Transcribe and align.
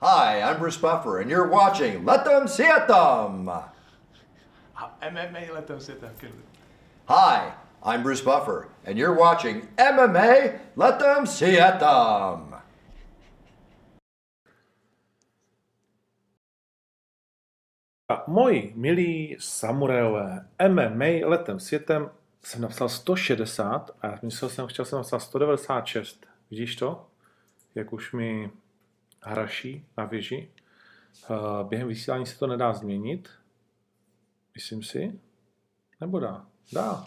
Hi, 0.00 0.42
I'm 0.42 0.60
Bruce 0.60 0.76
Buffer, 0.76 1.18
and 1.18 1.28
you're 1.28 1.48
watching 1.48 2.04
Let 2.04 2.24
Them 2.24 2.46
See 2.46 2.62
It 2.62 2.86
Them. 2.86 3.50
MMA 5.00 5.52
letem 5.52 5.80
světem, 5.80 6.14
kyllä. 6.20 6.42
Hi, 7.08 7.52
I'm 7.82 8.02
Bruce 8.02 8.22
Buffer, 8.22 8.68
and 8.84 8.96
you're 8.96 9.18
watching 9.20 9.68
MMA 9.76 10.60
Let 10.76 10.98
Them 10.98 11.26
See 11.26 11.56
It 11.56 11.78
Them. 11.80 12.54
A 18.08 18.24
moji 18.26 18.72
milí 18.76 19.36
samurajové, 19.40 20.48
MMA 20.68 21.28
letem 21.28 21.60
světem 21.60 22.10
jsem 22.42 22.60
napsal 22.60 22.88
160 22.88 23.90
a 24.00 24.06
já 24.06 24.18
myslel 24.22 24.50
jsem, 24.50 24.66
chtěl 24.66 24.84
jsem 24.84 24.96
napsat 24.96 25.18
196. 25.18 26.26
Vidíš 26.50 26.76
to? 26.76 27.06
Jak 27.74 27.92
už 27.92 28.12
mi 28.12 28.50
hraší 29.22 29.86
na 29.96 30.04
věži. 30.04 30.50
Eh, 31.30 31.34
Během 31.64 31.88
vysílání 31.88 32.26
se 32.26 32.38
to 32.38 32.46
nedá 32.46 32.72
změnit. 32.72 33.28
Myslím 34.54 34.82
si. 34.82 35.20
Nebo 36.00 36.20
dá? 36.20 36.46
Dá. 36.72 37.06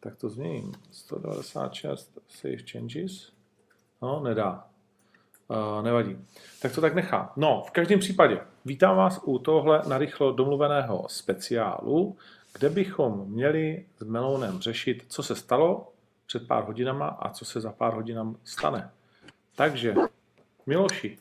Tak 0.00 0.16
to 0.16 0.28
změním. 0.28 0.72
196 0.90 2.18
save 2.28 2.56
changes. 2.72 3.32
No, 4.02 4.20
nedá. 4.20 4.66
Uh, 5.48 5.82
nevadí. 5.82 6.18
Tak 6.62 6.74
to 6.74 6.80
tak 6.80 6.94
nechá. 6.94 7.32
No, 7.36 7.64
v 7.66 7.70
každém 7.70 7.98
případě, 8.00 8.40
vítám 8.64 8.96
vás 8.96 9.20
u 9.24 9.38
tohle 9.38 9.82
narychlo 9.88 10.32
domluveného 10.32 11.08
speciálu, 11.08 12.16
kde 12.52 12.70
bychom 12.70 13.28
měli 13.28 13.86
s 13.98 14.04
Melounem 14.04 14.60
řešit, 14.60 15.04
co 15.08 15.22
se 15.22 15.36
stalo 15.36 15.92
před 16.26 16.46
pár 16.46 16.64
hodinama 16.64 17.06
a 17.06 17.30
co 17.30 17.44
se 17.44 17.60
za 17.60 17.72
pár 17.72 17.94
hodinam 17.94 18.36
stane. 18.44 18.90
Takže, 19.56 19.94
Miloši, 20.66 21.18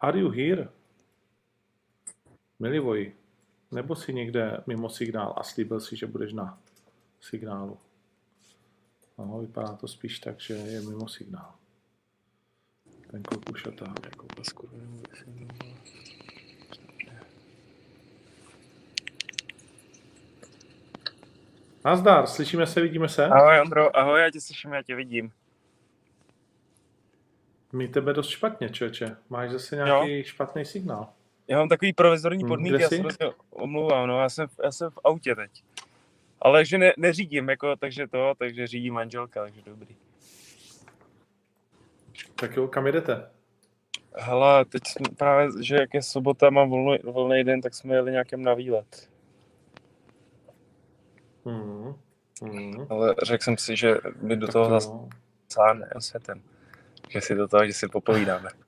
are 0.00 0.18
you 0.18 0.30
here? 0.30 0.68
Milivoji, 2.58 3.16
nebo 3.70 3.96
si 3.96 4.14
někde 4.14 4.62
mimo 4.66 4.90
signál 4.90 5.34
a 5.36 5.42
slíbil 5.42 5.80
si, 5.80 5.96
že 5.96 6.06
budeš 6.06 6.32
na 6.32 6.58
signálu? 7.20 7.78
No, 9.18 9.38
vypadá 9.38 9.72
to 9.72 9.88
spíš 9.88 10.18
tak, 10.18 10.40
že 10.40 10.54
je 10.54 10.80
mimo 10.80 11.08
signál. 11.08 11.54
Ten 13.10 13.22
kluk 13.22 13.50
už 13.50 13.66
otáhl. 13.66 13.94
Jako 14.04 14.26
pasku. 14.36 14.70
Nazdar, 21.84 22.26
slyšíme 22.26 22.66
se, 22.66 22.80
vidíme 22.80 23.08
se? 23.08 23.26
Ahoj 23.26 23.60
Ondro, 23.60 23.96
ahoj, 23.96 24.20
já 24.20 24.30
tě 24.30 24.40
slyším, 24.40 24.72
já 24.72 24.82
tě 24.82 24.94
vidím. 24.94 25.32
My 27.72 27.88
tebe 27.88 28.12
dost 28.12 28.28
špatně, 28.28 28.68
čoče. 28.68 29.16
Máš 29.28 29.50
zase 29.50 29.76
nějaký 29.76 30.16
jo. 30.18 30.22
špatný 30.24 30.64
signál. 30.64 31.08
Já 31.48 31.58
mám 31.58 31.68
takový 31.68 31.92
provizorní 31.92 32.42
Hmm, 32.42 32.48
podmínky, 32.48 32.76
kde 32.76 32.82
já 32.84 32.88
se 32.88 32.98
prostě 32.98 33.30
omlouvám, 33.50 34.08
no, 34.08 34.20
já 34.20 34.28
jsem, 34.28 34.48
v- 34.48 34.60
já 34.64 34.72
jsem 34.72 34.90
v 34.90 34.98
autě 35.04 35.34
teď. 35.34 35.50
Ale 36.40 36.64
že 36.64 36.78
ne, 36.78 36.92
neřídím, 36.96 37.48
jako, 37.48 37.76
takže 37.76 38.06
to, 38.06 38.32
takže 38.38 38.66
řídí 38.66 38.90
manželka, 38.90 39.42
takže 39.42 39.62
dobrý. 39.66 39.96
Tak 42.34 42.56
jo, 42.56 42.68
kam 42.68 42.86
jedete? 42.86 43.30
Hele, 44.16 44.64
teď 44.64 44.82
jsme 44.86 45.06
právě, 45.16 45.48
že 45.62 45.76
jak 45.76 45.94
je 45.94 46.02
sobota, 46.02 46.50
mám 46.50 46.70
volný, 46.70 46.98
volný 47.04 47.44
den, 47.44 47.60
tak 47.60 47.74
jsme 47.74 47.94
jeli 47.94 48.10
nějakým 48.10 48.42
na 48.42 48.54
výlet. 48.54 49.08
Hmm. 51.44 51.94
Hmm. 52.42 52.86
Ale 52.90 53.14
řekl 53.22 53.44
jsem 53.44 53.56
si, 53.58 53.76
že 53.76 53.94
my 54.20 54.36
do 54.36 54.46
Tak 54.46 54.52
toho 54.52 54.64
to 54.68 54.70
zase 54.70 54.90
sáhne 55.48 55.88
světem. 55.98 56.42
Že 57.08 57.20
si 57.20 57.34
do 57.34 57.48
toho, 57.48 57.66
že 57.66 57.72
si 57.72 57.88
popovídáme. 57.88 58.48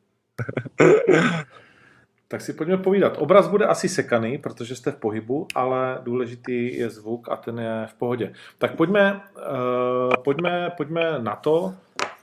Tak 2.31 2.41
si 2.41 2.53
pojďme 2.53 2.77
povídat. 2.77 3.19
Obraz 3.19 3.49
bude 3.49 3.67
asi 3.67 3.89
sekaný, 3.89 4.39
protože 4.39 4.77
jste 4.77 4.91
v 4.91 4.97
pohybu, 4.97 5.47
ale 5.55 5.99
důležitý 6.03 6.79
je 6.79 6.91
zvuk 6.91 7.29
a 7.29 7.37
ten 7.37 7.59
je 7.61 7.87
v 7.87 7.95
pohodě. 7.95 8.33
Tak 8.59 8.77
pojďme, 8.77 9.21
uh, 9.37 10.23
pojďme, 10.25 10.71
pojďme 10.77 11.19
na 11.19 11.37
to, 11.37 11.75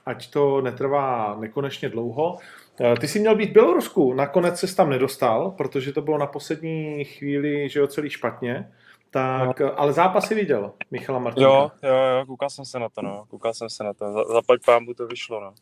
ať 0.06 0.30
to 0.30 0.62
netrvá 0.62 1.36
nekonečně 1.40 1.90
dlouho. 1.90 2.38
Eh, 2.82 2.96
Ty 3.00 3.08
jsi 3.08 3.20
měl 3.20 3.36
být 3.36 3.50
v 3.50 3.54
Bělorusku, 3.54 4.14
nakonec 4.14 4.60
se 4.60 4.76
tam 4.76 4.90
nedostal, 4.90 5.52
protože 5.52 5.94
to 5.94 6.02
bylo 6.02 6.18
na 6.18 6.28
poslední 6.28 7.04
chvíli, 7.06 7.70
že 7.70 7.80
jo, 7.80 7.88
celý 7.88 8.10
špatně. 8.10 8.72
Tak, 9.12 9.62
eh, 9.62 9.72
ale 9.72 9.94
zápas 9.94 10.28
si 10.28 10.36
viděl, 10.36 10.74
Michala 10.92 11.20
Martinka. 11.20 11.50
Jo, 11.50 11.72
jo, 11.84 11.96
jo, 11.96 12.26
koukal 12.26 12.50
jsem 12.50 12.66
se 12.66 12.80
na 12.80 12.90
to, 12.90 13.02
no. 13.02 13.26
Koukal 13.30 13.54
jsem 13.54 13.70
se 13.70 13.84
na 13.84 13.94
to. 13.94 14.12
Za- 14.12 14.34
Zaplať 14.34 14.60
pámbu 14.66 14.94
to 14.94 15.08
vyšlo, 15.08 15.42
no. 15.42 15.54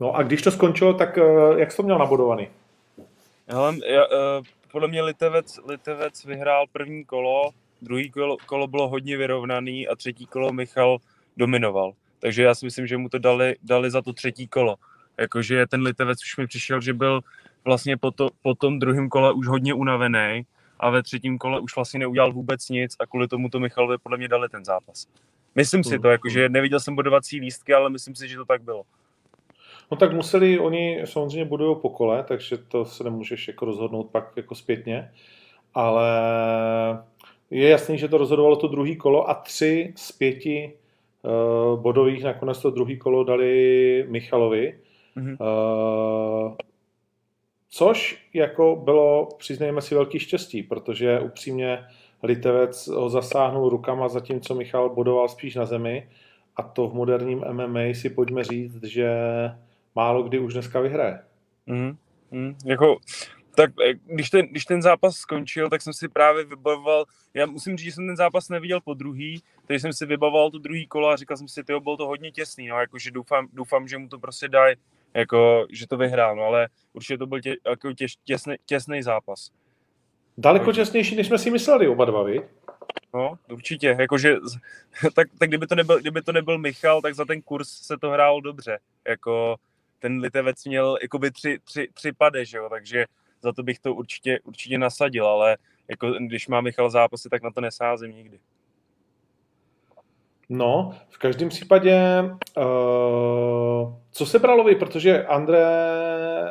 No 0.00 0.14
a 0.14 0.22
když 0.22 0.42
to 0.42 0.50
skončilo, 0.50 0.94
tak 0.94 1.18
eh, 1.18 1.22
jak 1.56 1.70
jsi 1.70 1.76
to 1.76 1.82
měl 1.82 1.98
nabodovaný? 1.98 2.48
Hele, 3.48 3.76
já, 3.86 4.06
uh, 4.06 4.44
podle 4.72 4.88
mě 4.88 5.02
Litevec, 5.02 5.60
Litevec 5.68 6.24
vyhrál 6.24 6.66
první 6.72 7.04
kolo, 7.04 7.50
druhý 7.82 8.10
kolo, 8.10 8.36
kolo 8.46 8.66
bylo 8.66 8.88
hodně 8.88 9.16
vyrovnaný 9.16 9.88
a 9.88 9.96
třetí 9.96 10.26
kolo 10.26 10.52
Michal 10.52 10.98
dominoval. 11.36 11.92
Takže 12.18 12.42
já 12.42 12.54
si 12.54 12.66
myslím, 12.66 12.86
že 12.86 12.96
mu 12.96 13.08
to 13.08 13.18
dali, 13.18 13.56
dali 13.62 13.90
za 13.90 14.02
to 14.02 14.12
třetí 14.12 14.48
kolo. 14.48 14.76
Jakože 15.18 15.66
ten 15.66 15.82
Litevec 15.82 16.18
už 16.22 16.36
mi 16.36 16.46
přišel, 16.46 16.80
že 16.80 16.92
byl 16.92 17.20
vlastně 17.64 17.96
po, 17.96 18.10
to, 18.10 18.30
po 18.42 18.54
tom 18.54 18.78
druhém 18.78 19.08
kole 19.08 19.32
už 19.32 19.46
hodně 19.46 19.74
unavený 19.74 20.42
a 20.80 20.90
ve 20.90 21.02
třetím 21.02 21.38
kole 21.38 21.60
už 21.60 21.76
vlastně 21.76 22.00
neudělal 22.00 22.32
vůbec 22.32 22.68
nic 22.68 22.96
a 23.00 23.06
kvůli 23.06 23.28
tomu 23.28 23.48
to 23.48 23.60
Michalovi 23.60 23.98
podle 23.98 24.18
mě 24.18 24.28
dali 24.28 24.48
ten 24.48 24.64
zápas. 24.64 25.06
Myslím 25.54 25.84
si 25.84 25.98
to, 25.98 26.08
jakože 26.08 26.48
neviděl 26.48 26.80
jsem 26.80 26.94
bodovací 26.94 27.40
lístky, 27.40 27.74
ale 27.74 27.90
myslím 27.90 28.14
si, 28.14 28.28
že 28.28 28.36
to 28.36 28.44
tak 28.44 28.62
bylo. 28.62 28.82
No 29.90 29.96
tak 29.96 30.12
museli, 30.12 30.58
oni 30.58 31.02
samozřejmě 31.04 31.44
budují 31.44 31.76
po 31.82 31.90
kole, 31.90 32.24
takže 32.28 32.56
to 32.56 32.84
se 32.84 33.04
nemůžeš 33.04 33.48
jako 33.48 33.64
rozhodnout 33.64 34.10
pak 34.10 34.32
jako 34.36 34.54
zpětně, 34.54 35.12
ale 35.74 36.10
je 37.50 37.68
jasný, 37.68 37.98
že 37.98 38.08
to 38.08 38.18
rozhodovalo 38.18 38.56
to 38.56 38.68
druhý 38.68 38.96
kolo 38.96 39.30
a 39.30 39.34
tři 39.34 39.92
z 39.96 40.12
pěti 40.12 40.72
uh, 41.22 41.80
bodových 41.80 42.24
nakonec 42.24 42.62
to 42.62 42.70
druhý 42.70 42.98
kolo 42.98 43.24
dali 43.24 44.06
Michalovi. 44.08 44.78
Mhm. 45.16 45.36
Uh, 45.40 46.54
což 47.70 48.28
jako 48.34 48.82
bylo, 48.84 49.28
přiznejme 49.38 49.82
si, 49.82 49.94
velký 49.94 50.18
štěstí, 50.18 50.62
protože 50.62 51.20
upřímně 51.20 51.78
Litevec 52.22 52.88
ho 52.88 53.08
zasáhnul 53.08 53.68
rukama, 53.68 54.08
zatímco 54.08 54.54
Michal 54.54 54.94
bodoval 54.94 55.28
spíš 55.28 55.54
na 55.54 55.66
zemi 55.66 56.08
a 56.56 56.62
to 56.62 56.88
v 56.88 56.94
moderním 56.94 57.44
MMA 57.52 57.94
si 57.94 58.10
pojďme 58.10 58.44
říct, 58.44 58.84
že 58.84 59.10
málo 59.96 60.22
kdy 60.22 60.38
už 60.38 60.52
dneska 60.52 60.80
vyhraje. 60.80 61.18
Mm, 61.66 61.96
mm, 62.30 62.56
jako, 62.64 62.98
tak 63.54 63.70
eh, 63.84 63.94
když 64.06 64.30
ten, 64.30 64.46
když 64.46 64.64
ten 64.64 64.82
zápas 64.82 65.16
skončil, 65.16 65.70
tak 65.70 65.82
jsem 65.82 65.92
si 65.92 66.08
právě 66.08 66.44
vybavoval, 66.44 67.04
já 67.34 67.46
musím 67.46 67.76
říct, 67.76 67.84
že 67.86 67.92
jsem 67.92 68.06
ten 68.06 68.16
zápas 68.16 68.48
neviděl 68.48 68.80
po 68.80 68.94
druhý, 68.94 69.42
takže 69.66 69.80
jsem 69.80 69.92
si 69.92 70.06
vybavoval 70.06 70.50
to 70.50 70.58
druhý 70.58 70.86
kolo 70.86 71.08
a 71.08 71.16
říkal 71.16 71.36
jsem 71.36 71.48
si, 71.48 71.64
tyjo, 71.64 71.80
bylo 71.80 71.96
to 71.96 72.06
hodně 72.06 72.30
těsný, 72.30 72.68
no, 72.68 72.80
jakože 72.80 73.10
doufám, 73.10 73.48
doufám, 73.52 73.88
že 73.88 73.98
mu 73.98 74.08
to 74.08 74.18
prostě 74.18 74.48
dají, 74.48 74.76
jako, 75.14 75.66
že 75.70 75.88
to 75.88 75.96
vyhrál, 75.96 76.36
no, 76.36 76.42
ale 76.42 76.68
určitě 76.92 77.18
to 77.18 77.26
byl 77.26 77.40
tě, 77.40 77.56
jako 77.66 77.92
těž, 77.92 78.16
těsný, 78.24 78.54
těsný 78.66 79.02
zápas. 79.02 79.50
Daleko 80.38 80.72
těsnější, 80.72 81.16
než 81.16 81.26
jsme 81.26 81.38
si 81.38 81.50
mysleli 81.50 81.88
oba 81.88 82.04
dva, 82.04 82.22
vi? 82.22 82.42
No, 83.14 83.38
určitě, 83.52 83.96
jakože, 84.00 84.36
tak, 85.14 85.28
tak 85.38 85.48
kdyby, 85.48 85.66
to 85.66 85.74
nebyl, 85.74 86.00
kdyby 86.00 86.22
to 86.22 86.32
nebyl 86.32 86.58
Michal, 86.58 87.02
tak 87.02 87.14
za 87.14 87.24
ten 87.24 87.42
kurz 87.42 87.68
se 87.68 87.98
to 87.98 88.10
hrálo 88.10 88.40
dobře, 88.40 88.78
jako, 89.08 89.56
ten 89.98 90.20
Litevec 90.20 90.64
měl 90.64 90.98
jakoby 91.02 91.30
tři, 91.30 91.58
tři, 91.64 91.88
tři 91.94 92.12
pade, 92.12 92.44
že 92.44 92.58
jo, 92.58 92.68
takže 92.68 93.04
za 93.42 93.52
to 93.52 93.62
bych 93.62 93.78
to 93.78 93.94
určitě, 93.94 94.40
určitě 94.44 94.78
nasadil, 94.78 95.26
ale 95.26 95.56
jako 95.88 96.10
když 96.10 96.48
má 96.48 96.60
Michal 96.60 96.90
zápasy, 96.90 97.28
tak 97.28 97.42
na 97.42 97.50
to 97.50 97.60
nesázím 97.60 98.10
nikdy. 98.10 98.38
No, 100.48 100.94
v 101.08 101.18
každém 101.18 101.48
případě, 101.48 102.22
uh, 102.56 103.94
co 104.10 104.26
se 104.26 104.38
bralo 104.38 104.64
vy, 104.64 104.74
protože 104.74 105.26
André 105.26 105.66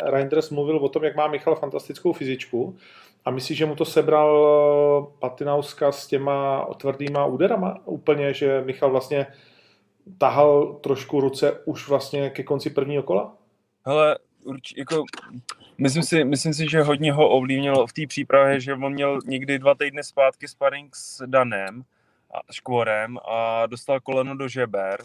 Reinders 0.04 0.50
mluvil 0.50 0.78
o 0.78 0.90
tom, 0.90 1.04
jak 1.04 1.16
má 1.16 1.28
Michal 1.28 1.56
fantastickou 1.56 2.14
fyzičku 2.14 2.78
a 3.26 3.32
myslíš, 3.32 3.58
že 3.58 3.66
mu 3.66 3.76
to 3.76 3.86
sebral 3.86 5.14
Patinauska 5.20 5.92
s 5.92 6.08
těma 6.08 6.68
tvrdýma 6.78 7.26
úderama? 7.26 7.78
Úplně, 7.86 8.34
že 8.34 8.62
Michal 8.66 8.92
vlastně 8.92 9.28
tahal 10.18 10.74
trošku 10.74 11.22
ruce 11.22 11.60
už 11.66 11.88
vlastně 11.88 12.30
ke 12.30 12.44
konci 12.44 12.70
prvního 12.70 13.04
kola? 13.04 13.36
Hele, 13.86 14.18
urč, 14.44 14.74
jako, 14.78 15.04
myslím, 15.78 16.04
si, 16.04 16.24
myslím 16.24 16.54
si, 16.54 16.70
že 16.70 16.82
hodně 16.82 17.14
ho 17.14 17.30
ovlivnilo 17.30 17.88
v 17.88 17.94
té 17.94 18.02
přípravě, 18.08 18.60
že 18.60 18.74
on 18.74 18.94
měl 18.94 19.20
někdy 19.26 19.60
dva 19.60 19.76
týdny 19.76 20.04
zpátky 20.04 20.48
sparring 20.48 20.96
s 20.96 21.24
Danem 21.28 21.84
a 22.34 22.54
Škvorem 22.54 23.18
a 23.32 23.66
dostal 23.66 24.00
koleno 24.00 24.36
do 24.38 24.48
žeber 24.48 24.98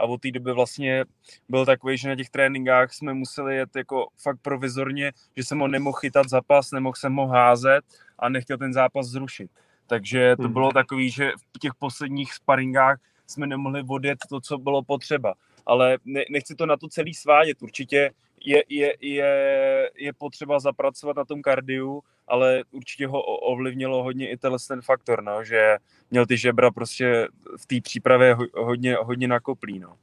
a 0.00 0.04
od 0.04 0.20
té 0.20 0.30
doby 0.30 0.52
vlastně 0.52 1.04
byl 1.48 1.66
takový, 1.66 1.98
že 1.98 2.08
na 2.08 2.16
těch 2.16 2.30
tréninkách 2.30 2.92
jsme 2.92 3.14
museli 3.14 3.56
jet 3.56 3.76
jako 3.76 4.06
fakt 4.22 4.38
provizorně, 4.42 5.12
že 5.36 5.44
jsem 5.44 5.58
ho 5.58 5.68
nemohl 5.68 5.96
chytat 5.98 6.28
zápas, 6.28 6.70
nemohl 6.72 6.94
jsem 6.96 7.16
ho 7.16 7.26
házet 7.26 7.84
a 8.18 8.28
nechtěl 8.28 8.58
ten 8.58 8.72
zápas 8.72 9.06
zrušit. 9.06 9.50
Takže 9.86 10.36
to 10.36 10.42
Mhm. 10.42 10.52
bylo 10.52 10.72
takový, 10.72 11.10
že 11.10 11.32
v 11.54 11.58
těch 11.58 11.74
posledních 11.78 12.34
sparingách 12.34 12.98
jsme 13.26 13.46
nemohli 13.46 13.84
odjet 13.88 14.18
to, 14.28 14.40
co 14.40 14.58
bylo 14.58 14.82
potřeba. 14.82 15.34
Ale 15.66 15.98
ne, 16.04 16.24
nechci 16.30 16.54
to 16.54 16.66
na 16.66 16.76
to 16.76 16.88
celý 16.88 17.14
svádět. 17.14 17.62
Určitě 17.62 18.10
je, 18.44 18.62
je, 18.68 18.94
je, 19.00 19.90
je 19.96 20.12
potřeba 20.12 20.60
zapracovat 20.60 21.16
na 21.16 21.24
tom 21.24 21.42
kardiu, 21.42 22.02
ale 22.28 22.62
určitě 22.70 23.06
ho 23.06 23.22
ovlivnilo 23.22 24.02
hodně 24.02 24.30
i 24.30 24.36
ten 24.36 24.82
faktor, 24.82 25.22
no, 25.22 25.44
že 25.44 25.76
měl 26.10 26.26
ty 26.26 26.36
žebra 26.36 26.70
prostě 26.70 27.28
v 27.56 27.66
té 27.66 27.80
přípravě 27.80 28.36
hodně, 28.56 28.96
hodně 28.96 29.28
nakoplý. 29.28 29.78
No. 29.78 29.96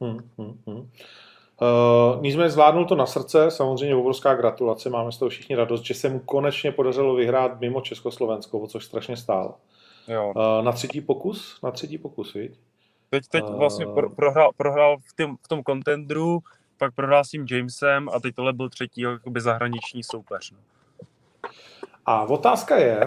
Hmm, 0.00 0.30
hmm, 0.38 0.58
hmm. 0.66 0.90
Uh, 1.60 2.22
nicméně 2.22 2.50
zvládnul 2.50 2.84
to 2.84 2.96
na 2.96 3.06
srdce, 3.06 3.50
samozřejmě 3.50 3.94
obrovská 3.94 4.34
gratulace, 4.34 4.90
máme 4.90 5.12
z 5.12 5.18
toho 5.18 5.28
všichni 5.28 5.56
radost, 5.56 5.82
že 5.82 5.94
se 5.94 6.08
mu 6.08 6.18
konečně 6.18 6.72
podařilo 6.72 7.14
vyhrát 7.14 7.60
mimo 7.60 7.80
Československo, 7.80 8.58
o 8.58 8.66
což 8.66 8.84
strašně 8.84 9.16
stál. 9.16 9.54
Jo. 10.08 10.32
Uh, 10.36 10.64
na 10.64 10.72
třetí 10.72 11.00
pokus, 11.00 11.58
na 11.62 11.70
třetí 11.70 11.98
pokus, 11.98 12.34
viď? 12.34 12.58
Teď, 13.10 13.28
teď 13.28 13.44
uh, 13.44 13.58
vlastně 13.58 13.86
pro, 13.86 14.10
prohrál, 14.10 14.50
prohrál 14.56 14.98
v, 14.98 15.12
tým, 15.14 15.36
v 15.42 15.48
tom 15.48 15.62
kontendru, 15.62 16.40
pak 16.78 16.94
prohrál 16.94 17.24
s 17.24 17.30
tím 17.30 17.46
Jamesem 17.50 18.08
a 18.08 18.20
teď 18.20 18.34
tohle 18.34 18.52
byl 18.52 18.68
třetí 18.68 19.00
jakoby 19.00 19.40
zahraniční 19.40 20.02
soupeř. 20.02 20.50
No. 20.50 20.58
A 22.06 22.22
otázka 22.22 22.76
je, 22.76 23.00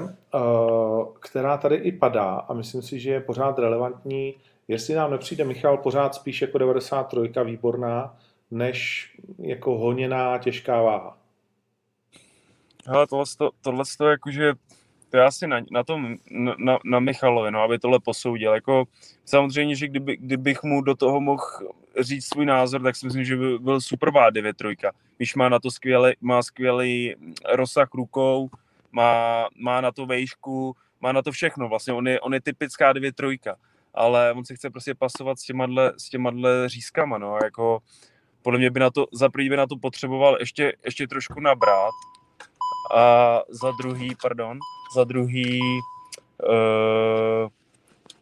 která 1.19 1.57
tady 1.57 1.75
i 1.75 1.91
padá 1.91 2.35
a 2.35 2.53
myslím 2.53 2.81
si, 2.81 3.00
že 3.00 3.11
je 3.11 3.21
pořád 3.21 3.59
relevantní, 3.59 4.35
jestli 4.67 4.95
nám 4.95 5.11
nepřijde 5.11 5.43
Michal 5.43 5.77
pořád 5.77 6.15
spíš 6.15 6.41
jako 6.41 6.57
93 6.57 7.43
výborná, 7.43 8.17
než 8.51 9.11
jako 9.39 9.77
honěná 9.77 10.38
těžká 10.38 10.81
váha. 10.81 11.17
Hele, 12.85 13.07
tohle, 13.07 13.25
to, 13.38 13.50
tohle 13.61 13.83
to 13.97 14.07
jakože, 14.07 14.53
to 15.09 15.18
je 15.18 15.24
asi 15.24 15.48
na, 15.48 15.62
na 15.71 15.83
tom, 15.83 16.15
na, 16.57 16.80
na 16.83 17.00
Michalovi, 17.00 17.51
no, 17.51 17.62
aby 17.62 17.80
tohle 17.80 18.00
posoudil. 18.00 18.54
Jako, 18.54 18.86
samozřejmě, 19.25 19.75
že 19.75 19.88
kdyby, 19.88 20.18
kdybych 20.18 20.63
mu 20.63 20.81
do 20.81 20.95
toho 20.95 21.21
mohl 21.21 21.44
říct 22.00 22.25
svůj 22.25 22.45
názor, 22.45 22.81
tak 22.81 22.95
si 22.95 23.06
myslím, 23.06 23.24
že 23.24 23.36
by 23.36 23.59
byl 23.59 23.81
superbá 23.81 24.31
9-3. 24.31 24.92
Když 25.18 25.36
má 25.36 25.50
na 25.50 25.59
to 25.59 25.71
skvělý, 25.71 26.13
má 26.21 26.44
skvělý 26.44 27.15
rozsah 27.54 27.89
rukou, 27.94 28.50
má, 28.92 29.48
má 29.56 29.81
na 29.81 29.92
to 29.92 30.06
vejšku, 30.06 30.75
má 31.01 31.12
na 31.12 31.21
to 31.21 31.31
všechno. 31.31 31.69
Vlastně 31.69 31.94
on 31.94 32.07
je, 32.07 32.19
on 32.19 32.33
je 32.33 32.42
typická 32.42 32.94
9-3, 32.94 33.56
ale 33.94 34.33
on 34.33 34.45
se 34.45 34.56
chce 34.56 34.69
prostě 34.69 34.95
pasovat 34.95 35.39
s 35.39 35.44
těma, 35.44 35.68
s 35.98 36.10
těma 36.10 36.31
řízkama, 36.68 37.18
no, 37.18 37.38
jako 37.44 37.80
podle 38.42 38.60
mě 38.60 38.69
by 38.69 38.80
na 38.80 38.89
to, 38.89 39.06
za 39.12 39.30
by 39.30 39.57
na 39.57 39.68
to 39.68 39.77
potřeboval 39.77 40.38
ještě, 40.39 40.74
ještě 40.86 41.07
trošku 41.07 41.39
nabrat 41.39 41.94
a 42.95 43.42
za 43.50 43.72
druhý, 43.72 44.16
pardon, 44.22 44.60
za 44.95 45.04
druhý 45.04 45.62
uh, 46.50 47.50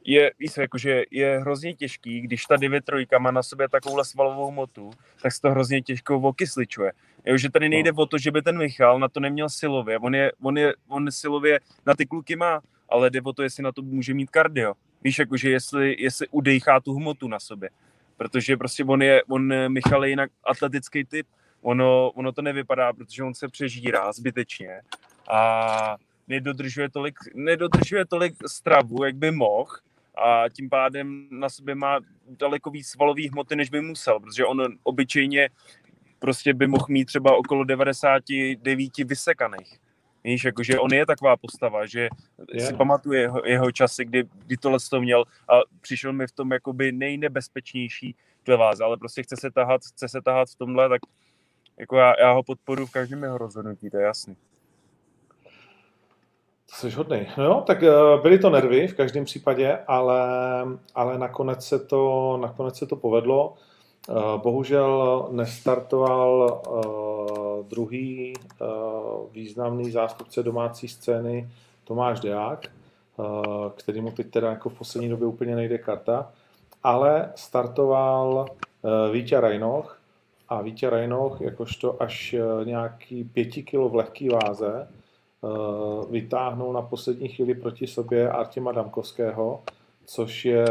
je, 0.06 0.32
víš, 0.40 0.58
jakože 0.58 1.04
je 1.12 1.40
hrozně 1.40 1.74
těžký, 1.74 2.22
když 2.22 2.46
ta 2.46 2.56
9 2.56 2.86
trojka 2.86 3.20
má 3.20 3.32
na 3.32 3.44
sobě 3.44 3.70
takovouhle 3.70 4.06
svalovou 4.06 4.52
motu, 4.52 4.92
tak 5.22 5.32
se 5.32 5.42
to 5.42 5.52
hrozně 5.52 5.82
těžko 5.82 6.16
okysličuje. 6.16 6.92
Jo, 7.26 7.38
že 7.38 7.52
tady 7.52 7.70
nejde 7.70 7.92
no. 7.92 8.04
o 8.04 8.06
to, 8.06 8.18
že 8.18 8.32
by 8.32 8.42
ten 8.42 8.58
Michal 8.58 9.00
na 9.00 9.08
to 9.08 9.20
neměl 9.20 9.50
silově. 9.50 10.00
On, 10.00 10.16
je, 10.16 10.32
on, 10.42 10.58
je, 10.58 10.74
on 10.88 11.12
silově 11.12 11.60
na 11.86 11.96
ty 11.96 12.06
kluky 12.06 12.36
má, 12.36 12.62
ale 12.90 13.10
jde 13.10 13.22
o 13.22 13.34
to, 13.34 13.44
jestli 13.44 13.64
na 13.64 13.72
to 13.72 13.82
může 13.82 14.14
mít 14.14 14.30
kardio. 14.30 14.74
Víš, 15.04 15.20
jakože 15.20 15.50
jestli, 15.50 15.96
jestli 16.00 16.28
udejchá 16.28 16.80
tu 16.80 16.94
hmotu 16.94 17.28
na 17.28 17.40
sobě. 17.40 17.70
Protože 18.18 18.58
prostě 18.58 18.84
on 18.84 19.02
je, 19.02 19.24
on, 19.24 19.54
Michal 19.68 20.06
je 20.06 20.10
jinak 20.10 20.32
atletický 20.44 21.06
typ. 21.06 21.28
Ono, 21.66 22.12
ono 22.12 22.32
to 22.32 22.42
nevypadá, 22.42 22.94
protože 22.94 23.24
on 23.24 23.34
se 23.34 23.48
přežírá 23.48 24.14
zbytečně 24.14 24.82
a 25.30 25.98
nedodržuje 26.28 26.90
tolik, 26.90 27.20
nedodržuje 27.34 28.06
tolik 28.06 28.34
stravu, 28.48 29.04
jak 29.04 29.16
by 29.16 29.32
mohl 29.32 29.72
a 30.18 30.50
tím 30.50 30.70
pádem 30.70 31.28
na 31.32 31.50
sobě 31.50 31.76
má 31.76 32.00
daleko 32.28 32.70
víc 32.70 32.88
svalových 32.88 33.32
hmoty, 33.32 33.56
než 33.56 33.70
by 33.70 33.82
musel, 33.82 34.20
protože 34.20 34.46
on 34.46 34.68
obyčejně 34.84 35.50
prostě 36.20 36.54
by 36.54 36.68
mohl 36.68 36.86
mít 36.90 37.06
třeba 37.06 37.36
okolo 37.36 37.64
99 37.64 38.98
vysekaných. 38.98 39.80
Víš, 40.24 40.44
jakože 40.44 40.80
on 40.80 40.94
je 40.94 41.06
taková 41.06 41.38
postava, 41.38 41.86
že 41.86 42.10
yeah. 42.54 42.68
si 42.68 42.74
pamatuje 42.74 43.22
jeho, 43.22 43.42
jeho 43.46 43.72
časy, 43.72 44.06
kdy, 44.06 44.24
kdy 44.46 44.58
tohle 44.58 44.80
to 44.90 45.02
měl 45.02 45.24
a 45.50 45.60
přišel 45.82 46.14
mi 46.14 46.28
v 46.28 46.32
tom 46.32 46.52
jakoby 46.52 46.92
nejnebezpečnější 46.92 48.16
ve 48.48 48.58
vás, 48.58 48.80
ale 48.80 48.98
prostě 48.98 49.24
chce 49.24 49.36
se 49.38 49.52
tahat, 49.52 49.82
chce 49.82 50.10
se 50.10 50.22
tahat 50.22 50.50
v 50.50 50.56
tomhle, 50.56 50.90
tak 50.90 51.02
jako 51.78 51.96
já, 51.96 52.14
já 52.20 52.32
ho 52.32 52.44
podporu 52.44 52.86
v 52.86 52.92
každém 52.92 53.24
jeho 53.24 53.38
rozhodnutí, 53.38 53.90
to 53.90 53.98
je 53.98 54.04
jasný. 54.04 54.38
Jsi 56.68 56.92
hodný. 56.92 57.28
No 57.38 57.44
jo, 57.44 57.64
tak 57.68 57.82
uh, 57.82 58.22
byly 58.22 58.40
to 58.40 58.50
nervy 58.50 58.88
v 58.88 58.96
každém 58.96 59.26
případě, 59.26 59.80
ale, 59.88 60.20
ale 60.96 61.18
nakonec, 61.18 61.66
se 61.66 61.80
to, 61.80 62.38
nakonec 62.42 62.78
se 62.78 62.86
to 62.88 62.96
povedlo. 62.96 63.54
Uh, 64.10 64.42
bohužel 64.42 65.28
nestartoval 65.32 66.62
uh, 66.68 67.66
druhý 67.68 68.34
uh, 68.62 68.68
významný 69.32 69.92
zástupce 69.92 70.44
domácí 70.44 70.88
scény 70.88 71.50
Tomáš 71.84 72.20
Deák, 72.20 72.66
který 73.76 74.02
mu 74.02 74.12
teď 74.12 74.32
teda 74.32 74.50
jako 74.50 74.70
v 74.70 74.78
poslední 74.78 75.10
době 75.10 75.28
úplně 75.28 75.56
nejde 75.56 75.78
karta, 75.78 76.32
ale 76.84 77.32
startoval 77.36 78.46
Vítě 79.12 79.40
Rajnoch 79.40 80.00
a 80.50 80.62
Vítě 80.62 80.90
Rajnoch 80.90 81.42
jakožto 81.42 82.04
až 82.04 82.34
uh, 82.34 82.66
nějaký 82.66 83.24
pěti 83.24 83.64
kilo 83.64 83.90
v 83.90 83.96
lehký 83.96 84.30
váze, 84.30 84.88
Eh, 85.46 86.06
vytáhnul 86.12 86.74
na 86.74 86.82
poslední 86.82 87.28
chvíli 87.28 87.56
proti 87.56 87.88
sobě 87.88 88.30
Artima 88.30 88.72
Damkovského, 88.72 89.64
což 90.06 90.46
je 90.46 90.66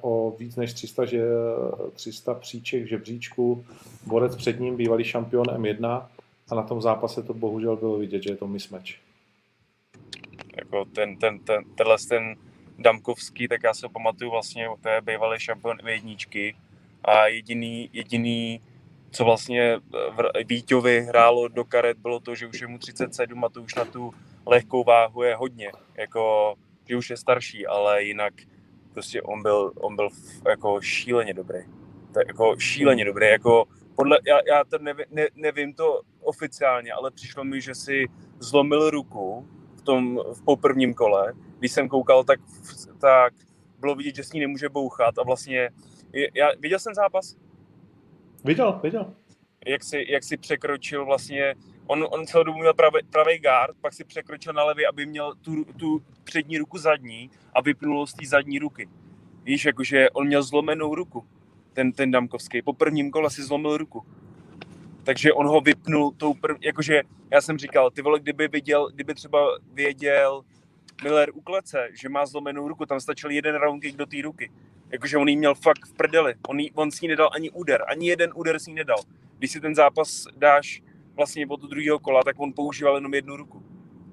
o 0.00 0.36
víc 0.38 0.56
než 0.56 0.72
300, 0.72 1.04
že, 1.04 1.24
300 1.92 2.34
příček 2.34 2.88
žebříčku, 2.88 3.64
borec 4.06 4.36
před 4.36 4.60
ním, 4.60 4.76
bývalý 4.76 5.04
šampion 5.04 5.46
M1 5.46 6.06
a 6.50 6.54
na 6.54 6.62
tom 6.62 6.82
zápase 6.82 7.22
to 7.22 7.34
bohužel 7.34 7.76
bylo 7.76 7.98
vidět, 7.98 8.22
že 8.22 8.30
je 8.30 8.36
to 8.36 8.46
mismatch. 8.46 8.90
Jako 10.56 10.84
ten, 10.84 11.16
ten, 11.16 11.38
ten, 11.38 11.64
tenhle 11.74 11.96
ten 12.08 12.36
Damkovský, 12.78 13.48
tak 13.48 13.62
já 13.64 13.74
se 13.74 13.88
pamatuju 13.88 14.30
vlastně, 14.30 14.68
to 14.82 14.88
je 14.88 15.00
bývalý 15.00 15.40
šampion 15.40 15.76
M1 15.76 16.54
a 17.04 17.26
jediný, 17.26 17.90
jediný 17.92 18.60
co 19.10 19.24
vlastně 19.24 19.80
eh, 20.34 20.44
Víťovi 20.44 21.00
hrálo 21.00 21.48
do 21.48 21.64
karet, 21.64 21.98
bylo 21.98 22.20
to, 22.20 22.34
že 22.34 22.46
už 22.46 22.60
je 22.60 22.66
mu 22.66 22.78
37 22.78 23.44
a 23.44 23.48
to 23.48 23.62
už 23.62 23.74
na 23.74 23.84
tu 23.84 24.10
lehkou 24.46 24.84
váhu 24.84 25.22
je 25.22 25.36
hodně, 25.36 25.72
jako, 25.94 26.54
že 26.88 26.96
už 26.96 27.10
je 27.10 27.16
starší, 27.16 27.66
ale 27.66 28.02
jinak 28.02 28.34
prostě 28.92 29.22
on 29.22 29.42
byl, 29.42 29.72
on 29.76 29.96
byl 29.96 30.08
jako 30.48 30.80
šíleně 30.80 31.34
dobrý. 31.34 31.58
To 32.14 32.20
jako 32.26 32.56
šíleně 32.58 33.04
dobrý, 33.04 33.26
jako 33.26 33.64
podle, 33.96 34.18
já, 34.26 34.38
já 34.48 34.64
to 34.64 34.78
nevi, 34.78 35.04
ne, 35.10 35.26
nevím 35.34 35.74
to 35.74 36.00
oficiálně, 36.20 36.92
ale 36.92 37.10
přišlo 37.10 37.44
mi, 37.44 37.60
že 37.60 37.74
si 37.74 38.06
zlomil 38.38 38.90
ruku 38.90 39.48
v 39.76 39.82
tom 39.82 40.20
v 40.34 40.44
poprvním 40.44 40.94
kole. 40.94 41.32
Když 41.58 41.72
jsem 41.72 41.88
koukal, 41.88 42.24
tak, 42.24 42.40
tak 43.00 43.34
bylo 43.78 43.94
vidět, 43.94 44.16
že 44.16 44.24
s 44.24 44.32
ní 44.32 44.40
nemůže 44.40 44.68
bouchat 44.68 45.18
a 45.18 45.22
vlastně, 45.22 45.70
já, 46.34 46.48
viděl 46.58 46.78
jsem 46.78 46.94
zápas? 46.94 47.36
Viděl, 48.44 48.80
viděl. 48.82 49.14
Jak 49.66 49.84
si, 49.84 50.06
jak 50.08 50.24
si 50.24 50.36
překročil 50.36 51.04
vlastně, 51.04 51.54
on, 51.86 52.06
on 52.10 52.26
celou 52.26 52.44
dobu 52.44 52.58
měl 52.58 52.74
pravý, 52.74 52.98
pravý 53.10 53.38
guard, 53.38 53.76
pak 53.80 53.92
si 53.92 54.04
překročil 54.04 54.52
na 54.52 54.64
levý, 54.64 54.86
aby 54.86 55.06
měl 55.06 55.34
tu, 55.34 55.64
tu 55.64 56.02
přední 56.24 56.58
ruku 56.58 56.78
zadní 56.78 57.30
a 57.54 57.60
vypnul 57.60 58.06
z 58.06 58.14
té 58.14 58.26
zadní 58.26 58.58
ruky. 58.58 58.88
Víš, 59.44 59.64
jakože 59.64 60.10
on 60.10 60.26
měl 60.26 60.42
zlomenou 60.42 60.94
ruku, 60.94 61.24
ten, 61.72 61.92
ten 61.92 62.10
Damkovský. 62.10 62.62
Po 62.62 62.72
prvním 62.72 63.10
kole 63.10 63.30
si 63.30 63.42
zlomil 63.42 63.76
ruku. 63.76 64.06
Takže 65.04 65.32
on 65.32 65.46
ho 65.46 65.60
vypnul 65.60 66.10
tou 66.16 66.34
prv, 66.34 66.56
jakože 66.60 67.02
já 67.30 67.40
jsem 67.40 67.58
říkal, 67.58 67.90
ty 67.90 68.02
vole, 68.02 68.20
kdyby 68.20 68.48
viděl, 68.48 68.90
kdyby 68.90 69.14
třeba 69.14 69.58
věděl 69.72 70.42
Miller 71.02 71.30
u 71.34 71.40
klece, 71.40 71.88
že 72.00 72.08
má 72.08 72.26
zlomenou 72.26 72.68
ruku, 72.68 72.86
tam 72.86 73.00
stačil 73.00 73.30
jeden 73.30 73.54
round 73.54 73.82
kick 73.82 73.96
do 73.96 74.06
té 74.06 74.16
ruky 74.22 74.50
Jakože 74.92 75.18
on 75.18 75.28
jí 75.28 75.36
měl 75.36 75.54
fakt 75.54 75.86
v 75.86 75.92
prdeli. 75.92 76.34
On, 76.48 76.60
jí, 76.60 76.72
on 76.72 76.90
s 76.90 77.00
ní 77.00 77.08
nedal 77.08 77.30
ani 77.34 77.50
úder. 77.50 77.84
Ani 77.88 78.08
jeden 78.08 78.30
úder 78.34 78.58
s 78.58 78.66
ní 78.66 78.74
nedal. 78.74 78.98
Když 79.38 79.50
si 79.50 79.60
ten 79.60 79.74
zápas 79.74 80.24
dáš 80.36 80.82
vlastně 81.14 81.46
od 81.46 81.60
druhého 81.60 81.98
kola, 81.98 82.22
tak 82.22 82.40
on 82.40 82.52
používal 82.52 82.94
jenom 82.94 83.14
jednu 83.14 83.36
ruku. 83.36 83.62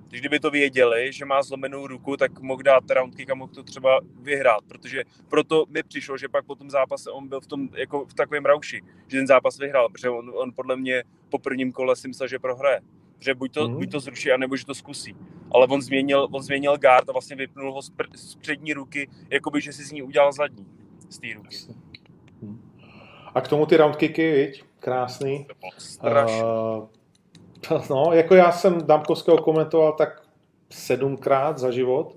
Když 0.07 0.21
kdyby 0.21 0.39
to 0.39 0.51
věděli, 0.51 1.13
že 1.13 1.25
má 1.25 1.43
zlomenou 1.43 1.87
ruku, 1.87 2.17
tak 2.17 2.39
mohl 2.39 2.61
dát 2.61 2.91
roundkick 2.91 3.29
a 3.29 3.35
mohl 3.35 3.53
to 3.53 3.63
třeba 3.63 3.99
vyhrát, 4.21 4.63
protože 4.67 5.03
proto 5.29 5.65
mi 5.69 5.83
přišlo, 5.83 6.17
že 6.17 6.29
pak 6.29 6.45
po 6.45 6.55
tom 6.55 6.69
zápase 6.69 7.11
on 7.11 7.27
byl 7.27 7.41
v, 7.41 7.47
tom, 7.47 7.69
jako 7.75 8.05
v 8.05 8.13
takovém 8.13 8.45
rauši, 8.45 8.81
že 9.07 9.17
ten 9.17 9.27
zápas 9.27 9.57
vyhrál, 9.57 9.89
protože 9.89 10.09
on, 10.09 10.31
on 10.35 10.51
podle 10.55 10.75
mě 10.75 11.03
po 11.29 11.39
prvním 11.39 11.71
kole 11.71 11.95
si 11.95 12.07
myslel, 12.07 12.27
že 12.27 12.39
prohraje. 12.39 12.81
Že 13.19 13.33
buď 13.33 13.53
to, 13.53 13.69
mm. 13.69 13.75
buď 13.75 13.91
to 13.91 13.99
zruší, 13.99 14.31
anebo 14.31 14.57
že 14.57 14.65
to 14.65 14.75
zkusí. 14.75 15.15
Ale 15.51 15.67
on 15.67 15.81
změnil, 15.81 16.27
on 16.31 16.41
změnil 16.41 16.77
guard 16.77 17.09
a 17.09 17.11
vlastně 17.11 17.35
vypnul 17.35 17.73
ho 17.73 17.81
z, 17.81 17.91
pr- 17.91 18.15
z 18.15 18.35
přední 18.35 18.73
ruky, 18.73 19.09
jakoby, 19.29 19.61
že 19.61 19.73
si 19.73 19.83
z 19.83 19.91
ní 19.91 20.03
udělal 20.03 20.33
zadní, 20.33 20.65
z 21.09 21.19
té 21.19 21.27
ruky. 21.35 21.57
Mm. 22.41 22.71
A 23.35 23.41
k 23.41 23.47
tomu 23.47 23.65
ty 23.65 23.77
roundkicky, 23.77 24.31
viď? 24.31 24.63
Krásný. 24.79 25.47
Uh, 26.03 26.87
no, 27.89 28.09
jako 28.13 28.35
já 28.35 28.51
jsem 28.51 28.87
Damkovského 28.87 29.37
komentoval 29.37 29.93
tak 29.93 30.21
sedmkrát 30.69 31.57
za 31.57 31.71
život 31.71 32.15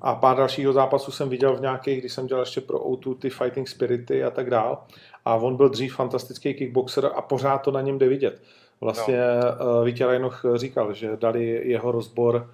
a 0.00 0.14
pár 0.14 0.36
dalšího 0.36 0.72
zápasů 0.72 1.12
jsem 1.12 1.28
viděl 1.28 1.56
v 1.56 1.60
nějakých, 1.60 2.00
když 2.00 2.12
jsem 2.12 2.26
dělal 2.26 2.42
ještě 2.42 2.60
pro 2.60 2.78
O2 2.78 3.18
ty 3.18 3.30
Fighting 3.30 3.68
Spirity 3.68 4.24
a 4.24 4.30
tak 4.30 4.50
dál. 4.50 4.84
a 5.24 5.34
on 5.34 5.56
byl 5.56 5.68
dřív 5.68 5.94
fantastický 5.94 6.54
kickboxer 6.54 7.10
a 7.14 7.22
pořád 7.22 7.58
to 7.58 7.70
na 7.70 7.80
něm 7.80 7.98
jde 7.98 8.08
vidět. 8.08 8.42
Vlastně 8.80 9.18
no. 9.60 9.84
Vítě 9.84 10.06
Rajnoch 10.06 10.44
říkal, 10.54 10.92
že 10.92 11.16
dali 11.16 11.62
jeho 11.64 11.92
rozbor 11.92 12.50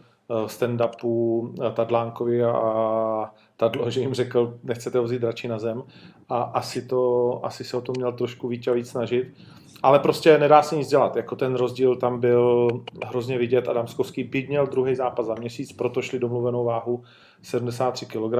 stand-upu 0.46 1.52
Tadlánkovi 1.74 2.44
a 2.44 3.30
Tadlo, 3.56 3.90
že 3.90 4.00
jim 4.00 4.14
řekl, 4.14 4.58
nechcete 4.62 4.98
ho 4.98 5.04
vzít 5.04 5.22
radši 5.22 5.48
na 5.48 5.58
zem 5.58 5.82
a 6.28 6.42
asi, 6.42 6.82
to, 6.82 7.40
asi 7.42 7.64
se 7.64 7.76
o 7.76 7.80
to 7.80 7.92
měl 7.96 8.12
trošku 8.12 8.48
víc 8.48 8.66
a 8.66 8.72
víc 8.72 8.90
snažit. 8.90 9.34
Ale 9.82 9.98
prostě 9.98 10.38
nedá 10.38 10.62
se 10.62 10.76
nic 10.76 10.88
dělat. 10.88 11.16
Jako 11.16 11.36
ten 11.36 11.54
rozdíl 11.54 11.96
tam 11.96 12.20
byl 12.20 12.68
hrozně 13.06 13.38
vidět. 13.38 13.68
Adam 13.68 13.86
Skovský 13.86 14.24
byť 14.24 14.48
měl 14.48 14.66
druhý 14.66 14.94
zápas 14.94 15.26
za 15.26 15.34
měsíc, 15.34 15.72
proto 15.72 16.02
šli 16.02 16.18
domluvenou 16.18 16.64
váhu 16.64 17.02
73 17.42 18.06
kg 18.06 18.34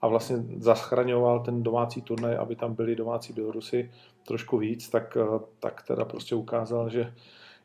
a 0.00 0.08
vlastně 0.08 0.36
zachraňoval 0.58 1.40
ten 1.40 1.62
domácí 1.62 2.02
turnaj, 2.02 2.36
aby 2.36 2.56
tam 2.56 2.74
byli 2.74 2.96
domácí 2.96 3.32
Bělorusy 3.32 3.90
trošku 4.26 4.58
víc, 4.58 4.88
tak, 4.88 5.16
tak 5.60 5.82
teda 5.82 6.04
prostě 6.04 6.34
ukázal, 6.34 6.90
že 6.90 7.14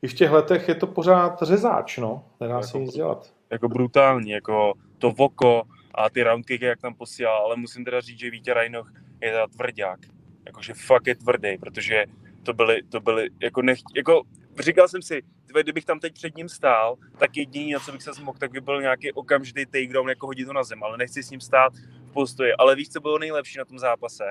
i 0.02 0.08
v 0.08 0.13
těch 0.13 0.32
letech 0.32 0.68
je 0.68 0.75
to 0.75 0.88
pořád 0.88 1.42
řezáč, 1.42 1.98
no. 1.98 2.25
Nedá 2.40 2.54
jako, 2.54 2.68
se 2.68 2.80
nic 2.80 2.94
dělat. 2.94 3.34
Jako 3.50 3.70
brutální, 3.70 4.30
jako 4.30 4.74
to 4.98 5.12
voko 5.12 5.63
a 5.96 6.10
ty 6.10 6.24
roundkicky, 6.24 6.66
jak 6.66 6.82
tam 6.82 6.96
posílal, 6.96 7.46
ale 7.46 7.56
musím 7.56 7.86
teda 7.86 8.02
říct, 8.02 8.20
že 8.20 8.30
Vítě 8.30 8.54
Rajnoch 8.54 8.92
je 9.22 9.32
teda 9.32 9.48
tvrdák. 9.48 10.00
Jakože 10.46 10.74
fakt 10.74 11.08
je 11.08 11.16
tvrdý, 11.16 11.58
protože 11.58 12.06
to 12.44 12.54
byly, 12.54 12.84
to 12.84 13.00
byly 13.00 13.30
jako, 13.42 13.62
nech, 13.62 13.80
jako 13.96 14.22
říkal 14.60 14.88
jsem 14.88 15.02
si, 15.02 15.22
kdybych 15.62 15.86
tam 15.86 16.00
teď 16.00 16.13
před 16.13 16.38
ním 16.38 16.50
stál, 16.50 16.96
tak 17.18 17.38
jediný, 17.38 17.72
na 17.72 17.80
co 17.80 17.92
bych 17.92 18.02
se 18.04 18.12
mohl, 18.22 18.38
tak 18.38 18.52
by 18.52 18.62
byl 18.62 18.82
nějaký 18.82 19.12
okamžitý 19.12 19.66
takedown, 19.66 20.10
jako 20.10 20.25
hodit 20.25 20.46
to 20.46 20.54
na 20.54 20.63
zem, 20.63 20.84
ale 20.84 20.98
nechci 20.98 21.24
s 21.24 21.30
ním 21.30 21.42
stát 21.42 21.74
postoji. 22.13 22.53
Ale 22.53 22.75
víš, 22.75 22.89
co 22.89 23.00
bylo 23.00 23.20
nejlepší 23.20 23.58
na 23.58 23.65
tom 23.65 23.79
zápase? 23.79 24.24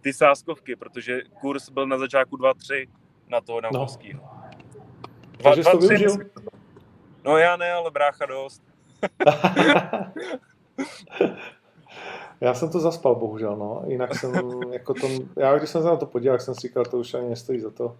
Ty 0.00 0.12
sáskovky, 0.12 0.76
protože 0.76 1.22
kurz 1.40 1.68
byl 1.68 1.86
na 1.86 1.98
začátku 1.98 2.36
2-3 2.36 2.88
na 3.28 3.40
toho 3.40 3.60
na 3.60 3.68
no. 3.72 3.86
Takže 5.42 5.64
jsi 5.64 5.70
to 5.70 5.78
využil? 5.78 6.16
No 7.24 7.36
já 7.36 7.56
ne, 7.56 7.72
ale 7.72 7.90
brácha 7.90 8.26
dost. 8.26 8.62
Já 12.40 12.54
jsem 12.54 12.70
to 12.70 12.80
zaspal, 12.80 13.14
bohužel, 13.14 13.56
no. 13.56 13.82
Jinak 13.86 14.14
jsem, 14.14 14.32
jako 14.72 14.94
to, 14.94 15.08
já 15.36 15.58
když 15.58 15.70
jsem 15.70 15.82
se 15.82 15.88
na 15.88 15.96
to 15.96 16.06
podíval, 16.06 16.38
jsem 16.38 16.54
si 16.54 16.60
říkal, 16.60 16.84
to 16.84 16.98
už 16.98 17.14
ani 17.14 17.28
nestojí 17.28 17.60
za 17.60 17.70
to. 17.70 17.96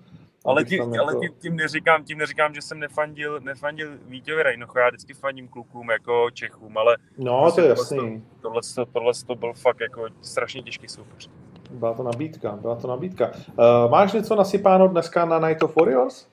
Ale, 0.48 0.64
tí, 0.64 0.80
ale 0.80 0.96
jako... 0.96 1.20
tím, 1.20 1.30
tím, 1.38 1.56
neříkám, 1.56 2.04
tím 2.04 2.18
neříkám, 2.18 2.54
že 2.54 2.62
jsem 2.62 2.78
nefandil, 2.80 3.40
nefandil 3.40 3.88
Vítěvi 4.06 4.42
Rejnocho, 4.42 4.78
já 4.78 4.88
vždycky 4.88 5.14
fandím 5.14 5.48
klukům 5.48 5.90
jako 5.90 6.30
Čechům, 6.30 6.78
ale... 6.78 6.96
No, 7.18 7.42
prostě 7.42 7.60
to 7.60 7.66
je 7.66 7.70
jasný. 7.70 8.24
Tohle, 8.40 8.60
tohle, 8.74 8.92
tohle 8.92 9.12
to 9.26 9.34
byl 9.34 9.52
fakt 9.52 9.80
jako 9.80 10.06
strašně 10.22 10.62
těžký 10.62 10.88
soupeř. 10.88 11.30
Byla 11.70 11.94
to 11.94 12.02
nabídka, 12.02 12.52
byla 12.52 12.76
to 12.76 12.88
nabídka. 12.88 13.32
Uh, 13.34 13.90
máš 13.90 14.12
něco 14.12 14.36
nasypáno 14.36 14.88
dneska 14.88 15.24
na 15.24 15.48
Night 15.48 15.62
of 15.62 15.76
Warriors? 15.76 16.28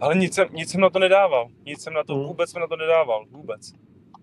Ale 0.00 0.14
nic 0.14 0.34
jsem, 0.34 0.48
nic 0.52 0.70
jsem 0.70 0.80
na 0.80 0.90
to 0.90 0.98
nedával. 0.98 1.48
Nic 1.66 1.82
jsem 1.82 1.92
na 1.94 2.04
to, 2.04 2.14
hmm. 2.14 2.24
vůbec 2.24 2.50
jsem 2.50 2.60
na 2.60 2.66
to 2.66 2.76
nedával. 2.76 3.24
Vůbec. 3.30 3.72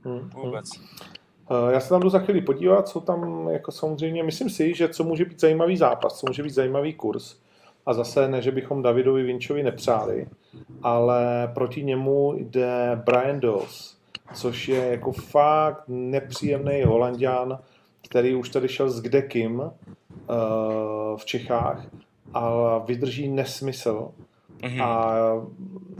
Hmm. 0.03 0.29
Vůbec. 0.29 0.69
Hmm. 0.77 1.69
Já 1.69 1.79
se 1.79 1.89
tam 1.89 2.01
jdu 2.01 2.09
za 2.09 2.19
chvíli 2.19 2.41
podívat, 2.41 2.87
co 2.87 3.01
tam 3.01 3.49
jako 3.49 3.71
samozřejmě, 3.71 4.23
myslím 4.23 4.49
si, 4.49 4.73
že 4.73 4.89
co 4.89 5.03
může 5.03 5.25
být 5.25 5.41
zajímavý 5.41 5.77
zápas, 5.77 6.19
co 6.19 6.27
může 6.27 6.43
být 6.43 6.53
zajímavý 6.53 6.93
kurz. 6.93 7.41
A 7.85 7.93
zase 7.93 8.27
ne, 8.27 8.41
že 8.41 8.51
bychom 8.51 8.81
Davidovi 8.81 9.23
Vinčovi 9.23 9.63
nepřáli, 9.63 10.27
ale 10.83 11.51
proti 11.53 11.83
němu 11.83 12.33
jde 12.37 13.01
Brian 13.05 13.39
Doss, 13.39 13.97
což 14.33 14.67
je 14.67 14.87
jako 14.87 15.11
fakt 15.11 15.83
nepříjemný 15.87 16.83
holandian, 16.83 17.59
který 18.09 18.35
už 18.35 18.49
tady 18.49 18.67
šel 18.67 18.89
s 18.89 19.01
kdekým 19.01 19.59
uh, 19.59 19.69
v 21.17 21.25
Čechách 21.25 21.87
a 22.33 22.77
vydrží 22.77 23.27
nesmysl 23.27 24.11
Mm-hmm. 24.61 24.83
A 24.83 25.13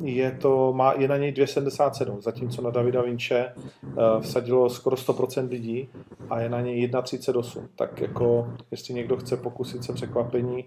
je, 0.04 0.32
to, 0.32 0.74
má, 0.74 0.94
je 0.98 1.08
na 1.08 1.18
něj 1.18 1.32
277, 1.32 2.22
zatímco 2.22 2.62
na 2.62 2.70
Davida 2.70 3.02
Vinče 3.02 3.54
uh, 3.84 3.94
vsadilo 4.22 4.70
skoro 4.70 4.96
100% 4.96 5.50
lidí 5.50 5.90
a 6.30 6.40
je 6.40 6.50
na 6.50 6.62
něj 6.62 6.88
1,38. 6.88 7.68
Tak 7.76 8.02
jako, 8.02 8.54
jestli 8.72 8.94
někdo 8.94 9.18
chce 9.18 9.38
pokusit 9.38 9.84
se 9.84 9.94
překvapení, 9.94 10.66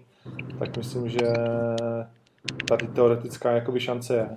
tak 0.59 0.77
myslím, 0.77 1.09
že 1.09 1.33
tady 2.67 2.87
teoretická 2.87 3.51
jakoby 3.51 3.79
šance 3.79 4.15
je. 4.15 4.29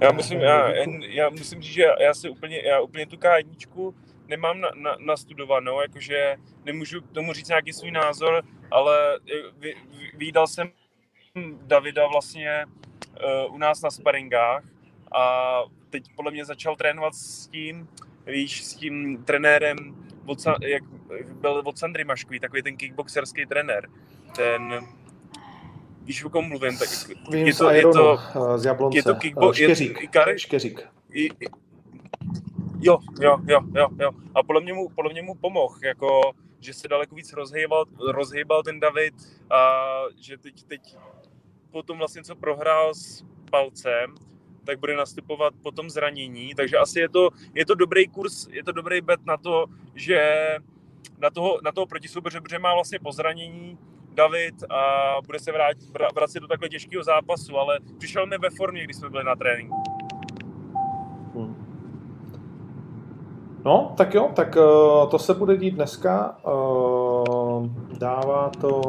Já 0.00 0.12
musím, 0.12 0.40
já, 0.40 0.72
já 1.08 1.30
musím 1.30 1.62
říct, 1.62 1.72
že 1.72 1.84
já 2.00 2.14
si 2.14 2.28
úplně, 2.28 2.60
já 2.60 2.80
úplně 2.80 3.06
tu 3.06 3.16
K1 3.16 3.94
nemám 4.28 4.60
na, 4.60 4.68
na, 4.74 4.96
nastudovanou, 4.98 5.80
jakože 5.80 6.36
nemůžu 6.64 7.00
tomu 7.00 7.32
říct 7.32 7.48
nějaký 7.48 7.72
svůj 7.72 7.90
názor, 7.90 8.42
ale 8.70 9.18
vydal 10.16 10.46
jsem 10.46 10.70
Davida 11.66 12.06
vlastně 12.06 12.64
uh, 13.46 13.54
u 13.54 13.58
nás 13.58 13.82
na 13.82 13.90
sparingách 13.90 14.64
a 15.14 15.58
teď 15.90 16.04
podle 16.16 16.30
mě 16.30 16.44
začal 16.44 16.76
trénovat 16.76 17.14
s 17.14 17.46
tím, 17.46 17.88
víš, 18.26 18.64
s 18.64 18.74
tím 18.74 19.24
trenérem, 19.24 19.76
od, 20.26 20.38
jak 20.62 20.82
byl 21.40 21.62
od 21.64 21.78
Sandry 21.78 22.04
Maškový, 22.04 22.40
takový 22.40 22.62
ten 22.62 22.76
kickboxerský 22.76 23.46
trenér. 23.46 23.88
Ten, 24.36 24.86
víš, 26.02 26.24
o 26.24 26.30
kom 26.30 26.48
mluvím, 26.48 26.78
tak 26.78 26.88
Vím, 27.30 27.46
je 27.46 27.54
to, 27.54 27.70
je 27.70 27.82
to, 27.82 28.18
z 28.56 28.64
Jablonce. 28.64 28.98
Je 28.98 29.02
to 29.02 29.14
kickbo- 29.14 29.52
Škeřík. 29.52 30.00
Je, 30.00 30.08
Kar- 30.08 30.36
Škeřík. 30.36 30.88
I, 31.12 31.28
jo, 32.80 32.98
jo, 33.20 33.38
jo, 33.46 33.60
jo, 33.74 33.88
jo. 34.00 34.10
A 34.34 34.42
podle 34.42 34.60
mě 34.60 34.72
mu, 34.72 34.88
podle 34.88 35.12
mě 35.12 35.22
mu 35.22 35.34
pomohl, 35.34 35.74
jako, 35.84 36.20
že 36.60 36.74
se 36.74 36.88
daleko 36.88 37.14
víc 37.14 37.32
rozhýbal, 37.32 37.84
rozhýbal 38.12 38.62
ten 38.62 38.80
David 38.80 39.14
a 39.50 39.80
že 40.20 40.38
teď, 40.38 40.62
teď 40.64 40.96
potom 41.74 41.98
vlastně, 41.98 42.22
co 42.22 42.36
prohrál 42.36 42.94
s 42.94 43.24
palcem, 43.50 44.14
tak 44.66 44.80
bude 44.80 44.96
nastupovat 44.96 45.54
po 45.62 45.70
tom 45.70 45.90
zranění, 45.90 46.54
takže 46.54 46.76
asi 46.78 47.00
je 47.00 47.08
to, 47.08 47.30
je 47.54 47.66
to 47.66 47.74
dobrý 47.74 48.08
kurz, 48.08 48.46
je 48.50 48.64
to 48.64 48.72
dobrý 48.72 49.00
bet 49.00 49.26
na 49.26 49.36
to, 49.36 49.66
že 49.94 50.20
na 51.18 51.30
toho, 51.30 51.58
na 51.64 51.72
toho 51.72 51.86
protisoupeře, 51.86 52.40
protože 52.40 52.58
má 52.58 52.74
vlastně 52.74 52.98
po 52.98 53.12
zranění 53.12 53.78
David 54.14 54.54
a 54.70 55.16
bude 55.26 55.38
se 55.38 55.52
vrátit, 55.52 55.90
vracet 56.14 56.40
do 56.40 56.48
takhle 56.48 56.68
těžkého 56.68 57.04
zápasu, 57.04 57.58
ale 57.58 57.78
přišel 57.98 58.26
mi 58.26 58.38
ve 58.38 58.50
formě, 58.50 58.84
když 58.84 58.96
jsme 58.96 59.10
byli 59.10 59.24
na 59.24 59.36
tréninku. 59.36 59.82
Hmm. 61.34 61.54
No, 63.64 63.94
tak 63.96 64.14
jo, 64.14 64.30
tak 64.36 64.56
uh, 64.56 65.10
to 65.10 65.18
se 65.18 65.34
bude 65.34 65.56
dít 65.56 65.74
dneska. 65.74 66.38
Uh, 66.46 66.93
dává 67.98 68.50
to 68.60 68.80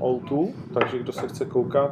O2, 0.00 0.52
takže 0.74 0.98
kdo 0.98 1.12
se 1.12 1.28
chce 1.28 1.44
koukat, 1.44 1.90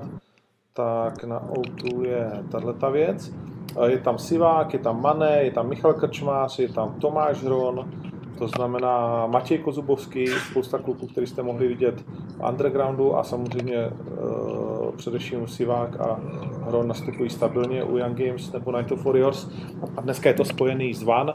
tak 0.72 1.24
na 1.24 1.40
O2 1.40 2.02
je 2.02 2.44
tato 2.50 2.90
věc. 2.90 3.32
Uh, 3.76 3.84
je 3.84 3.98
tam 3.98 4.18
Sivák, 4.18 4.72
je 4.72 4.78
tam 4.78 5.02
Mané, 5.02 5.42
je 5.42 5.50
tam 5.50 5.68
Michal 5.68 5.94
Krčmář, 5.94 6.58
je 6.58 6.68
tam 6.68 6.94
Tomáš 7.00 7.42
Hron, 7.42 7.90
to 8.38 8.48
znamená 8.48 9.26
Matěj 9.26 9.58
Kozubovský, 9.58 10.26
spousta 10.26 10.78
kluků, 10.78 11.06
který 11.06 11.26
jste 11.26 11.42
mohli 11.42 11.68
vidět 11.68 12.00
v 12.00 12.48
undergroundu 12.48 13.16
a 13.16 13.24
samozřejmě 13.24 13.88
uh, 13.88 14.96
především 14.96 15.48
Sivák 15.48 16.00
a 16.00 16.20
Hron 16.66 16.88
nastupují 16.88 17.30
stabilně 17.30 17.84
u 17.84 17.98
Young 17.98 18.18
Games 18.18 18.52
nebo 18.52 18.72
Night 18.72 18.92
of 18.92 19.04
Warriors. 19.04 19.50
A 19.96 20.00
dneska 20.00 20.28
je 20.28 20.34
to 20.34 20.44
spojený 20.44 20.94
s 20.94 21.02
Van, 21.02 21.34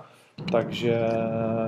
takže 0.52 1.08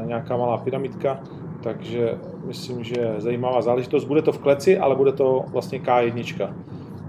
nějaká 0.05 0.37
malá 0.37 0.57
pyramidka, 0.57 1.19
takže 1.63 2.17
myslím, 2.45 2.83
že 2.83 3.15
zajímavá 3.17 3.61
záležitost. 3.61 4.05
Bude 4.05 4.21
to 4.21 4.31
v 4.31 4.37
kleci, 4.37 4.77
ale 4.77 4.95
bude 4.95 5.11
to 5.11 5.45
vlastně 5.47 5.79
K1. 5.79 6.53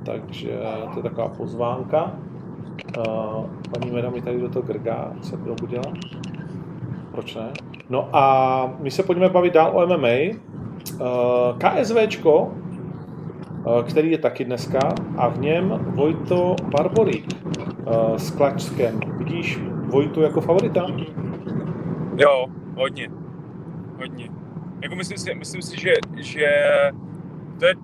Takže 0.05 0.61
to 0.93 0.99
je 0.99 1.03
taková 1.03 1.29
pozvánka. 1.29 2.13
Paní 3.71 3.91
Meda 3.93 4.11
mi 4.11 4.23
tady 4.23 4.41
do 4.41 4.49
toho 4.49 4.63
grgá, 4.63 5.13
se 5.21 5.37
probudila. 5.37 5.93
Proč 7.11 7.35
ne? 7.35 7.51
No 7.91 8.09
a 8.13 8.75
my 8.79 8.91
se 8.91 9.03
pojďme 9.03 9.29
bavit 9.29 9.55
dál 9.55 9.73
o 9.75 9.87
MMA. 9.87 10.39
KSVčko, 11.59 12.53
který 13.89 14.11
je 14.11 14.19
taky 14.19 14.45
dneska, 14.45 14.79
a 15.17 15.29
v 15.29 15.41
něm 15.41 15.81
Vojto 15.95 16.57
Barborík 16.77 17.27
s 18.17 18.31
Klačskem. 18.31 19.01
Vidíš 19.19 19.61
Vojtu 19.87 20.23
jako 20.23 20.41
favorita? 20.41 20.87
Jo, 22.17 22.47
hodně. 22.77 23.09
Hodně. 23.99 24.40
Jako 24.83 24.95
myslím 24.95 25.19
si, 25.19 25.35
myslím 25.35 25.63
si 25.63 25.81
že, 25.81 25.95
že 26.17 26.49
to, 27.59 27.67
je, 27.67 27.75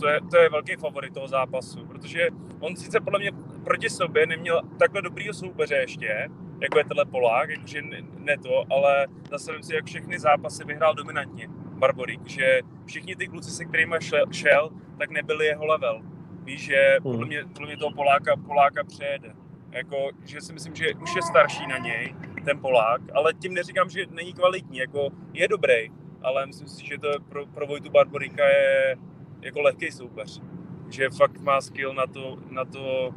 to, 0.00 0.08
je, 0.08 0.20
to 0.30 0.36
je 0.36 0.48
velký 0.48 0.76
favorit 0.76 1.14
toho 1.14 1.28
zápasu, 1.28 1.86
protože 1.86 2.28
on 2.60 2.76
sice 2.76 3.00
podle 3.00 3.18
mě 3.18 3.30
proti 3.64 3.90
sobě 3.90 4.26
neměl 4.26 4.62
takhle 4.78 5.02
dobrýho 5.02 5.34
soupeře 5.34 5.74
ještě, 5.74 6.28
jako 6.62 6.78
je 6.78 6.84
tenhle 6.84 7.04
Polák, 7.04 7.50
jakože 7.50 7.82
ne, 7.82 7.98
ne 8.18 8.38
to, 8.38 8.64
ale 8.70 9.06
zase 9.30 9.52
si, 9.60 9.74
jak 9.74 9.86
všechny 9.86 10.18
zápasy 10.18 10.64
vyhrál 10.64 10.94
dominantně 10.94 11.48
Barborík, 11.82 12.26
že 12.26 12.60
všichni 12.86 13.16
ty 13.16 13.28
kluci, 13.28 13.50
se 13.50 13.64
kterými 13.64 13.96
šel, 14.00 14.24
šel, 14.32 14.70
tak 14.98 15.10
nebyli 15.10 15.46
jeho 15.46 15.66
level. 15.66 16.02
Víš, 16.44 16.60
že 16.64 16.96
podle 17.02 17.18
hmm. 17.18 17.28
mě, 17.28 17.44
podle 17.52 17.66
mě 17.66 17.76
toho 17.76 17.92
Poláka, 17.92 18.36
Poláka 18.36 18.84
přejede. 18.84 19.34
Jako, 19.70 19.96
že 20.24 20.40
si 20.40 20.52
myslím, 20.52 20.74
že 20.74 20.94
už 21.02 21.16
je 21.16 21.22
starší 21.22 21.66
na 21.66 21.78
něj, 21.78 22.14
ten 22.44 22.60
Polák, 22.60 23.00
ale 23.14 23.34
tím 23.34 23.54
neříkám, 23.54 23.90
že 23.90 24.06
není 24.10 24.32
kvalitní, 24.32 24.78
jako 24.78 25.08
je 25.32 25.48
dobrý, 25.48 25.90
ale 26.24 26.46
myslím 26.46 26.68
si, 26.68 26.86
že 26.86 26.98
to 26.98 27.08
pro, 27.28 27.46
pro 27.46 27.66
Vojtu 27.66 27.90
Barborika 27.90 28.48
je 28.48 28.96
jako 29.42 29.60
lehký 29.60 29.90
soupeř. 29.90 30.40
Že 30.88 31.10
fakt 31.10 31.40
má 31.40 31.60
skill 31.60 31.94
na 31.94 32.06
to, 32.06 32.36
na 32.50 32.64
to 32.64 33.10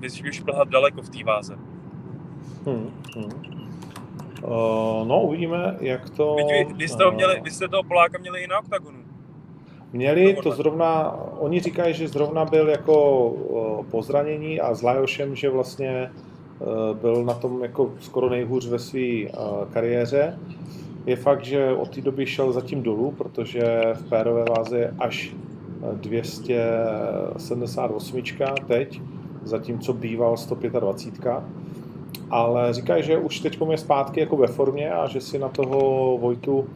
vyšplhat 0.00 0.68
daleko 0.68 1.02
v 1.02 1.10
té 1.10 1.24
váze. 1.24 1.58
Hmm, 2.66 2.90
hmm. 3.16 3.50
Uh, 4.42 5.08
no, 5.08 5.22
uvidíme, 5.22 5.76
jak 5.80 6.10
to... 6.10 6.36
Vy, 6.36 6.74
vy, 6.74 6.88
jste 6.88 7.04
ho 7.04 7.12
měli, 7.12 7.40
vy 7.40 7.50
jste 7.50 7.68
toho 7.68 7.82
Poláka 7.82 8.18
měli 8.18 8.42
i 8.42 8.46
na 8.46 8.58
oktagonu. 8.58 8.98
Měli, 9.92 10.34
to 10.42 10.50
zrovna, 10.50 11.12
oni 11.38 11.60
říkají, 11.60 11.94
že 11.94 12.08
zrovna 12.08 12.44
byl 12.44 12.68
jako 12.68 13.26
uh, 13.28 13.86
po 13.86 14.02
zranění 14.02 14.60
a 14.60 14.74
s 14.74 14.82
Lajošem, 14.82 15.36
že 15.36 15.50
vlastně 15.50 16.12
uh, 16.58 16.96
byl 16.96 17.24
na 17.24 17.34
tom 17.34 17.62
jako 17.62 17.92
skoro 18.00 18.30
nejhůř 18.30 18.66
ve 18.66 18.78
své 18.78 19.00
kariéře. 19.72 20.38
Je 21.06 21.16
fakt, 21.16 21.44
že 21.44 21.72
od 21.72 21.88
té 21.88 22.00
doby 22.00 22.26
šel 22.26 22.52
zatím 22.52 22.82
dolů, 22.82 23.14
protože 23.18 23.80
v 23.94 24.08
pérové 24.08 24.44
váze 24.56 24.78
je 24.78 24.94
až 24.98 25.34
278 25.94 28.22
teď, 28.66 29.02
zatímco 29.44 29.92
býval 29.92 30.36
125 30.36 31.42
ale 32.30 32.72
říkají, 32.72 33.02
že 33.02 33.18
už 33.18 33.40
teď 33.40 33.58
je 33.70 33.78
zpátky 33.78 34.20
jako 34.20 34.36
ve 34.36 34.46
formě 34.46 34.90
a 34.90 35.08
že 35.08 35.20
si 35.20 35.38
na 35.38 35.48
toho 35.48 36.18
Vojtu 36.18 36.58
uh, 36.58 36.66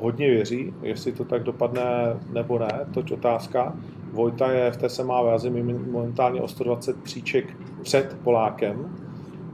hodně 0.00 0.30
věří. 0.30 0.74
Jestli 0.82 1.12
to 1.12 1.24
tak 1.24 1.42
dopadne 1.42 2.16
nebo 2.32 2.58
ne, 2.58 2.86
to 2.94 3.00
je 3.00 3.14
otázka. 3.14 3.76
Vojta 4.12 4.52
je 4.52 4.70
v 4.70 4.76
té 4.76 4.88
samá 4.88 5.22
vázi 5.22 5.50
momentálně 5.90 6.40
o 6.40 6.48
120 6.48 7.02
příček 7.02 7.56
před 7.82 8.16
Polákem. 8.24 9.05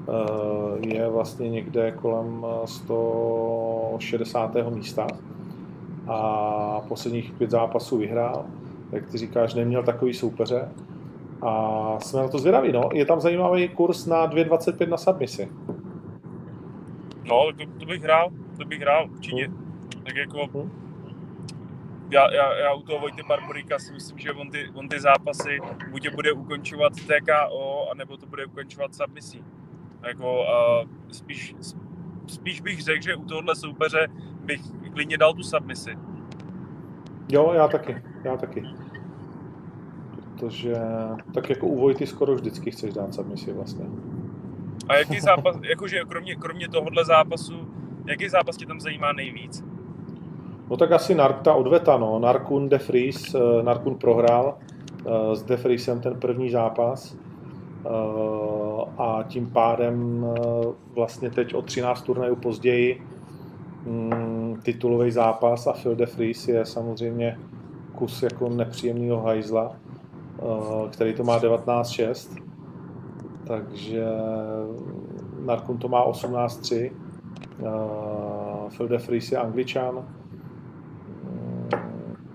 Uh, 0.08 0.78
je 0.88 1.08
vlastně 1.08 1.50
někde 1.50 1.90
kolem 1.90 2.46
160. 2.64 4.54
místa 4.74 5.06
a 6.08 6.80
posledních 6.88 7.32
pět 7.32 7.50
zápasů 7.50 7.98
vyhrál. 7.98 8.44
Jak 8.92 9.06
ty 9.06 9.18
říkáš, 9.18 9.54
neměl 9.54 9.82
takový 9.82 10.14
soupeře 10.14 10.68
a 11.42 12.00
jsme 12.00 12.22
na 12.22 12.28
to 12.28 12.38
zvědaví, 12.38 12.72
no. 12.72 12.88
Je 12.92 13.06
tam 13.06 13.20
zajímavý 13.20 13.68
kurz 13.68 14.06
na 14.06 14.28
2,25 14.28 14.88
na 14.88 14.96
submisi. 14.96 15.48
No, 17.24 17.52
to, 17.58 17.78
to 17.78 17.86
bych 17.86 18.02
hrál, 18.02 18.30
to 18.58 18.64
bych 18.64 18.80
hrál 18.80 19.08
určitě. 19.10 19.46
Hmm. 19.46 20.02
Tak 20.04 20.16
jako, 20.16 20.46
hmm. 20.46 20.70
já, 22.10 22.34
já, 22.34 22.54
já 22.54 22.74
u 22.74 22.82
toho 22.82 22.98
Vojty 22.98 23.22
Barborika 23.28 23.78
si 23.78 23.92
myslím, 23.92 24.18
že 24.18 24.32
on 24.32 24.50
ty, 24.50 24.70
on 24.74 24.88
ty 24.88 25.00
zápasy 25.00 25.58
buď 25.90 26.14
bude 26.14 26.32
ukončovat 26.32 26.92
TKO, 26.92 27.88
anebo 27.90 28.16
to 28.16 28.26
bude 28.26 28.46
ukončovat 28.46 28.94
submisí. 28.94 29.44
Jako, 30.08 30.48
a 30.48 30.84
spíš, 31.12 31.54
spíš 32.26 32.60
bych 32.60 32.82
řekl, 32.82 33.02
že 33.02 33.14
u 33.14 33.24
tohohle 33.24 33.56
soupeře 33.56 34.08
bych 34.44 34.60
klidně 34.92 35.18
dal 35.18 35.34
tu 35.34 35.42
submisi. 35.42 35.96
Jo, 37.28 37.52
já 37.54 37.68
taky, 37.68 38.02
já 38.24 38.36
taky 38.36 38.62
protože 40.42 40.76
tak 41.34 41.50
jako 41.50 41.66
u 41.66 41.80
Vojty 41.80 42.06
skoro 42.06 42.34
vždycky 42.34 42.70
chceš 42.70 42.92
dát 42.92 43.14
submisi 43.14 43.52
vlastně. 43.52 43.84
A 44.88 44.96
jaký 44.96 45.20
zápas, 45.20 45.56
jakože 45.70 46.00
kromě, 46.08 46.36
kromě 46.36 46.68
tohohle 46.68 47.04
zápasu, 47.04 47.54
jaký 48.06 48.28
zápas 48.28 48.56
tě 48.56 48.66
tam 48.66 48.80
zajímá 48.80 49.12
nejvíc? 49.12 49.64
No 50.70 50.76
tak 50.76 50.92
asi 50.92 51.14
Nark, 51.14 51.42
ta 51.42 51.54
odveta, 51.54 51.96
no. 51.96 52.18
Narkun 52.18 52.68
De 52.68 52.78
Vries, 52.78 53.34
eh, 53.34 53.62
Narkun 53.62 53.94
prohrál 53.94 54.58
eh, 55.06 55.36
s 55.36 55.42
De 55.42 55.56
Vriesem 55.56 56.00
ten 56.00 56.20
první 56.20 56.50
zápas 56.50 57.16
eh, 57.86 57.88
a 58.98 59.24
tím 59.28 59.50
pádem 59.50 60.26
vlastně 60.94 61.30
teď 61.30 61.54
o 61.54 61.62
13 61.62 62.02
turnajů 62.02 62.36
později 62.36 63.02
mm, 63.86 64.60
titulový 64.62 65.10
zápas 65.10 65.66
a 65.66 65.72
Phil 65.72 65.94
De 65.94 66.06
Vries 66.06 66.48
je 66.48 66.66
samozřejmě 66.66 67.38
kus 67.94 68.22
jako 68.22 68.48
nepříjemného 68.48 69.20
hajzla 69.20 69.76
Eh, 70.42 70.88
který 70.90 71.14
to 71.14 71.24
má 71.24 71.38
19.6, 71.38 72.42
takže 73.46 74.04
Narkun 75.44 75.78
to 75.78 75.88
má 75.88 76.10
18.3, 76.10 76.90
uh, 77.58 78.70
Phil 78.76 78.88
de 78.88 78.96
Vries 78.96 79.32
je 79.32 79.38
angličan, 79.38 79.94
mm, 81.24 81.68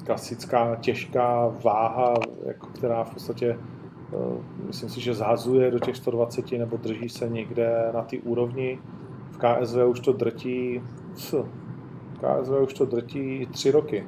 klasická 0.05 0.75
těžká 0.75 1.47
váha, 1.63 2.13
jako 2.45 2.67
která 2.67 3.03
v 3.03 3.13
podstatě 3.13 3.57
myslím 4.67 4.89
si, 4.89 5.01
že 5.01 5.13
zhazuje 5.13 5.71
do 5.71 5.79
těch 5.79 5.95
120 5.95 6.51
nebo 6.51 6.77
drží 6.77 7.09
se 7.09 7.29
někde 7.29 7.91
na 7.93 8.01
té 8.01 8.17
úrovni. 8.17 8.79
V 9.31 9.37
KSV 9.37 9.77
už 9.87 9.99
to 9.99 10.13
drtí, 10.13 10.81
v 11.13 11.45
KSV 12.19 12.53
už 12.63 12.73
to 12.73 12.85
drtí 12.85 13.47
tři 13.51 13.71
roky. 13.71 14.05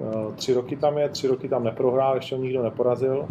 Eh, 0.00 0.32
tři 0.34 0.54
roky 0.54 0.76
tam 0.76 0.98
je, 0.98 1.08
tři 1.08 1.26
roky 1.28 1.48
tam 1.48 1.64
neprohrál, 1.64 2.14
ještě 2.14 2.34
ho 2.34 2.42
nikdo 2.42 2.62
neporazil. 2.62 3.26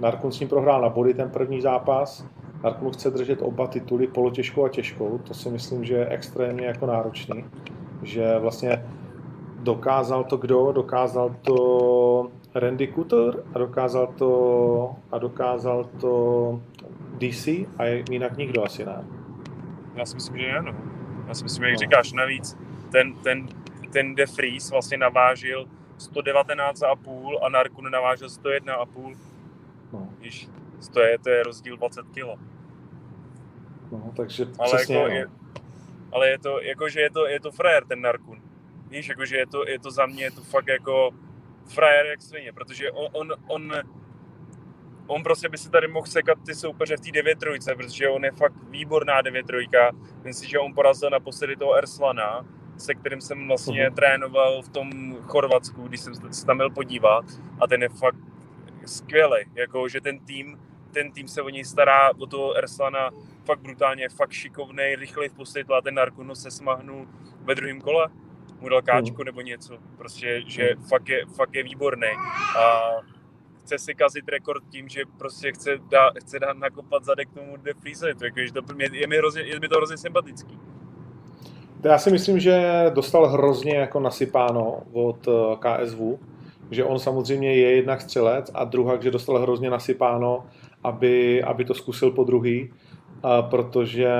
Narkun 0.00 0.32
s 0.32 0.40
ním 0.40 0.48
prohrál 0.48 0.82
na 0.82 0.88
body 0.88 1.14
ten 1.14 1.30
první 1.30 1.60
zápas. 1.60 2.26
Narkun 2.64 2.90
chce 2.90 3.10
držet 3.10 3.42
oba 3.42 3.66
tituly, 3.66 4.06
polotěžkou 4.06 4.64
a 4.64 4.68
těžkou. 4.68 5.18
To 5.18 5.34
si 5.34 5.50
myslím, 5.50 5.84
že 5.84 5.94
je 5.94 6.08
extrémně 6.08 6.66
jako 6.66 6.86
náročný. 6.86 7.44
Že 8.02 8.38
vlastně 8.38 8.84
dokázal 9.62 10.24
to 10.24 10.36
kdo? 10.36 10.72
Dokázal 10.72 11.36
to 11.42 12.30
Randy 12.54 12.92
Couture 12.94 13.42
a 13.54 13.58
dokázal 13.58 14.06
to, 14.06 14.96
a 15.12 15.18
dokázal 15.18 15.84
to 15.84 16.62
DC 17.18 17.46
a 17.78 17.84
jinak 18.10 18.36
nikdo 18.36 18.64
asi 18.64 18.84
ne. 18.84 19.04
Já 19.94 20.06
si 20.06 20.14
myslím, 20.14 20.38
že 20.38 20.52
ano. 20.52 20.74
Já 21.28 21.34
si 21.34 21.44
myslím, 21.44 21.64
jak 21.64 21.72
no. 21.72 21.78
říkáš, 21.78 22.12
navíc 22.12 22.58
ten, 22.90 23.14
ten 23.14 23.48
ten 23.94 24.14
De 24.14 24.26
Vries 24.26 24.70
vlastně 24.70 24.98
navážil 24.98 25.68
119,5 25.98 27.38
a 27.42 27.48
Narkun 27.48 27.90
navážil 27.90 28.28
101,5. 28.28 29.16
No. 29.92 30.08
Víš, 30.20 30.48
to 30.92 31.00
je, 31.00 31.18
to 31.18 31.30
je 31.30 31.42
rozdíl 31.42 31.76
20 31.76 32.06
kg. 32.06 32.40
No, 33.92 34.12
takže 34.16 34.46
ale 34.58 34.76
přesně, 34.76 34.96
jako 34.96 35.08
no. 35.08 35.14
je, 35.14 35.26
ale 36.12 36.28
je 36.28 36.38
to, 36.38 36.60
jakože 36.60 37.00
je 37.00 37.10
to, 37.10 37.26
je 37.26 37.40
to 37.40 37.50
frajer 37.50 37.84
ten 37.84 38.00
Narkun. 38.00 38.42
Víš, 38.88 39.08
jakože 39.08 39.36
je 39.36 39.46
to, 39.46 39.68
je 39.68 39.78
to 39.78 39.90
za 39.90 40.06
mě, 40.06 40.24
je 40.24 40.30
to 40.30 40.40
fakt 40.40 40.68
jako 40.68 41.10
frajer 41.66 42.06
jak 42.06 42.22
svině, 42.22 42.52
protože 42.52 42.90
on, 42.90 43.08
on, 43.12 43.32
on, 43.46 43.72
on 45.06 45.22
prostě 45.22 45.48
by 45.48 45.58
si 45.58 45.70
tady 45.70 45.88
mohl 45.88 46.06
sekat 46.06 46.38
ty 46.46 46.54
soupeře 46.54 46.96
v 46.96 47.00
té 47.00 47.10
9 47.12 47.38
trojce, 47.38 47.74
protože 47.74 48.08
on 48.08 48.24
je 48.24 48.32
fakt 48.32 48.54
výborná 48.70 49.22
9 49.22 49.46
trojka. 49.46 49.90
Myslím 50.14 50.34
si, 50.34 50.50
že 50.50 50.58
on 50.58 50.74
porazil 50.74 51.10
naposledy 51.10 51.56
toho 51.56 51.74
Erslana 51.74 52.44
se 52.76 52.94
kterým 52.94 53.20
jsem 53.20 53.46
vlastně 53.46 53.88
uh-huh. 53.88 53.94
trénoval 53.94 54.62
v 54.62 54.68
tom 54.68 55.16
Chorvatsku, 55.22 55.82
když 55.82 56.00
jsem 56.00 56.14
se 56.14 56.46
tam 56.46 56.56
byl 56.56 56.70
podívat 56.70 57.24
a 57.60 57.66
ten 57.66 57.82
je 57.82 57.88
fakt 57.88 58.16
skvělý, 58.86 59.36
jako 59.54 59.88
že 59.88 60.00
ten 60.00 60.18
tým, 60.18 60.58
ten 60.90 61.12
tým 61.12 61.28
se 61.28 61.42
o 61.42 61.48
něj 61.48 61.64
stará, 61.64 62.10
o 62.18 62.26
toho 62.26 62.54
Erslana 62.54 63.10
fakt 63.44 63.60
brutálně, 63.60 64.08
fakt 64.08 64.32
šikovný, 64.32 64.96
rychlej 64.96 65.28
v 65.28 65.34
poslední 65.34 65.74
a 65.74 65.80
ten 65.80 65.94
Narkuno 65.94 66.34
se 66.34 66.50
smahnul 66.50 67.08
ve 67.44 67.54
druhém 67.54 67.80
kole, 67.80 68.08
mu 68.64 68.68
dal 68.68 68.82
káčko 68.82 69.16
uh-huh. 69.16 69.24
nebo 69.24 69.40
něco, 69.40 69.78
prostě, 69.98 70.42
že 70.46 70.62
uh-huh. 70.62 70.88
fakt, 70.88 71.08
je, 71.08 71.26
fakt 71.26 71.54
je 71.54 71.62
výborný 71.62 72.12
a 72.58 72.64
chce 73.60 73.78
si 73.78 73.94
kazit 73.94 74.28
rekord 74.28 74.62
tím, 74.70 74.88
že 74.88 75.00
prostě 75.18 75.52
chce, 75.52 75.70
dá, 75.90 76.10
chce 76.20 76.38
dát 76.38 76.56
nakopat 76.58 77.04
zadek 77.04 77.28
tomu 77.34 77.56
De 77.56 77.74
Friesovi, 77.74 78.14
to, 78.14 78.24
jako, 78.24 78.40
že 78.40 78.52
to, 78.52 78.60
je, 78.78 78.88
je, 78.92 79.06
mi 79.06 79.16
hrozně, 79.16 79.42
je 79.42 79.60
mi 79.60 79.68
to 79.68 79.76
hrozně 79.76 79.96
sympatický. 79.96 80.58
Já 81.84 81.98
si 81.98 82.10
myslím, 82.10 82.40
že 82.40 82.84
dostal 82.94 83.26
hrozně 83.26 83.76
jako 83.76 84.00
nasypáno 84.00 84.82
od 84.92 85.28
eh, 85.28 85.56
KSV, 85.56 86.00
že 86.70 86.84
on 86.84 86.98
samozřejmě 86.98 87.56
je 87.56 87.76
jednak 87.76 88.00
střelec 88.00 88.50
a 88.54 88.64
druhá, 88.64 89.00
že 89.00 89.10
dostal 89.10 89.38
hrozně 89.38 89.70
nasypáno, 89.70 90.44
aby, 90.84 91.42
aby 91.42 91.64
to 91.64 91.74
zkusil 91.74 92.10
po 92.10 92.24
druhý, 92.24 92.72
protože 93.50 94.10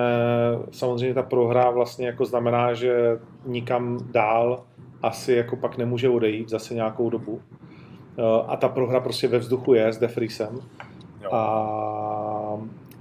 samozřejmě 0.70 1.14
ta 1.14 1.22
prohra 1.22 1.70
vlastně 1.70 2.06
jako 2.06 2.24
znamená, 2.24 2.74
že 2.74 3.18
nikam 3.46 3.98
dál 4.12 4.64
asi 5.02 5.32
jako 5.32 5.56
pak 5.56 5.78
nemůže 5.78 6.08
odejít 6.08 6.48
zase 6.48 6.74
nějakou 6.74 7.10
dobu. 7.10 7.40
Eh, 8.18 8.22
a 8.46 8.56
ta 8.56 8.68
prohra 8.68 9.00
prostě 9.00 9.28
ve 9.28 9.38
vzduchu 9.38 9.74
je 9.74 9.92
s 9.92 9.98
Defrisem. 9.98 10.60
A, 11.32 11.38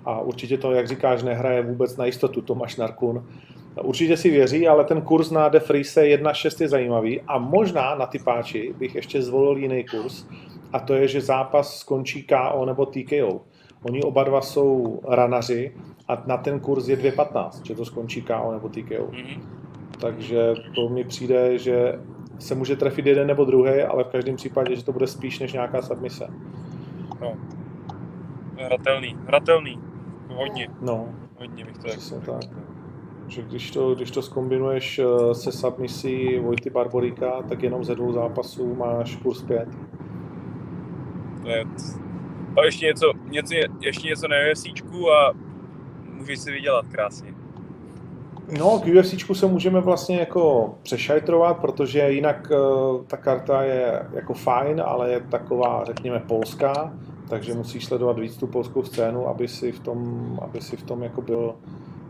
a 0.05 0.19
určitě 0.19 0.57
to, 0.57 0.71
jak 0.71 0.87
říkáš, 0.87 1.23
nehraje 1.23 1.61
vůbec 1.61 1.97
na 1.97 2.05
jistotu 2.05 2.41
Tomáš 2.41 2.75
Narkun 2.75 3.25
Určitě 3.81 4.17
si 4.17 4.29
věří, 4.29 4.67
ale 4.67 4.83
ten 4.83 5.01
kurz 5.01 5.31
na 5.31 5.49
De 5.49 5.59
Friese 5.59 6.01
1.6 6.01 6.61
je 6.61 6.67
zajímavý 6.67 7.21
a 7.21 7.37
možná 7.37 7.95
na 7.95 8.05
ty 8.05 8.19
páči 8.19 8.73
bych 8.77 8.95
ještě 8.95 9.21
zvolil 9.21 9.57
jiný 9.57 9.85
kurz 9.91 10.25
a 10.73 10.79
to 10.79 10.93
je, 10.93 11.07
že 11.07 11.21
zápas 11.21 11.79
skončí 11.79 12.23
KO 12.23 12.65
nebo 12.65 12.85
TKO. 12.85 13.41
Oni 13.83 14.03
oba 14.03 14.23
dva 14.23 14.41
jsou 14.41 14.99
ranaři 15.09 15.75
a 16.07 16.23
na 16.25 16.37
ten 16.37 16.59
kurz 16.59 16.87
je 16.87 16.97
2.15, 16.97 17.49
že 17.63 17.75
to 17.75 17.85
skončí 17.85 18.21
KO 18.21 18.51
nebo 18.51 18.69
TKO. 18.69 19.07
Mm-hmm. 19.07 19.41
Takže 20.01 20.53
to 20.75 20.89
mi 20.89 21.03
přijde, 21.03 21.57
že 21.57 21.99
se 22.39 22.55
může 22.55 22.75
trefit 22.75 23.05
jeden 23.05 23.27
nebo 23.27 23.45
druhý, 23.45 23.81
ale 23.81 24.03
v 24.03 24.07
každém 24.07 24.35
případě, 24.35 24.75
že 24.75 24.85
to 24.85 24.91
bude 24.91 25.07
spíš 25.07 25.39
než 25.39 25.53
nějaká 25.53 25.81
submise. 25.81 26.27
No. 27.21 27.33
Hratelný, 28.57 29.17
hratelný. 29.27 29.79
Hodně. 30.27 30.67
No. 30.81 31.09
Hodně 31.39 31.65
bych 31.65 31.77
to 31.77 32.19
tak. 32.19 32.49
že 33.27 33.41
když 33.41 33.71
to, 33.71 33.95
když 33.95 34.11
to 34.11 34.21
skombinuješ 34.21 34.99
eh, 34.99 35.33
se 35.35 35.51
submisí 35.51 36.39
Vojty 36.39 36.69
Barborika, 36.69 37.41
tak 37.49 37.63
jenom 37.63 37.83
ze 37.83 37.95
dvou 37.95 38.13
zápasů 38.13 38.75
máš 38.75 39.15
kurz 39.15 39.43
5. 39.43 39.69
Ne, 41.43 41.65
a 42.57 42.65
ještě 42.65 42.85
něco, 42.85 43.13
něco, 43.33 43.53
ještě 43.81 44.07
něco 44.07 44.27
na 44.27 44.35
UFCčku 44.51 45.11
a 45.11 45.33
můžeš 46.13 46.39
si 46.39 46.51
vydělat 46.51 46.85
krásně. 46.91 47.33
No, 48.59 48.79
k 48.79 48.87
UFC 48.87 49.15
se 49.33 49.47
můžeme 49.47 49.81
vlastně 49.81 50.17
jako 50.19 50.73
přešajtrovat, 50.83 51.57
protože 51.57 52.11
jinak 52.11 52.51
uh, 52.51 53.03
ta 53.05 53.17
karta 53.17 53.63
je 53.63 54.05
jako 54.13 54.33
fajn, 54.33 54.81
ale 54.85 55.11
je 55.11 55.19
taková, 55.19 55.83
řekněme, 55.83 56.19
polská, 56.19 56.93
takže 57.29 57.53
musíš 57.53 57.85
sledovat 57.85 58.19
víc 58.19 58.37
tu 58.37 58.47
polskou 58.47 58.83
scénu, 58.83 59.27
aby 59.27 59.47
si 59.47 59.71
v 59.71 59.79
tom, 59.79 60.39
aby 60.41 60.61
si 60.61 60.77
v 60.77 60.83
tom 60.83 61.03
jako 61.03 61.21
byl, 61.21 61.55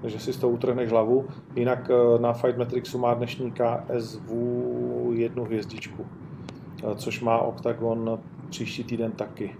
že 0.05 0.19
si 0.19 0.33
z 0.33 0.37
toho 0.37 0.53
utrhneš 0.53 0.89
hlavu. 0.89 1.25
Jinak 1.55 1.89
uh, 1.89 2.21
na 2.21 2.33
Fight 2.33 2.57
Matrixu 2.57 2.97
má 2.97 3.13
dnešní 3.13 3.51
KSV 3.51 4.31
jednu 5.11 5.43
hvězdičku, 5.43 6.05
uh, 6.83 6.93
což 6.93 7.21
má 7.21 7.37
Octagon 7.37 8.19
příští 8.49 8.83
týden 8.83 9.11
taky. 9.11 9.55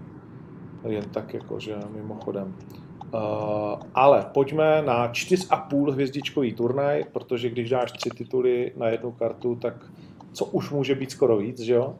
Jen 0.88 1.04
tak 1.10 1.34
jakože 1.34 1.76
mimochodem. 1.90 2.56
Uh, 3.14 3.20
ale 3.94 4.26
pojďme 4.34 4.82
na 4.82 5.12
4,5 5.12 5.90
hvězdičkový 5.90 6.52
turnaj, 6.52 7.04
protože 7.12 7.50
když 7.50 7.70
dáš 7.70 7.92
tři 7.92 8.10
tituly 8.10 8.72
na 8.76 8.88
jednu 8.88 9.12
kartu, 9.12 9.54
tak 9.54 9.74
co 10.32 10.44
už 10.44 10.70
může 10.70 10.94
být 10.94 11.10
skoro 11.10 11.36
víc, 11.36 11.60
že 11.60 11.74
jo? 11.74 11.94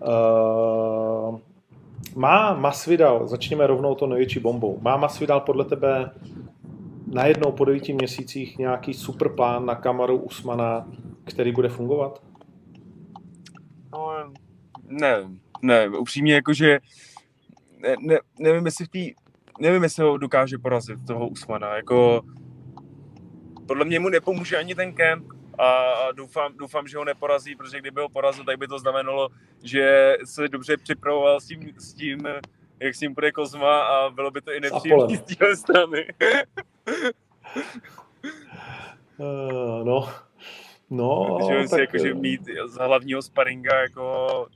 Uh, 0.00 1.38
má 2.16 2.54
Masvidal, 2.54 3.26
začněme 3.26 3.66
rovnou 3.66 3.94
to 3.94 4.06
největší 4.06 4.40
bombou, 4.40 4.78
má 4.82 4.96
Masvidal 4.96 5.40
podle 5.40 5.64
tebe 5.64 6.10
najednou 7.06 7.52
po 7.52 7.64
devíti 7.64 7.92
měsících 7.92 8.58
nějaký 8.58 8.94
super 8.94 9.28
plán 9.28 9.66
na 9.66 9.74
Kamaru 9.74 10.16
Usmana, 10.16 10.88
který 11.24 11.52
bude 11.52 11.68
fungovat? 11.68 12.22
No, 13.92 14.32
ne, 14.88 15.16
ne, 15.62 15.88
upřímně 15.88 16.34
jakože 16.34 16.80
ne, 17.84 17.96
ne, 18.00 18.18
nevím, 18.38 18.66
jestli 18.66 18.84
v 18.84 18.88
té 18.88 19.24
nevím, 19.60 19.82
jestli 19.82 20.02
ho 20.02 20.18
dokáže 20.18 20.58
porazit, 20.58 21.06
toho 21.06 21.28
Usmana. 21.28 21.76
Jako, 21.76 22.22
podle 23.66 23.84
mě 23.84 24.00
mu 24.00 24.08
nepomůže 24.08 24.56
ani 24.56 24.74
ten 24.74 24.92
kemp 24.92 25.26
a 25.58 25.84
doufám, 26.12 26.56
doufám, 26.56 26.88
že 26.88 26.98
ho 26.98 27.04
neporazí, 27.04 27.56
protože 27.56 27.80
kdyby 27.80 28.00
ho 28.00 28.08
porazil, 28.08 28.44
tak 28.44 28.58
by 28.58 28.68
to 28.68 28.78
znamenalo, 28.78 29.28
že 29.62 30.16
se 30.24 30.48
dobře 30.48 30.76
připravoval 30.76 31.40
s 31.40 31.46
tím, 31.46 31.72
s 31.78 31.94
tím 31.94 32.28
jak 32.80 32.94
s 32.94 33.00
ním 33.00 33.14
bude 33.14 33.32
Kozma 33.32 33.82
a 33.82 34.10
bylo 34.10 34.30
by 34.30 34.40
to 34.40 34.52
i 34.52 34.60
nepříjemné 34.60 35.16
z 35.16 35.22
téhle 35.22 35.56
strany. 35.56 36.06
uh, 39.18 39.84
no, 39.84 40.08
no. 40.90 41.38
Takže 41.38 41.60
tak... 41.60 41.68
si 41.68 41.80
jakože 41.80 42.14
mít 42.14 42.40
z 42.66 42.74
hlavního 42.74 43.22
sparinga 43.22 43.80
jako 43.80 44.46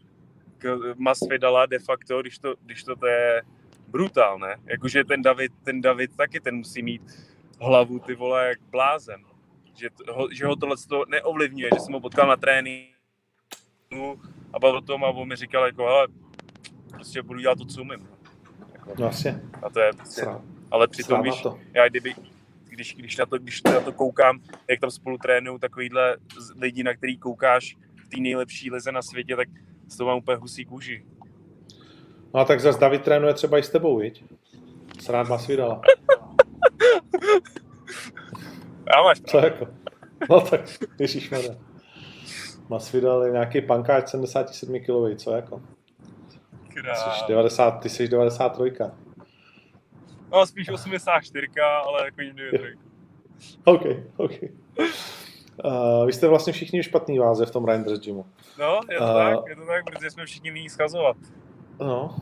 Masvidala 0.97 1.67
de 1.67 1.79
facto, 1.79 2.21
když 2.21 2.39
to, 2.39 2.55
když 2.65 2.83
to, 2.83 2.97
to 2.97 3.07
je 3.07 3.43
brutál, 3.89 4.39
ne? 4.39 4.57
Jakože 4.67 5.05
ten 5.05 5.23
David, 5.23 5.53
ten 5.65 5.81
David 5.81 6.17
taky 6.17 6.41
ten 6.41 6.57
musí 6.57 6.83
mít 6.83 7.03
hlavu, 7.61 7.99
ty 7.99 8.15
vole, 8.15 8.49
jak 8.49 8.61
blázen. 8.71 9.25
Že, 9.75 9.91
ho, 10.09 10.29
že 10.33 10.47
ho 10.47 10.57
tohle 10.57 10.77
to 10.89 11.05
neovlivňuje, 11.09 11.71
že 11.75 11.81
jsem 11.81 11.95
ho 11.95 12.01
potkal 12.01 12.29
na 12.29 12.37
tréninku 12.37 14.21
a 14.53 14.59
bavil 14.59 14.83
tom 14.83 15.05
a 15.05 15.09
on 15.09 15.29
mi 15.29 15.37
říkal, 15.37 15.67
jako, 15.67 15.87
ale 15.87 16.09
prostě 16.91 17.23
budu 17.23 17.41
dělat 17.41 17.59
to, 17.59 17.65
co 17.65 17.81
umím. 17.81 18.09
Jako, 18.73 18.95
no 18.99 19.07
asi. 19.07 19.35
A 19.63 19.71
to 19.71 19.81
je 19.81 19.93
prostě, 19.93 20.27
ale 20.71 20.89
přitom, 20.89 21.23
když, 21.23 21.43
to. 21.43 21.59
já 21.75 21.89
kdyby, 21.89 22.15
když, 22.69 22.95
když, 22.95 23.17
na 23.17 23.27
to, 23.27 23.39
když 23.39 23.63
na 23.63 23.81
to 23.81 23.93
koukám, 23.93 24.41
jak 24.69 24.81
tam 24.81 24.91
spolu 24.91 25.19
trénují 25.19 25.59
takovýhle 25.59 26.17
lidi, 26.57 26.83
na 26.83 26.95
který 26.95 27.19
koukáš 27.19 27.77
v 27.97 28.09
té 28.09 28.21
nejlepší 28.21 28.71
lize 28.71 28.93
na 28.93 29.03
světě, 29.03 29.37
tak 29.37 29.49
z 29.89 29.97
toho 29.97 30.09
mám 30.09 30.19
úplně 30.19 30.37
husí 30.37 30.65
kůži. 30.65 31.07
No 32.35 32.41
a 32.41 32.45
tak 32.45 32.61
zase 32.61 32.79
David 32.79 33.03
trénuje 33.03 33.35
třeba 33.35 33.59
i 33.59 33.63
s 33.63 33.71
tebou, 33.71 33.99
viď? 33.99 34.25
Srád 35.01 35.29
Masvidala. 35.29 35.81
Já 38.97 39.03
máš 39.03 39.21
Co 39.21 39.39
jako? 39.39 39.67
No 40.31 40.41
tak, 40.41 40.61
ježišmarja. 40.99 41.55
Masvidal 42.69 43.25
je 43.25 43.33
nějaký 43.33 43.61
pankáč 43.61 44.09
77 44.09 44.81
kg, 44.81 45.17
co 45.17 45.31
jako? 45.33 45.63
Jsi 46.95 47.25
90, 47.29 47.71
ty 47.71 47.89
jsi 47.89 48.09
93. 48.09 48.73
No 50.33 50.47
spíš 50.47 50.69
84, 50.69 51.47
ale 51.87 52.05
jako 52.05 52.21
jim 52.23 52.37
93. 52.37 52.79
OK, 53.65 53.83
OK. 54.17 54.33
Uh, 55.65 56.07
vy 56.07 56.13
jste 56.13 56.29
vlastně 56.29 56.53
všichni 56.53 56.83
špatný 56.83 57.19
váze 57.19 57.47
v 57.47 57.51
tom 57.51 57.65
Reinders 57.65 58.01
gymu. 58.01 58.27
No, 58.59 58.81
je 58.91 58.99
to 58.99 59.05
uh, 59.05 59.13
tak, 59.13 59.39
je 59.49 59.57
to 59.57 59.67
tak, 59.67 59.85
protože 59.85 60.11
jsme 60.11 60.27
všichni 60.27 60.51
nyní 60.51 60.69
schazovat. 60.69 61.17
No. 61.81 62.17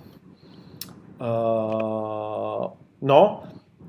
Uh, 1.20 2.66
no, 3.01 3.42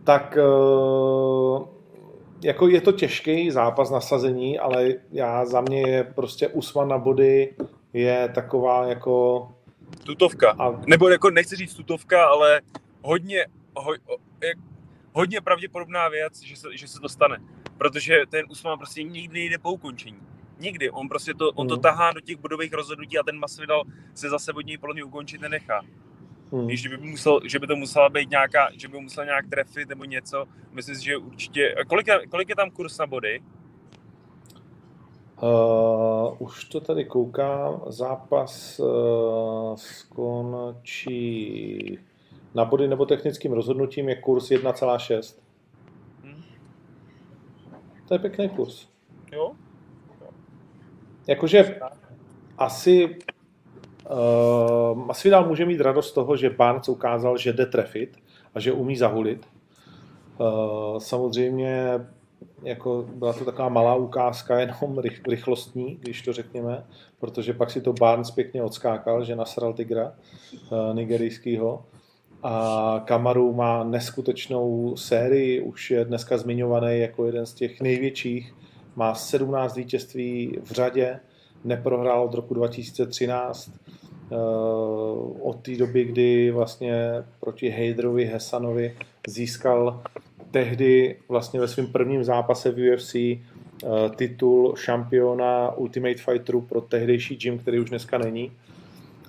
tak 0.03 0.37
uh, 0.37 1.67
jako 2.43 2.67
je 2.67 2.81
to 2.81 2.91
těžký 2.91 3.51
zápas 3.51 3.89
nasazení, 3.89 4.59
ale 4.59 4.93
já 5.11 5.45
za 5.45 5.61
mě 5.61 5.81
je 5.81 6.03
prostě 6.03 6.47
Usman 6.47 6.87
na 6.87 6.97
body 6.97 7.55
je 7.93 8.29
taková 8.35 8.85
jako... 8.85 9.47
Tutovka. 10.03 10.51
A... 10.59 10.81
Nebo 10.87 11.09
jako 11.09 11.29
nechci 11.29 11.55
říct 11.55 11.73
tutovka, 11.73 12.25
ale 12.25 12.61
hodně, 13.01 13.45
ho, 13.75 13.93
hodně 15.13 15.41
pravděpodobná 15.41 16.09
věc, 16.09 16.41
že 16.41 16.55
se, 16.55 16.67
že 16.77 16.87
se 16.87 16.99
to 16.99 17.09
stane. 17.09 17.37
Protože 17.77 18.15
ten 18.29 18.45
Usman 18.49 18.77
prostě 18.77 19.03
nikdy 19.03 19.39
nejde 19.39 19.57
po 19.57 19.71
ukončení. 19.71 20.19
Nikdy. 20.59 20.89
On 20.89 21.09
prostě 21.09 21.33
to, 21.33 21.49
on 21.49 21.67
to 21.67 21.73
hmm. 21.73 21.81
tahá 21.81 22.11
do 22.11 22.21
těch 22.21 22.37
bodových 22.37 22.73
rozhodnutí 22.73 23.17
a 23.17 23.23
ten 23.23 23.39
Masvidal 23.39 23.83
se 24.13 24.29
zase 24.29 24.53
od 24.53 24.65
něj 24.65 24.77
podle 24.77 24.93
mě 24.93 25.03
ukončit 25.03 25.41
nenechá. 25.41 25.81
Hmm. 26.51 26.67
Když 26.67 26.87
by, 26.87 26.97
musel, 26.97 27.39
že 27.43 27.59
by 27.59 27.67
to 27.67 27.75
musela 27.75 28.09
být 28.09 28.29
nějaká, 28.29 28.69
že 28.73 28.87
by 28.87 28.99
musel 28.99 29.25
nějak 29.25 29.49
trefit 29.49 29.89
nebo 29.89 30.03
něco. 30.03 30.45
Myslím 30.71 30.95
si, 30.95 31.05
že 31.05 31.17
určitě... 31.17 31.75
Kolik 31.87 32.07
je, 32.07 32.27
kolik 32.27 32.49
je 32.49 32.55
tam 32.55 32.71
kurz 32.71 32.97
na 32.97 33.07
body? 33.07 33.41
Uh, 35.41 36.35
už 36.39 36.65
to 36.65 36.81
tady 36.81 37.05
koukám. 37.05 37.81
Zápas 37.87 38.79
uh, 38.79 39.75
skončí 39.75 41.19
na 42.55 42.65
body 42.65 42.87
nebo 42.87 43.05
technickým 43.05 43.53
rozhodnutím 43.53 44.09
je 44.09 44.15
kurz 44.15 44.49
1,6. 44.49 45.39
To 48.07 48.13
je 48.13 48.19
pěkný 48.19 48.49
kurz. 48.49 48.87
Jo? 49.31 49.51
Jakože 51.27 51.79
asi 52.57 53.17
uh, 54.09 54.97
Masvidal 55.05 55.47
může 55.47 55.65
mít 55.65 55.81
radost 55.81 56.09
z 56.09 56.13
toho, 56.13 56.37
že 56.37 56.49
Barnes 56.49 56.89
ukázal, 56.89 57.37
že 57.37 57.53
jde 57.53 57.65
trefit 57.65 58.17
a 58.55 58.59
že 58.59 58.71
umí 58.71 58.97
zahulit. 58.97 59.47
Uh, 60.39 60.99
samozřejmě 60.99 61.99
jako 62.63 63.05
byla 63.15 63.33
to 63.33 63.45
taková 63.45 63.69
malá 63.69 63.95
ukázka, 63.95 64.59
jenom 64.59 64.97
rych, 64.97 65.21
rychlostní, 65.29 65.95
když 65.95 66.21
to 66.21 66.33
řekněme, 66.33 66.85
protože 67.19 67.53
pak 67.53 67.71
si 67.71 67.81
to 67.81 67.93
Barnes 67.93 68.31
pěkně 68.31 68.63
odskákal, 68.63 69.23
že 69.23 69.35
nasral 69.35 69.73
Tigra 69.73 70.13
uh, 70.71 70.95
nigerijskýho. 70.95 71.85
A 72.43 73.01
Kamaru 73.05 73.53
má 73.53 73.83
neskutečnou 73.83 74.95
sérii, 74.97 75.61
už 75.61 75.91
je 75.91 76.05
dneska 76.05 76.37
zmiňovaný 76.37 76.99
jako 76.99 77.25
jeden 77.25 77.45
z 77.45 77.53
těch 77.53 77.81
největších. 77.81 78.53
Má 78.95 79.15
17 79.15 79.75
vítězství 79.75 80.59
v 80.63 80.71
řadě, 80.71 81.19
neprohrál 81.63 82.23
od 82.23 82.33
roku 82.33 82.53
2013, 82.53 83.71
eh, 84.31 84.35
od 85.41 85.59
té 85.61 85.75
doby, 85.75 86.05
kdy 86.05 86.51
vlastně 86.51 87.23
proti 87.39 87.69
Hejdrovi 87.69 88.25
Hesanovi 88.25 88.95
získal 89.27 90.01
tehdy 90.51 91.15
vlastně 91.29 91.59
ve 91.59 91.67
svém 91.67 91.87
prvním 91.87 92.23
zápase 92.23 92.71
v 92.71 92.93
UFC 92.93 93.15
eh, 93.15 93.39
titul 94.15 94.75
šampiona 94.75 95.71
Ultimate 95.71 96.17
Fighteru 96.17 96.61
pro 96.61 96.81
tehdejší 96.81 97.35
gym, 97.35 97.59
který 97.59 97.79
už 97.79 97.89
dneska 97.89 98.17
není, 98.17 98.51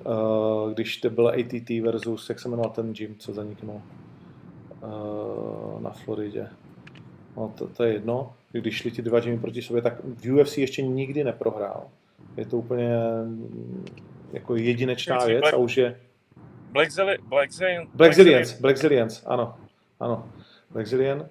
eh, 0.09 0.75
když 0.75 0.97
to 0.97 1.11
byl 1.11 1.29
ATT 1.29 1.71
versus, 1.83 2.29
jak 2.29 2.41
se 2.41 2.49
jmenoval 2.49 2.71
ten 2.71 2.93
gym, 2.93 3.17
co 3.19 3.33
zaniknul 3.33 3.83
na 5.81 5.91
Floridě. 5.91 6.49
No, 7.37 7.53
to, 7.59 7.67
to 7.67 7.85
je 7.85 7.93
jedno 7.93 8.33
když 8.53 8.77
šli 8.77 8.91
ti 8.91 9.03
dva 9.03 9.21
gymy 9.21 9.39
proti 9.39 9.63
sobě, 9.63 9.83
tak 9.83 9.95
v 10.05 10.33
UFC 10.33 10.59
ještě 10.59 10.83
nikdy 10.83 11.25
neprohrál. 11.25 11.85
Je 12.37 12.47
to 12.47 12.57
úplně 12.57 12.89
mm, 13.25 13.85
jako 14.33 14.57
jedinečná 14.57 15.19
věc 15.19 15.41
Black, 15.41 15.55
a 15.55 15.57
už 15.57 15.77
je... 15.77 16.01
Black, 16.73 16.91
Zilli, 16.91 17.19
Black, 17.29 17.51
Black, 17.95 18.61
Black 18.61 19.03
ano, 19.27 19.55
ano. 20.01 20.29
Black 20.71 20.87
Zillion 20.87 21.27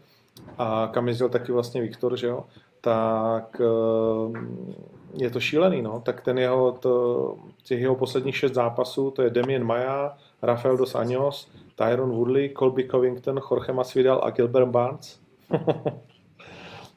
a 0.58 0.90
kam 0.94 1.08
jezdil 1.08 1.30
taky 1.30 1.52
vlastně 1.52 1.82
Viktor, 1.82 2.18
že 2.18 2.28
jo, 2.28 2.46
tak 2.82 3.62
ehm, 3.62 4.76
je 5.14 5.30
to 5.30 5.40
šílený, 5.40 5.82
no. 5.82 6.02
Tak 6.06 6.22
ten 6.22 6.38
jeho, 6.38 6.72
to, 6.72 7.36
těch 7.64 7.82
jeho 7.82 7.96
posledních 7.96 8.38
šest 8.38 8.54
zápasů, 8.54 9.12
to 9.12 9.22
je 9.22 9.30
Damien 9.30 9.64
Maja, 9.64 10.18
Rafael 10.42 10.78
dos 10.78 10.96
Anjos, 10.96 11.52
Tyron 11.76 12.12
Woodley, 12.12 12.54
Colby 12.60 12.84
Covington, 12.84 13.42
Jorge 13.52 13.74
Masvidal 13.74 14.22
a 14.24 14.30
Gilbert 14.30 14.68
Barnes. 14.68 15.20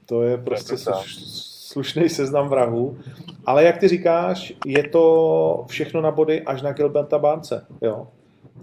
To 0.07 0.23
je 0.23 0.39
prostě 0.39 0.77
slušný 1.71 2.09
seznam 2.09 2.49
vrahů. 2.49 2.99
Ale 3.47 3.65
jak 3.65 3.79
ty 3.79 3.89
říkáš, 3.89 4.53
je 4.67 4.89
to 4.89 5.65
všechno 5.69 6.01
na 6.01 6.11
body 6.11 6.43
až 6.43 6.63
na 6.63 6.73
Gilberta 6.73 7.19
Bánce. 7.19 7.67
Jo? 7.81 8.07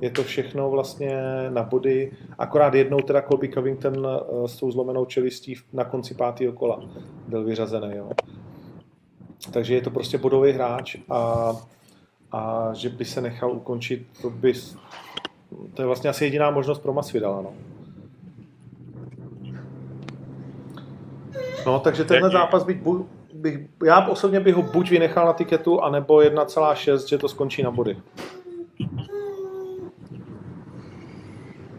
Je 0.01 0.10
to 0.10 0.23
všechno 0.23 0.69
vlastně 0.69 1.21
na 1.49 1.63
body. 1.63 2.12
Akorát 2.38 2.73
jednou 2.73 2.99
teda 2.99 3.21
Colby 3.21 3.47
Covington 3.47 4.07
eh, 4.07 4.47
s 4.47 4.57
tou 4.57 4.71
zlomenou 4.71 5.05
čelistí 5.05 5.55
na 5.73 5.83
konci 5.83 6.13
pátého 6.13 6.53
kola 6.53 6.79
byl 7.27 7.43
vyřazený. 7.43 7.95
Jo? 7.95 8.10
Takže 9.52 9.76
je 9.76 9.82
to 9.82 9.89
prostě 9.89 10.17
bodový 10.17 10.52
hráč 10.52 10.95
a, 11.10 11.52
a 12.32 12.69
že 12.73 12.89
by 12.89 13.06
se 13.06 13.21
nechal 13.21 13.52
ukončit, 13.52 14.08
to 14.21 14.30
by, 14.30 14.54
to 15.73 15.82
je 15.82 15.86
vlastně 15.86 16.10
asi 16.10 16.26
jediná 16.26 16.52
možnost 16.52 16.80
pro 16.80 16.93
Masvidala. 16.93 17.41
No. 17.41 17.54
No, 21.65 21.80
takže 21.80 22.04
tenhle 22.04 22.30
zápas 22.30 22.63
bych, 22.63 22.78
bych, 23.34 23.60
já 23.86 24.08
osobně 24.08 24.39
bych 24.39 24.56
ho 24.56 24.62
buď 24.62 24.89
vynechal 24.89 25.26
na 25.26 25.34
tiketu, 25.34 25.82
anebo 25.82 26.17
1,6, 26.17 27.08
že 27.08 27.17
to 27.17 27.30
skončí 27.30 27.63
na 27.63 27.71
body. 27.71 27.97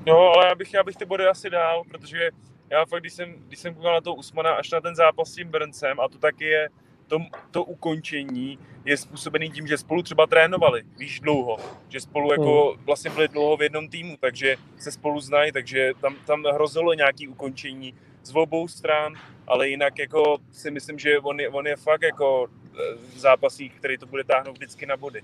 No, 0.06 0.18
ale 0.18 0.46
já 0.46 0.54
bych, 0.54 0.74
já 0.74 0.82
bych 0.82 0.96
ty 0.96 1.04
body 1.04 1.26
asi 1.26 1.50
dal, 1.50 1.82
protože 1.90 2.30
já 2.70 2.84
fakt, 2.84 3.00
když 3.00 3.12
jsem, 3.12 3.34
když 3.46 3.58
jsem 3.58 3.74
koukal 3.74 3.94
na 3.94 4.00
to 4.00 4.14
Usmana 4.14 4.50
až 4.50 4.70
na 4.70 4.80
ten 4.80 4.94
zápas 4.94 5.28
s 5.28 5.34
tím 5.34 5.48
Brncem, 5.48 6.00
a 6.00 6.08
to 6.08 6.18
taky 6.18 6.44
je 6.44 6.68
to, 7.08 7.18
to 7.50 7.64
ukončení 7.64 8.58
je 8.84 8.96
způsobený 8.96 9.50
tím, 9.50 9.66
že 9.66 9.78
spolu 9.78 10.02
třeba 10.02 10.26
trénovali, 10.26 10.82
víš, 10.98 11.20
dlouho, 11.20 11.56
že 11.88 12.00
spolu 12.00 12.32
jako 12.32 12.70
hmm. 12.70 12.84
vlastně 12.84 13.10
byli 13.10 13.28
dlouho 13.28 13.56
v 13.56 13.62
jednom 13.62 13.88
týmu, 13.88 14.16
takže 14.20 14.56
se 14.78 14.92
spolu 14.92 15.20
znají, 15.20 15.52
takže 15.52 15.92
tam, 16.00 16.16
tam 16.26 16.44
hrozilo 16.44 16.94
nějaký 16.94 17.28
ukončení 17.28 17.94
z 18.22 18.32
obou 18.34 18.68
stran, 18.68 19.14
ale 19.46 19.68
jinak 19.68 19.98
jako 19.98 20.38
si 20.52 20.70
myslím, 20.70 20.98
že 20.98 21.18
on 21.18 21.40
je, 21.40 21.48
on 21.48 21.66
je 21.66 21.76
fakt 21.76 22.02
jako 22.02 22.46
e, 22.46 22.94
v 22.94 23.18
zápasích, 23.18 23.74
který 23.74 23.98
to 23.98 24.06
bude 24.06 24.24
táhnout 24.24 24.56
vždycky 24.56 24.86
na 24.86 24.96
body, 24.96 25.22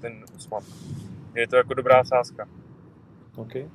ten 0.00 0.24
Usman. 0.36 0.62
Je 1.34 1.48
to 1.48 1.56
jako 1.56 1.74
dobrá 1.74 2.04
sázka. 2.04 2.48
Okay. 3.36 3.68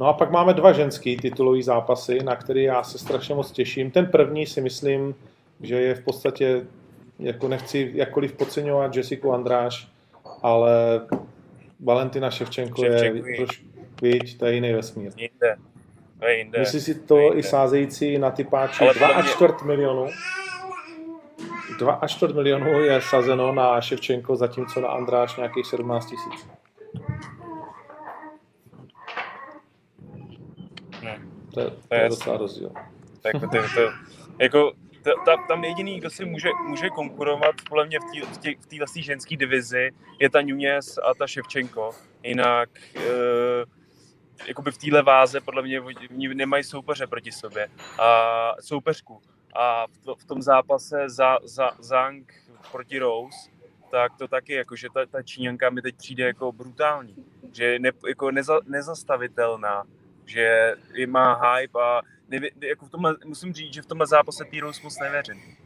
No 0.00 0.06
a 0.06 0.12
pak 0.12 0.30
máme 0.30 0.54
dva 0.54 0.72
ženský 0.72 1.16
titulový 1.16 1.62
zápasy, 1.62 2.22
na 2.22 2.36
který 2.36 2.62
já 2.62 2.82
se 2.82 2.98
strašně 2.98 3.34
moc 3.34 3.52
těším. 3.52 3.90
Ten 3.90 4.06
první 4.06 4.46
si 4.46 4.60
myslím, 4.60 5.14
že 5.60 5.80
je 5.80 5.94
v 5.94 6.04
podstatě, 6.04 6.66
jako 7.18 7.48
nechci 7.48 7.90
jakkoliv 7.94 8.32
podceňovat 8.32 8.96
Jessica 8.96 9.34
Andráš, 9.34 9.88
ale 10.42 11.00
Valentina 11.80 12.30
Ševčenko, 12.30 12.82
Ševčenko 12.82 13.28
je, 13.28 13.36
troš, 13.36 13.62
víš, 14.02 14.34
to 14.34 14.46
je 14.46 14.54
jiný 14.54 14.72
vesmír. 14.72 15.12
Jinde. 15.16 15.56
jinde. 16.36 16.58
Myslíš 16.58 16.82
si 16.82 16.94
to 16.94 17.18
jinde. 17.18 17.38
i 17.38 17.42
sázející 17.42 18.18
na 18.18 18.30
typáči 18.30 18.84
2 18.94 19.06
a 19.08 19.22
čtvrt 19.22 19.62
milionu? 19.62 20.06
2 21.78 21.92
a 21.92 22.06
čtvrt 22.06 22.34
milionu 22.34 22.80
je 22.80 23.00
sazeno 23.00 23.52
na 23.52 23.80
Ševčenko, 23.80 24.36
zatímco 24.36 24.80
na 24.80 24.88
Andráš 24.88 25.36
nějakých 25.36 25.66
17 25.66 26.06
tisíc. 26.06 26.48
To 31.54 31.60
je, 31.60 31.70
to 31.88 31.94
je 31.94 32.08
docela 32.08 32.36
rozdíl. 32.36 32.70
Tak 33.22 33.32
to, 33.32 33.40
to, 33.40 33.48
to, 33.48 33.90
jako, 34.38 34.72
ta, 35.24 35.36
tam 35.48 35.64
jediný, 35.64 35.98
kdo 35.98 36.10
si 36.10 36.24
může, 36.24 36.48
může 36.66 36.90
konkurovat 36.90 37.54
podle 37.68 37.86
mě 37.86 37.98
v 38.00 38.36
této 38.68 38.84
v 38.86 39.02
ženské 39.02 39.36
divizi, 39.36 39.90
je 40.18 40.30
ta 40.30 40.40
Nunes 40.40 40.98
a 40.98 41.14
ta 41.14 41.26
Ševčenko. 41.26 41.90
Jinak 42.22 42.70
e, 42.96 43.00
jakoby 44.46 44.70
v 44.70 44.78
téhle 44.78 45.02
váze 45.02 45.40
podle 45.40 45.62
mě 45.62 45.80
nemají 46.34 46.64
soupeře 46.64 47.06
proti 47.06 47.32
sobě. 47.32 47.68
A 47.98 48.54
soupeřku. 48.60 49.22
A 49.54 49.86
v, 49.86 49.98
to, 49.98 50.14
v 50.14 50.24
tom 50.24 50.42
zápase 50.42 51.08
za, 51.08 51.38
za 51.42 51.70
Zang 51.78 52.34
proti 52.72 52.98
Rose, 52.98 53.50
tak 53.90 54.12
to 54.18 54.28
taky, 54.28 54.52
jako, 54.52 54.76
že 54.76 54.88
ta, 54.94 55.06
ta 55.06 55.22
Číňanka 55.22 55.70
mi 55.70 55.82
teď 55.82 55.96
přijde 55.96 56.24
jako 56.24 56.52
brutální. 56.52 57.16
Že 57.52 57.64
je 57.64 57.78
ne, 57.78 57.90
jako 58.08 58.30
neza, 58.30 58.58
nezastavitelná, 58.66 59.84
že 60.26 60.74
má 61.06 61.54
hype 61.54 61.80
a 61.82 62.02
nevě, 62.28 62.50
jako 62.60 62.86
v 62.86 62.90
tomhle, 62.90 63.16
musím 63.26 63.54
říct, 63.54 63.74
že 63.74 63.82
v 63.82 63.86
tomhle 63.86 64.06
zápase 64.06 64.44
T-Rose 64.44 64.80
moc 64.82 64.98
nevěřím. 65.00 65.56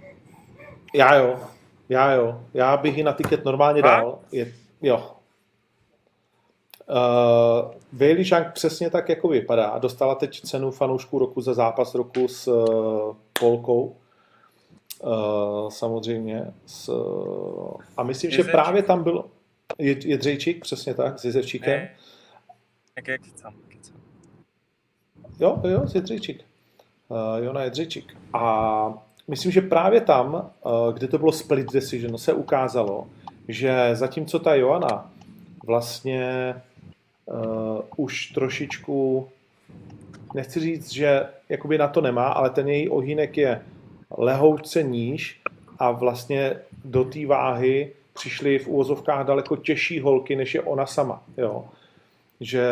Já 0.94 1.14
jo, 1.14 1.40
já 1.88 2.12
jo. 2.12 2.44
Já 2.54 2.76
bych 2.76 2.96
ji 2.96 3.02
na 3.02 3.12
tiket 3.12 3.44
normálně 3.44 3.82
dal. 3.82 4.18
Je, 4.32 4.54
jo. 4.82 5.16
Uh, 6.90 7.74
Bailey 7.92 8.24
Zhang 8.24 8.52
přesně 8.52 8.90
tak, 8.90 9.08
jako 9.08 9.28
vypadá. 9.28 9.78
Dostala 9.78 10.14
teď 10.14 10.40
cenu 10.40 10.70
fanoušků 10.70 11.18
roku 11.18 11.40
za 11.40 11.54
zápas 11.54 11.94
roku 11.94 12.28
s 12.28 12.48
uh, 12.48 13.16
Polkou. 13.40 13.96
Uh, 15.00 15.68
samozřejmě. 15.68 16.54
S, 16.66 16.88
uh, 16.88 17.74
a 17.96 18.02
myslím, 18.02 18.30
Jezevčík. 18.30 18.46
že 18.46 18.52
právě 18.52 18.82
tam 18.82 19.02
byl 19.02 19.24
je, 19.78 20.08
Jedřejčík, 20.08 20.60
přesně 20.60 20.94
tak, 20.94 21.18
s 21.18 21.24
Jezevčíkem. 21.24 21.88
Jak? 22.96 23.20
Jo, 25.40 25.60
jo, 25.64 25.86
s 25.86 25.94
Jedřejčík 25.94 26.44
Jona 27.36 27.62
Jedřičík. 27.62 28.16
A 28.32 28.94
myslím, 29.28 29.52
že 29.52 29.60
právě 29.60 30.00
tam, 30.00 30.34
uh, 30.34 30.94
kde 30.94 31.08
to 31.08 31.18
bylo 31.18 31.32
split 31.32 31.72
decision, 31.72 32.18
se 32.18 32.32
ukázalo, 32.32 33.06
že 33.48 33.90
zatímco 33.92 34.38
ta 34.38 34.54
Joana 34.54 35.10
vlastně 35.66 36.54
uh, 37.26 37.80
už 37.96 38.26
trošičku, 38.26 39.28
nechci 40.34 40.60
říct, 40.60 40.92
že 40.92 41.26
jakoby 41.48 41.78
na 41.78 41.88
to 41.88 42.00
nemá, 42.00 42.28
ale 42.28 42.50
ten 42.50 42.68
její 42.68 42.88
ohýnek 42.88 43.36
je 43.36 43.62
lehouce 44.18 44.82
níž 44.82 45.40
a 45.78 45.90
vlastně 45.90 46.56
do 46.84 47.04
té 47.04 47.26
váhy 47.26 47.92
přišly 48.12 48.58
v 48.58 48.68
úvozovkách 48.68 49.26
daleko 49.26 49.56
těžší 49.56 50.00
holky, 50.00 50.36
než 50.36 50.54
je 50.54 50.62
ona 50.62 50.86
sama. 50.86 51.22
Jo. 51.36 51.64
Že 52.40 52.66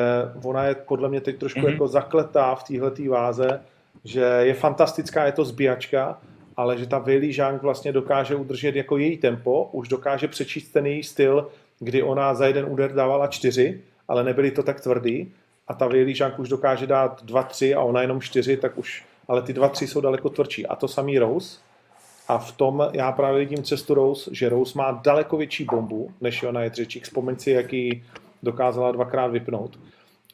ona 0.44 0.64
je 0.64 0.74
podle 0.74 1.08
mě 1.08 1.20
teď 1.20 1.38
trošku 1.38 1.60
mm-hmm. 1.60 1.70
jako 1.70 1.88
zakletá 1.88 2.54
v 2.54 2.64
téhle 2.64 3.08
váze 3.08 3.60
že 4.04 4.20
je 4.20 4.54
fantastická, 4.54 5.26
je 5.26 5.32
to 5.32 5.44
zbíjačka, 5.44 6.18
ale 6.56 6.78
že 6.78 6.86
ta 6.86 6.98
Weili 6.98 7.32
Zhang 7.32 7.62
vlastně 7.62 7.92
dokáže 7.92 8.34
udržet 8.34 8.76
jako 8.76 8.96
její 8.96 9.16
tempo, 9.16 9.68
už 9.72 9.88
dokáže 9.88 10.28
přečíst 10.28 10.68
ten 10.68 10.86
její 10.86 11.02
styl, 11.02 11.48
kdy 11.78 12.02
ona 12.02 12.34
za 12.34 12.46
jeden 12.46 12.66
úder 12.68 12.92
dávala 12.92 13.26
čtyři, 13.26 13.80
ale 14.08 14.24
nebyly 14.24 14.50
to 14.50 14.62
tak 14.62 14.80
tvrdý 14.80 15.32
a 15.68 15.74
ta 15.74 15.86
Weili 15.86 16.14
Zhang 16.14 16.38
už 16.38 16.48
dokáže 16.48 16.86
dát 16.86 17.24
dva, 17.24 17.42
tři 17.42 17.74
a 17.74 17.80
ona 17.80 18.02
jenom 18.02 18.20
čtyři, 18.20 18.56
tak 18.56 18.78
už, 18.78 19.04
ale 19.28 19.42
ty 19.42 19.52
dva, 19.52 19.68
tři 19.68 19.86
jsou 19.86 20.00
daleko 20.00 20.28
tvrdší. 20.28 20.66
A 20.66 20.76
to 20.76 20.88
samý 20.88 21.18
Rose. 21.18 21.58
A 22.28 22.38
v 22.38 22.52
tom 22.52 22.88
já 22.92 23.12
právě 23.12 23.40
vidím 23.40 23.62
cestu 23.64 23.94
Rose, 23.94 24.30
že 24.34 24.48
Rose 24.48 24.78
má 24.78 25.00
daleko 25.04 25.36
větší 25.36 25.64
bombu, 25.64 26.10
než 26.20 26.42
ona 26.42 26.62
je 26.62 26.70
Dřečík. 26.70 27.04
Vzpomeň 27.04 27.36
si, 27.36 27.50
jaký 27.50 28.04
dokázala 28.42 28.92
dvakrát 28.92 29.26
vypnout. 29.26 29.78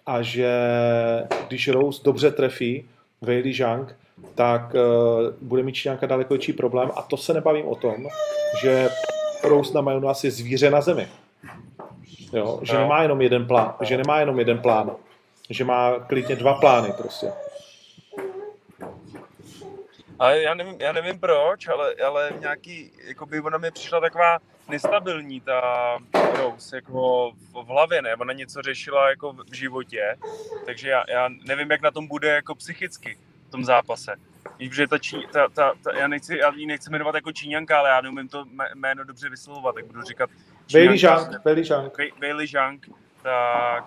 A 0.07 0.23
že 0.23 0.53
když 1.49 1.69
Rose 1.69 2.03
dobře 2.05 2.31
trefí, 2.31 2.85
Weili 3.23 3.53
Zhang, 3.53 3.97
tak 4.35 4.75
uh, 4.75 5.35
bude 5.41 5.63
mít 5.63 5.73
Číňanka 5.73 6.07
daleko 6.07 6.35
větší 6.35 6.53
problém. 6.53 6.91
A 6.97 7.03
to 7.03 7.17
se 7.17 7.35
nebavím 7.35 7.67
o 7.67 7.75
tom, 7.75 7.95
že 8.63 8.89
Rose 9.45 9.75
na 9.75 9.81
Majonas 9.81 10.25
je 10.25 10.31
zvíře 10.31 10.71
na 10.71 10.81
zemi. 10.81 11.09
Jo? 12.33 12.61
Že 12.63 12.75
no. 12.75 12.81
nemá 12.81 13.03
jenom 13.03 13.23
jeden 13.23 13.47
plán, 13.47 13.75
že 13.81 13.97
nemá 13.97 14.21
jenom 14.21 14.39
jeden 14.39 14.59
plán, 14.59 14.91
že 15.51 15.65
má 15.65 15.99
klidně 15.99 16.37
dva 16.37 16.55
plány 16.55 16.93
prostě. 16.99 17.33
Ale 20.19 20.43
já 20.43 20.55
nevím, 20.55 20.77
já 20.81 20.93
nevím 20.93 21.19
proč, 21.19 21.69
ale, 21.69 21.95
ale 22.07 22.33
nějaký, 22.41 22.93
jako 23.05 23.27
by 23.27 23.41
ona 23.41 23.59
mi 23.59 23.71
přišla 23.71 24.01
taková 24.01 24.39
nestabilní, 24.69 25.41
ta 25.41 25.99
Rose, 26.37 26.77
jako 26.77 27.33
v 27.53 27.67
hlavě, 27.67 28.03
ne? 28.03 28.17
Ona 28.17 28.33
něco 28.33 28.63
řešila 28.63 29.11
jako 29.11 29.33
v 29.33 29.55
životě, 29.55 30.17
takže 30.67 30.89
já, 30.89 31.05
já 31.09 31.29
nevím, 31.45 31.71
jak 31.71 31.81
na 31.81 31.91
tom 31.91 32.07
bude 32.07 32.29
jako 32.29 32.55
psychicky 32.55 33.19
v 33.49 33.51
tom 33.51 33.65
zápase. 33.65 34.15
Víš, 34.59 34.73
že 34.73 34.89
ta, 34.89 34.99
čí, 34.99 35.27
ta, 35.33 35.49
ta, 35.49 35.73
ta, 35.85 35.97
já, 35.97 36.09
nechci, 36.09 36.39
já 36.39 36.53
ji 36.55 36.67
nechci 36.67 36.91
jmenovat 36.91 37.15
jako 37.15 37.33
Číňanka, 37.33 37.79
ale 37.79 37.89
já 37.89 38.01
neumím 38.01 38.29
to 38.29 38.45
jméno 38.75 39.05
dobře 39.05 39.29
vyslovovat, 39.29 39.75
tak 39.75 39.87
budu 39.87 40.03
říkat 40.03 40.31
Bailey 40.73 40.99
Zhang, 40.99 41.45
Bailey 41.45 41.65
Zhang. 41.65 41.93
Bailey 42.21 42.47
Zhang, 42.47 42.87
tak 43.23 43.85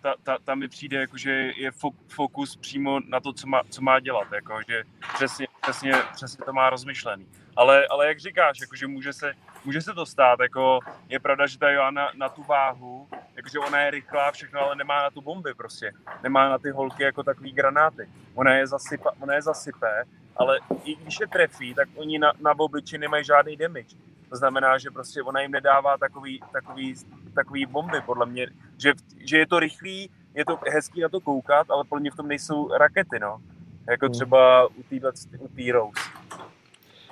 ta, 0.00 0.14
ta, 0.22 0.38
ta 0.44 0.54
mi 0.54 0.68
přijde, 0.68 1.00
jako, 1.00 1.16
že 1.16 1.30
je 1.56 1.70
fokus 2.08 2.56
přímo 2.56 3.00
na 3.08 3.20
to, 3.20 3.32
co 3.32 3.46
má, 3.46 3.62
co 3.70 3.82
má 3.82 4.00
dělat, 4.00 4.32
jako, 4.32 4.60
že 4.68 4.84
přesně, 5.14 5.47
přesně, 5.68 5.92
přesně 6.14 6.44
to 6.44 6.52
má 6.52 6.70
rozmyšlený. 6.70 7.26
Ale, 7.56 7.86
ale 7.86 8.08
jak 8.08 8.18
říkáš, 8.18 8.60
jako, 8.60 8.76
že 8.76 8.86
může 8.86 9.12
se, 9.12 9.32
může 9.64 9.80
se 9.80 9.94
to 9.94 10.06
stát, 10.06 10.40
jako, 10.40 10.80
je 11.08 11.20
pravda, 11.20 11.46
že 11.46 11.58
ta 11.58 11.70
Joana 11.70 12.10
na 12.16 12.28
tu 12.28 12.42
váhu, 12.42 13.08
jakože 13.36 13.58
ona 13.58 13.80
je 13.80 13.90
rychlá 13.90 14.32
všechno, 14.32 14.60
ale 14.60 14.76
nemá 14.76 15.02
na 15.02 15.10
tu 15.10 15.20
bomby 15.20 15.54
prostě. 15.54 15.92
Nemá 16.22 16.48
na 16.48 16.58
ty 16.58 16.70
holky 16.70 17.02
jako 17.02 17.22
takový 17.22 17.52
granáty. 17.52 18.08
Ona 18.34 18.54
je, 18.54 18.66
zasypa, 18.66 19.10
ona 19.20 19.34
je 19.34 19.42
zasype, 19.42 20.04
ale 20.36 20.58
i 20.84 20.96
když 20.96 21.20
je 21.20 21.26
trefí, 21.26 21.74
tak 21.74 21.88
oni 21.96 22.18
na, 22.18 22.32
na 22.40 22.58
obliči 22.58 22.98
nemají 22.98 23.24
žádný 23.24 23.56
damage. 23.56 23.96
To 24.28 24.36
znamená, 24.36 24.78
že 24.78 24.90
prostě 24.90 25.22
ona 25.22 25.40
jim 25.40 25.50
nedává 25.50 25.98
takový, 25.98 26.40
takový, 26.52 26.94
takový 27.34 27.66
bomby, 27.66 28.00
podle 28.00 28.26
mě, 28.26 28.46
že, 28.78 28.92
že 29.18 29.38
je 29.38 29.46
to 29.46 29.58
rychlý, 29.58 30.10
je 30.34 30.44
to 30.44 30.58
hezký 30.72 31.00
na 31.00 31.08
to 31.08 31.20
koukat, 31.20 31.70
ale 31.70 31.84
podle 31.84 32.00
mě 32.00 32.10
v 32.10 32.16
tom 32.16 32.28
nejsou 32.28 32.68
rakety, 32.78 33.18
no. 33.18 33.40
Jako 33.90 34.06
hmm. 34.06 34.12
třeba 34.12 34.66
u 34.66 34.82
té 34.82 34.96
u 35.38 35.72
Rose. 35.72 36.00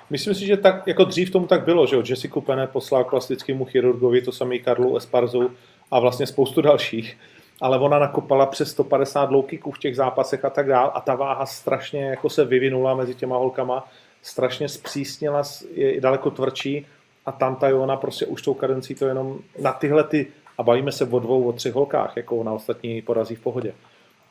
Myslím 0.09 0.35
si, 0.35 0.45
že 0.45 0.57
tak, 0.57 0.87
jako 0.87 1.03
dřív 1.03 1.31
tomu 1.31 1.47
tak 1.47 1.65
bylo, 1.65 1.85
že 1.85 1.95
jo, 1.95 2.03
Jessica 2.05 2.41
Penne 2.41 2.67
poslal 2.67 3.03
plastickému 3.03 3.65
chirurgovi, 3.65 4.21
to 4.21 4.31
samý 4.31 4.59
Karlu 4.59 4.97
Esparzu 4.97 5.51
a 5.91 5.99
vlastně 5.99 6.27
spoustu 6.27 6.61
dalších. 6.61 7.17
Ale 7.61 7.79
ona 7.79 7.99
nakopala 7.99 8.45
přes 8.45 8.71
150 8.71 9.31
low 9.31 9.45
kicků 9.45 9.71
v 9.71 9.79
těch 9.79 9.95
zápasech 9.95 10.45
a 10.45 10.49
tak 10.49 10.67
dál 10.67 10.91
a 10.93 11.01
ta 11.01 11.15
váha 11.15 11.45
strašně 11.45 12.03
jako 12.03 12.29
se 12.29 12.45
vyvinula 12.45 12.95
mezi 12.95 13.15
těma 13.15 13.37
holkama, 13.37 13.87
strašně 14.21 14.69
zpřísnila, 14.69 15.43
je 15.73 16.01
daleko 16.01 16.31
tvrdší 16.31 16.85
a 17.25 17.31
tam 17.31 17.55
ta 17.55 17.69
Jona 17.69 17.97
prostě 17.97 18.25
už 18.25 18.41
tou 18.41 18.53
kadencí 18.53 18.95
to 18.95 19.05
jenom 19.05 19.39
na 19.61 19.73
tyhle 19.73 20.03
ty, 20.03 20.27
a 20.57 20.63
bavíme 20.63 20.91
se 20.91 21.05
o 21.05 21.19
dvou, 21.19 21.43
o 21.43 21.53
třech 21.53 21.73
holkách, 21.73 22.17
jako 22.17 22.43
na 22.43 22.51
ostatní 22.51 23.01
porazí 23.01 23.35
v 23.35 23.39
pohodě 23.39 23.73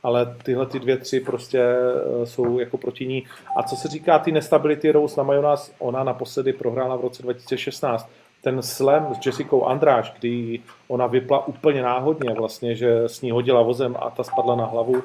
ale 0.07 0.37
tyhle 0.43 0.67
ty 0.67 0.81
dvě, 0.81 0.97
tři 0.97 1.21
prostě 1.21 1.61
eh, 1.61 2.27
jsou 2.27 2.59
jako 2.59 2.79
proti 2.79 3.07
ní. 3.07 3.27
A 3.57 3.63
co 3.63 3.77
se 3.77 3.89
říká 3.89 4.19
ty 4.19 4.33
nestability 4.33 4.93
Rose 4.93 5.21
na 5.21 5.25
Majonas, 5.25 5.73
ona 5.79 6.05
naposledy 6.05 6.53
prohrála 6.53 6.97
v 6.97 7.01
roce 7.01 7.23
2016. 7.23 8.11
Ten 8.43 8.63
slam 8.63 9.15
s 9.15 9.27
Jessicou 9.27 9.65
Andráš, 9.65 10.13
kdy 10.19 10.61
ona 10.89 11.07
vypla 11.07 11.47
úplně 11.47 11.83
náhodně 11.83 12.35
vlastně, 12.35 12.75
že 12.75 13.03
s 13.07 13.23
ní 13.23 13.31
hodila 13.31 13.63
vozem 13.63 13.97
a 13.99 14.11
ta 14.11 14.23
spadla 14.23 14.57
na 14.57 14.65
hlavu, 14.65 15.03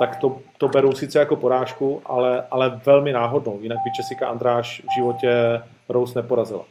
tak 0.00 0.16
to, 0.16 0.38
to 0.58 0.68
beru 0.68 0.92
sice 0.92 1.18
jako 1.18 1.36
porážku, 1.36 2.02
ale, 2.06 2.44
ale 2.50 2.80
velmi 2.86 3.12
náhodnou. 3.12 3.58
Jinak 3.60 3.78
by 3.78 3.90
Jessica 3.98 4.26
Andráš 4.26 4.82
v 4.90 4.94
životě 4.94 5.62
Rose 5.88 6.18
neporazila. 6.22 6.64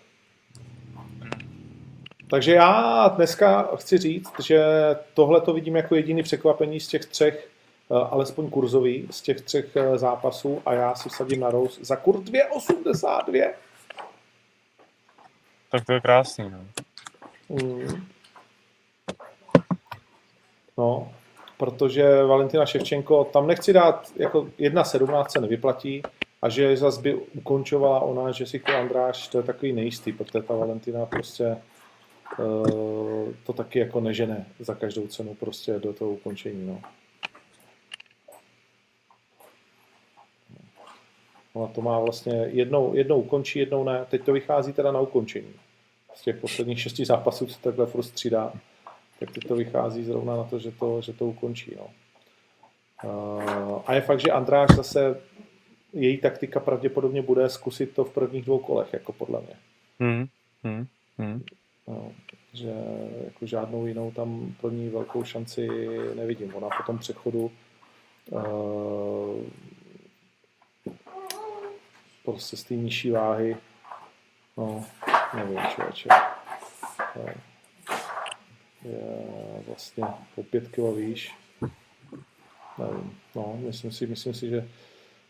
Takže 2.30 2.54
já 2.54 3.08
dneska 3.16 3.70
chci 3.76 3.98
říct, 3.98 4.34
že 4.46 4.66
tohle 5.14 5.42
to 5.42 5.54
vidím 5.54 5.76
jako 5.76 5.96
jediný 5.96 6.24
překvapení 6.24 6.80
z 6.80 6.88
těch 6.88 7.06
třech 7.06 7.48
alespoň 7.96 8.50
kurzový 8.50 9.08
z 9.12 9.22
těch 9.22 9.42
třech 9.42 9.76
eh, 9.76 9.98
zápasů 9.98 10.62
a 10.66 10.74
já 10.74 10.96
si 10.96 11.10
sadím 11.10 11.40
na 11.40 11.52
Rose 11.52 11.86
za 11.86 11.96
kurz 11.96 12.20
2,82. 12.20 13.54
Tak 15.72 15.86
to 15.86 15.94
je 15.94 16.02
krásný, 16.02 16.50
no. 16.50 16.60
Mm. 17.50 18.08
No, 20.78 21.12
protože 21.58 22.24
Valentina 22.24 22.66
Ševčenko 22.66 23.24
tam 23.24 23.48
nechci 23.48 23.74
dát, 23.74 24.12
jako 24.16 24.42
1,17 24.42 25.26
se 25.28 25.42
nevyplatí 25.42 26.04
a 26.42 26.50
že 26.50 26.78
zase 26.78 27.02
by 27.02 27.16
ukončovala 27.16 28.00
ona, 28.00 28.32
že 28.32 28.46
si 28.46 28.60
to 28.60 28.76
Andráš, 28.76 29.28
to 29.28 29.38
je 29.38 29.44
takový 29.44 29.74
nejistý, 29.74 30.12
protože 30.12 30.42
ta 30.42 30.56
Valentina 30.56 31.06
prostě 31.06 31.58
uh, 32.40 33.34
to 33.44 33.54
taky 33.54 33.80
jako 33.80 34.00
nežene 34.00 34.46
za 34.60 34.76
každou 34.76 35.08
cenu 35.08 35.34
prostě 35.34 35.80
do 35.80 35.94
toho 35.94 36.12
ukončení, 36.12 36.68
no. 36.68 36.82
Ona 41.58 41.68
to 41.68 41.82
má 41.82 42.00
vlastně 42.00 42.34
jednou, 42.34 42.96
jednou 42.96 43.20
ukončí, 43.20 43.60
jednou 43.60 43.84
ne. 43.84 44.06
Teď 44.10 44.24
to 44.24 44.34
vychází 44.34 44.74
teda 44.74 44.92
na 44.92 45.00
ukončení. 45.00 45.54
Z 46.16 46.22
těch 46.22 46.38
posledních 46.38 46.82
šesti 46.82 47.06
zápasů 47.06 47.48
se 47.48 47.62
takhle 47.62 47.86
furt 47.86 48.04
střídá. 48.04 48.54
Tak 49.20 49.32
teď 49.32 49.48
to 49.48 49.56
vychází 49.56 50.04
zrovna 50.04 50.38
na 50.38 50.44
to, 50.44 50.60
že 50.60 50.72
to, 50.72 51.02
že 51.02 51.14
to 51.14 51.26
ukončí. 51.26 51.76
No. 51.78 51.88
A 53.86 53.94
je 53.94 54.02
fakt, 54.02 54.20
že 54.20 54.32
Andráš 54.32 54.70
zase 54.76 55.22
její 55.94 56.18
taktika 56.18 56.60
pravděpodobně 56.60 57.22
bude 57.22 57.50
zkusit 57.50 57.96
to 57.96 58.04
v 58.06 58.14
prvních 58.14 58.46
dvou 58.46 58.60
kolech, 58.60 58.94
jako 58.94 59.14
podle 59.14 59.42
mě. 59.42 59.56
Hmm. 60.00 60.26
Hmm. 60.64 60.86
Hmm. 61.18 61.44
No, 61.88 62.12
že 62.54 62.74
jako 63.26 63.46
žádnou 63.46 63.86
jinou 63.86 64.12
tam 64.12 64.56
pro 64.62 64.70
ní 64.70 64.90
velkou 64.90 65.24
šanci 65.24 65.68
nevidím. 66.16 66.56
Ona 66.56 66.68
po 66.78 66.84
tom 66.84 66.98
přechodu 66.98 67.52
uh, 68.32 68.42
prostě 72.32 72.58
z 72.58 72.64
té 72.64 72.74
nižší 72.74 73.12
váhy. 73.12 73.58
No, 74.58 74.86
nevím, 75.34 75.60
člověče. 75.76 76.10
Je 78.86 79.64
vlastně 79.68 80.04
o 80.36 80.44
pět 80.44 80.68
kilo 80.68 80.92
výš. 80.92 81.36
Nevím, 82.78 83.18
no, 83.36 83.60
myslím 83.60 83.92
si, 83.92 84.08
myslím 84.08 84.34
si, 84.34 84.50
že 84.50 84.68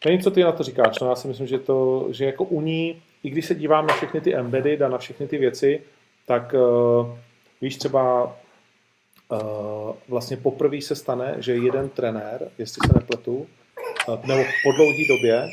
Nevím, 0.05 0.21
co 0.21 0.31
ty 0.31 0.43
na 0.43 0.51
to 0.51 0.63
říkáš, 0.63 0.99
no 0.99 1.09
já 1.09 1.15
si 1.15 1.27
myslím, 1.27 1.47
že 1.47 1.59
to, 1.59 2.07
že 2.11 2.25
jako 2.25 2.43
u 2.43 2.61
ní, 2.61 3.01
i 3.23 3.29
když 3.29 3.45
se 3.45 3.55
dívám 3.55 3.87
na 3.87 3.93
všechny 3.93 4.21
ty 4.21 4.35
embedded 4.35 4.81
a 4.81 4.89
na 4.89 4.97
všechny 4.97 5.27
ty 5.27 5.37
věci, 5.37 5.81
tak 6.25 6.53
uh, 6.53 7.17
víš 7.61 7.77
třeba 7.77 8.23
uh, 9.31 9.95
vlastně 10.07 10.37
poprvé 10.37 10.81
se 10.81 10.95
stane, 10.95 11.35
že 11.39 11.55
jeden 11.55 11.89
trenér, 11.89 12.51
jestli 12.57 12.87
se 12.87 12.93
nepletu, 12.93 13.35
uh, 14.07 14.25
nebo 14.25 14.43
po 14.63 14.71
dlouhé 14.71 15.03
době 15.09 15.47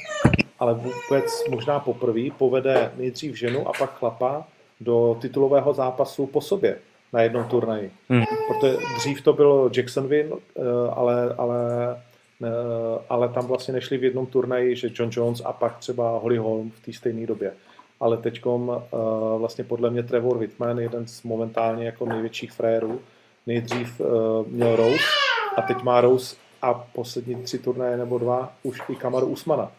ale 0.59 0.75
vůbec 0.75 1.45
možná 1.51 1.81
poprvé 1.81 2.31
povede 2.39 2.93
nejdřív 2.97 3.39
ženu 3.39 3.69
a 3.69 3.73
pak 3.79 3.99
chlapa 3.99 4.47
do 4.81 5.17
titulového 5.21 5.75
zápasu 5.75 6.27
po 6.27 6.41
sobě 6.41 6.79
na 7.13 7.23
jednom 7.23 7.45
turnaji. 7.45 7.91
Hmm. 8.09 8.25
Protože 8.49 8.77
dřív 8.97 9.23
to 9.23 9.33
bylo 9.33 9.71
Jacksonville, 9.77 10.37
eh, 10.57 10.63
ale, 10.95 11.35
ale, 11.39 11.59
eh, 12.43 13.05
ale 13.09 13.29
tam 13.29 13.47
vlastně 13.47 13.75
nešli 13.75 13.99
v 13.99 14.05
jednom 14.05 14.27
turnaji, 14.27 14.77
že 14.77 14.91
John 14.95 15.11
Jones 15.13 15.43
a 15.45 15.53
pak 15.53 15.79
třeba 15.79 16.19
Holly 16.19 16.37
Holm 16.37 16.71
v 16.71 16.81
té 16.81 16.93
stejné 16.93 17.27
době. 17.27 17.53
Ale 18.01 18.17
teďkom 18.17 18.71
eh, 18.77 18.97
vlastně 19.39 19.65
podle 19.65 19.91
mě 19.91 20.03
Trevor 20.03 20.39
Whitman, 20.39 20.79
jeden 20.79 21.07
z 21.07 21.23
momentálně 21.23 21.87
jako 21.87 22.07
největších 22.07 22.53
frérů, 22.53 23.01
nejdřív 23.47 24.01
měl 24.47 24.77
Rose 24.77 25.05
a 25.57 25.63
teď 25.63 25.83
má 25.83 26.01
Rose 26.01 26.37
a 26.63 26.75
poslední 26.75 27.43
tři 27.43 27.59
turnaje 27.59 27.97
nebo 27.97 28.19
dva 28.19 28.53
už 28.63 28.83
i 28.89 28.97
Kamaru 28.97 29.27
Usmana. 29.27 29.71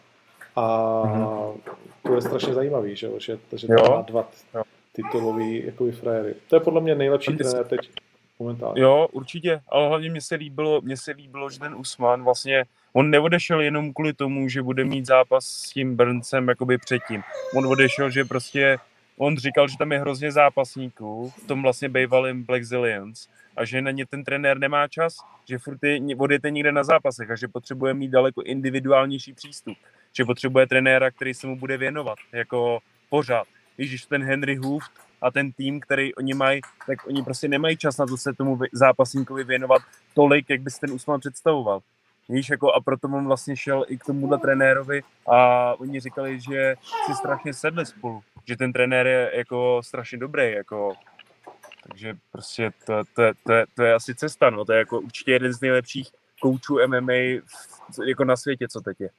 A 0.56 1.02
mm-hmm. 1.04 1.60
to 2.02 2.14
je 2.14 2.22
strašně 2.22 2.54
zajímavý, 2.54 2.96
že, 2.96 3.08
že, 3.18 3.38
že 3.56 3.66
to 3.66 3.90
má 3.90 4.02
dva 4.02 4.28
titulový 4.92 5.66
jakoby 5.66 5.92
frajery. 5.92 6.34
To 6.48 6.56
je 6.56 6.60
podle 6.60 6.80
mě 6.80 6.94
nejlepší 6.94 7.36
trenér 7.36 7.64
teď 7.64 7.90
momentálně. 8.38 8.82
Jo, 8.82 9.08
určitě, 9.12 9.60
ale 9.68 9.88
hlavně 9.88 10.10
mně 10.10 10.20
se 10.20 10.34
líbilo, 10.34 10.80
mně 10.80 10.96
se 10.96 11.12
líbilo, 11.12 11.50
že 11.50 11.58
ten 11.58 11.74
Usman 11.74 12.24
vlastně, 12.24 12.64
on 12.92 13.10
neodešel 13.10 13.60
jenom 13.60 13.92
kvůli 13.92 14.12
tomu, 14.12 14.48
že 14.48 14.62
bude 14.62 14.84
mít 14.84 15.06
zápas 15.06 15.44
s 15.44 15.70
tím 15.70 15.96
Brncem 15.96 16.48
jakoby 16.48 16.78
předtím. 16.78 17.22
On 17.56 17.66
odešel, 17.66 18.10
že 18.10 18.24
prostě 18.24 18.78
on 19.18 19.36
říkal, 19.36 19.68
že 19.68 19.78
tam 19.78 19.92
je 19.92 19.98
hrozně 19.98 20.32
zápasníků 20.32 21.32
v 21.44 21.46
tom 21.46 21.62
vlastně 21.62 21.88
bývalým 21.88 22.44
Black 22.44 22.64
Zillions 22.64 23.28
a 23.56 23.64
že 23.64 23.82
na 23.82 23.90
ně 23.90 24.06
ten 24.06 24.24
trenér 24.24 24.58
nemá 24.58 24.88
čas, 24.88 25.16
že 25.48 25.58
furt 25.58 25.82
je, 25.82 26.16
odjete 26.16 26.50
někde 26.50 26.72
na 26.72 26.84
zápasech 26.84 27.30
a 27.30 27.36
že 27.36 27.48
potřebuje 27.48 27.94
mít 27.94 28.08
daleko 28.08 28.42
individuálnější 28.42 29.32
přístup 29.32 29.76
že 30.16 30.24
potřebuje 30.24 30.66
trenéra, 30.66 31.10
který 31.10 31.34
se 31.34 31.46
mu 31.46 31.56
bude 31.56 31.76
věnovat, 31.76 32.18
jako 32.32 32.78
pořád. 33.10 33.46
Když 33.76 34.06
ten 34.06 34.24
Henry 34.24 34.56
Hooft 34.56 34.90
a 35.22 35.30
ten 35.30 35.52
tým, 35.52 35.80
který 35.80 36.14
oni 36.14 36.34
mají, 36.34 36.60
tak 36.86 37.06
oni 37.06 37.22
prostě 37.22 37.48
nemají 37.48 37.76
čas 37.76 37.96
na 37.96 38.06
to 38.06 38.16
se 38.16 38.32
tomu 38.32 38.58
zápasníkovi 38.72 39.44
věnovat 39.44 39.82
tolik, 40.14 40.50
jak 40.50 40.60
by 40.60 40.70
si 40.70 40.80
ten 40.80 40.92
Usman 40.92 41.20
představoval. 41.20 41.80
Víš, 42.28 42.48
jako 42.48 42.72
a 42.72 42.80
proto 42.80 43.08
on 43.08 43.26
vlastně 43.26 43.56
šel 43.56 43.84
i 43.88 43.98
k 43.98 44.04
tomuhle 44.04 44.38
trenérovi 44.38 45.02
a 45.26 45.74
oni 45.74 46.00
říkali, 46.00 46.40
že 46.40 46.74
si 47.06 47.14
strašně 47.14 47.54
sedli 47.54 47.86
spolu, 47.86 48.22
že 48.44 48.56
ten 48.56 48.72
trenér 48.72 49.06
je 49.06 49.30
jako 49.34 49.80
strašně 49.84 50.18
dobrý, 50.18 50.52
jako 50.52 50.94
takže 51.88 52.14
prostě 52.32 52.70
to, 52.86 53.04
to, 53.14 53.22
to, 53.46 53.52
to 53.74 53.82
je 53.82 53.94
asi 53.94 54.14
cesta, 54.14 54.50
no, 54.50 54.64
to 54.64 54.72
je 54.72 54.78
jako 54.78 55.00
určitě 55.00 55.32
jeden 55.32 55.52
z 55.52 55.60
nejlepších 55.60 56.08
koučů 56.40 56.78
MMA 56.86 57.12
v, 57.12 58.08
jako 58.08 58.24
na 58.24 58.36
světě, 58.36 58.68
co 58.68 58.80
teď 58.80 59.00
je. 59.00 59.10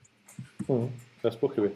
Hmm, 0.69 0.91
bez 1.23 1.35
pochyby. 1.35 1.71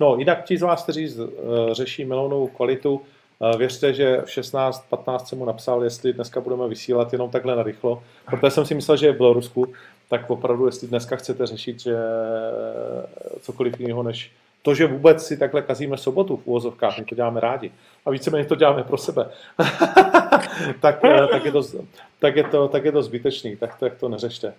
No, 0.00 0.16
jinak 0.16 0.44
ti 0.44 0.56
z 0.56 0.62
vás, 0.62 0.82
kteří 0.82 1.14
uh, 1.14 1.28
řeší 1.72 2.04
milovnou 2.04 2.46
kvalitu, 2.46 2.94
uh, 2.94 3.58
věřte, 3.58 3.94
že 3.94 4.20
v 4.20 4.26
16-15 4.26 5.18
jsem 5.18 5.38
mu 5.38 5.44
napsal, 5.44 5.84
jestli 5.84 6.12
dneska 6.12 6.40
budeme 6.40 6.68
vysílat 6.68 7.12
jenom 7.12 7.30
takhle 7.30 7.56
na 7.56 7.62
rychlo, 7.62 8.02
protože 8.30 8.50
jsem 8.50 8.66
si 8.66 8.74
myslel, 8.74 8.96
že 8.96 9.06
je 9.06 9.12
v 9.12 9.16
Bělorusku, 9.16 9.72
tak 10.12 10.30
opravdu, 10.30 10.66
jestli 10.66 10.88
dneska 10.88 11.16
chcete 11.16 11.46
řešit, 11.46 11.80
že 11.80 11.96
eh, 11.96 13.40
cokoliv 13.40 13.80
jiného 13.80 14.02
než 14.02 14.32
to, 14.62 14.74
že 14.74 14.86
vůbec 14.86 15.26
si 15.26 15.36
takhle 15.36 15.62
kazíme 15.62 15.96
sobotu 15.96 16.36
v 16.36 16.46
úvozovkách, 16.46 16.98
my 16.98 17.04
to 17.04 17.14
děláme 17.14 17.40
rádi. 17.40 17.72
A 18.06 18.10
víceméně 18.10 18.44
to 18.44 18.54
děláme 18.54 18.82
pro 18.82 18.98
sebe. 18.98 19.30
tak, 20.80 21.00
tak, 21.30 21.44
je 21.44 21.52
to, 21.52 21.62
tak, 22.18 22.36
je 22.36 22.44
to, 22.44 22.68
tak 22.68 22.84
je 22.84 22.92
to 22.92 23.02
zbytečný, 23.02 23.56
tak, 23.56 23.78
tak 23.78 23.94
to 23.94 24.08
neřešte. 24.08 24.54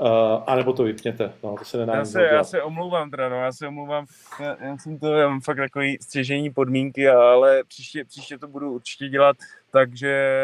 Uh, 0.00 0.42
a 0.46 0.54
nebo 0.54 0.72
to 0.72 0.82
vypněte, 0.82 1.32
no, 1.42 1.56
to 1.58 1.64
se 1.64 1.78
nedá 1.78 1.94
já 1.94 2.04
se, 2.04 2.22
já 2.22 2.44
se 2.44 2.62
omlouvám 2.62 3.10
teda, 3.10 3.28
no, 3.28 3.36
já 3.36 3.52
se 3.52 3.68
omlouvám, 3.68 4.06
já, 4.40 4.56
já 4.60 4.78
jsem 4.78 4.98
to, 4.98 5.06
já 5.06 5.28
mám 5.28 5.40
fakt 5.40 5.56
takový 5.56 5.98
stěžení 6.00 6.50
podmínky, 6.50 7.08
ale 7.08 7.64
příště, 7.68 8.04
příště 8.04 8.38
to 8.38 8.48
budu 8.48 8.72
určitě 8.72 9.08
dělat, 9.08 9.36
takže 9.70 10.36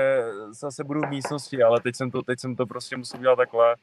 zase 0.51 0.85
budu 0.85 1.01
v 1.01 1.11
místnosti, 1.11 1.63
ale 1.63 1.81
teď 1.81 1.97
jsem 1.97 2.11
to, 2.11 2.23
teď 2.23 2.39
jsem 2.39 2.57
to 2.57 2.67
prostě 2.67 2.97
musel 2.97 3.21
dělat 3.21 3.37
takhle. 3.37 3.75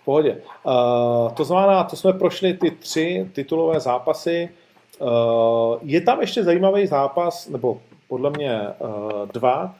V 0.00 0.04
pohodě. 0.04 0.40
Uh, 0.62 1.32
to 1.34 1.44
znamená, 1.44 1.84
to 1.84 1.96
jsme 1.96 2.12
prošli 2.12 2.54
ty 2.54 2.70
tři 2.70 3.30
titulové 3.32 3.80
zápasy. 3.80 4.48
Uh, 4.98 5.78
je 5.82 6.00
tam 6.00 6.20
ještě 6.20 6.44
zajímavý 6.44 6.86
zápas, 6.86 7.48
nebo 7.48 7.82
podle 8.08 8.30
mě 8.30 8.60
uh, 8.78 9.28
dva, 9.32 9.74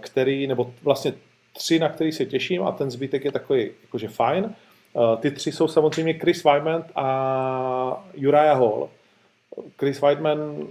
který, 0.00 0.46
nebo 0.46 0.72
vlastně 0.82 1.12
tři, 1.56 1.78
na 1.78 1.88
který 1.88 2.12
se 2.12 2.26
těším 2.26 2.62
a 2.62 2.72
ten 2.72 2.90
zbytek 2.90 3.24
je 3.24 3.32
takový 3.32 3.70
jakože 3.82 4.08
fajn. 4.08 4.54
Uh, 4.92 5.16
ty 5.16 5.30
tři 5.30 5.52
jsou 5.52 5.68
samozřejmě 5.68 6.12
Chris 6.12 6.44
Wyman 6.44 6.84
a 6.94 8.04
Uriah 8.16 8.58
Hall. 8.58 8.88
Chris 9.78 10.00
Weidman 10.00 10.66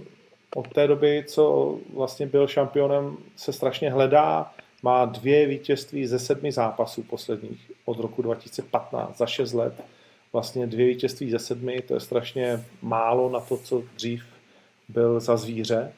od 0.56 0.68
té 0.68 0.86
doby, 0.86 1.24
co 1.26 1.76
vlastně 1.94 2.26
byl 2.26 2.46
šampionem, 2.46 3.16
se 3.36 3.52
strašně 3.52 3.90
hledá. 3.90 4.52
Má 4.82 5.04
dvě 5.04 5.46
vítězství 5.46 6.06
ze 6.06 6.18
sedmi 6.18 6.52
zápasů 6.52 7.02
posledních 7.02 7.72
od 7.84 7.98
roku 7.98 8.22
2015 8.22 9.18
za 9.18 9.26
šest 9.26 9.52
let. 9.52 9.84
Vlastně 10.32 10.66
dvě 10.66 10.86
vítězství 10.86 11.30
ze 11.30 11.38
sedmi, 11.38 11.82
to 11.82 11.94
je 11.94 12.00
strašně 12.00 12.64
málo 12.82 13.30
na 13.30 13.40
to, 13.40 13.56
co 13.56 13.82
dřív 13.96 14.24
byl 14.88 15.20
za 15.20 15.36
zvíře. 15.36 15.92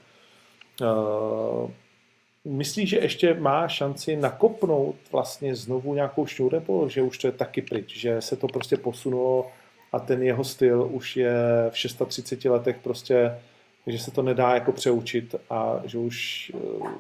Myslíš, 2.48 2.90
že 2.90 2.98
ještě 2.98 3.34
má 3.34 3.68
šanci 3.68 4.16
nakopnout 4.16 4.96
vlastně 5.12 5.54
znovu 5.54 5.94
nějakou 5.94 6.26
šňůru, 6.26 6.88
že 6.88 7.02
už 7.02 7.18
to 7.18 7.26
je 7.26 7.32
taky 7.32 7.62
pryč, 7.62 7.96
že 7.96 8.22
se 8.22 8.36
to 8.36 8.46
prostě 8.46 8.76
posunulo 8.76 9.50
a 9.92 9.98
ten 9.98 10.22
jeho 10.22 10.44
styl 10.44 10.88
už 10.90 11.16
je 11.16 11.32
v 11.70 11.78
630 11.78 12.44
letech 12.44 12.78
prostě, 12.78 13.38
že 13.86 13.98
se 13.98 14.10
to 14.10 14.22
nedá 14.22 14.54
jako 14.54 14.72
přeučit 14.72 15.34
a 15.50 15.80
že 15.84 15.98
už 15.98 16.52
eh, 16.54 16.90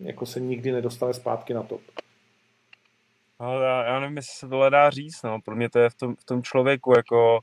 jako 0.00 0.26
se 0.26 0.40
nikdy 0.40 0.72
nedostane 0.72 1.14
zpátky 1.14 1.54
na 1.54 1.62
top. 1.62 1.80
Ale 3.38 3.64
já, 3.64 3.84
já 3.84 4.00
nevím, 4.00 4.16
jestli 4.16 4.32
se 4.34 4.48
to 4.48 4.70
dá 4.70 4.90
říct, 4.90 5.22
no. 5.22 5.40
Pro 5.40 5.56
mě 5.56 5.70
to 5.70 5.78
je 5.78 5.90
v 5.90 5.94
tom, 5.94 6.16
v 6.16 6.24
tom 6.24 6.42
člověku, 6.42 6.92
jako 6.96 7.40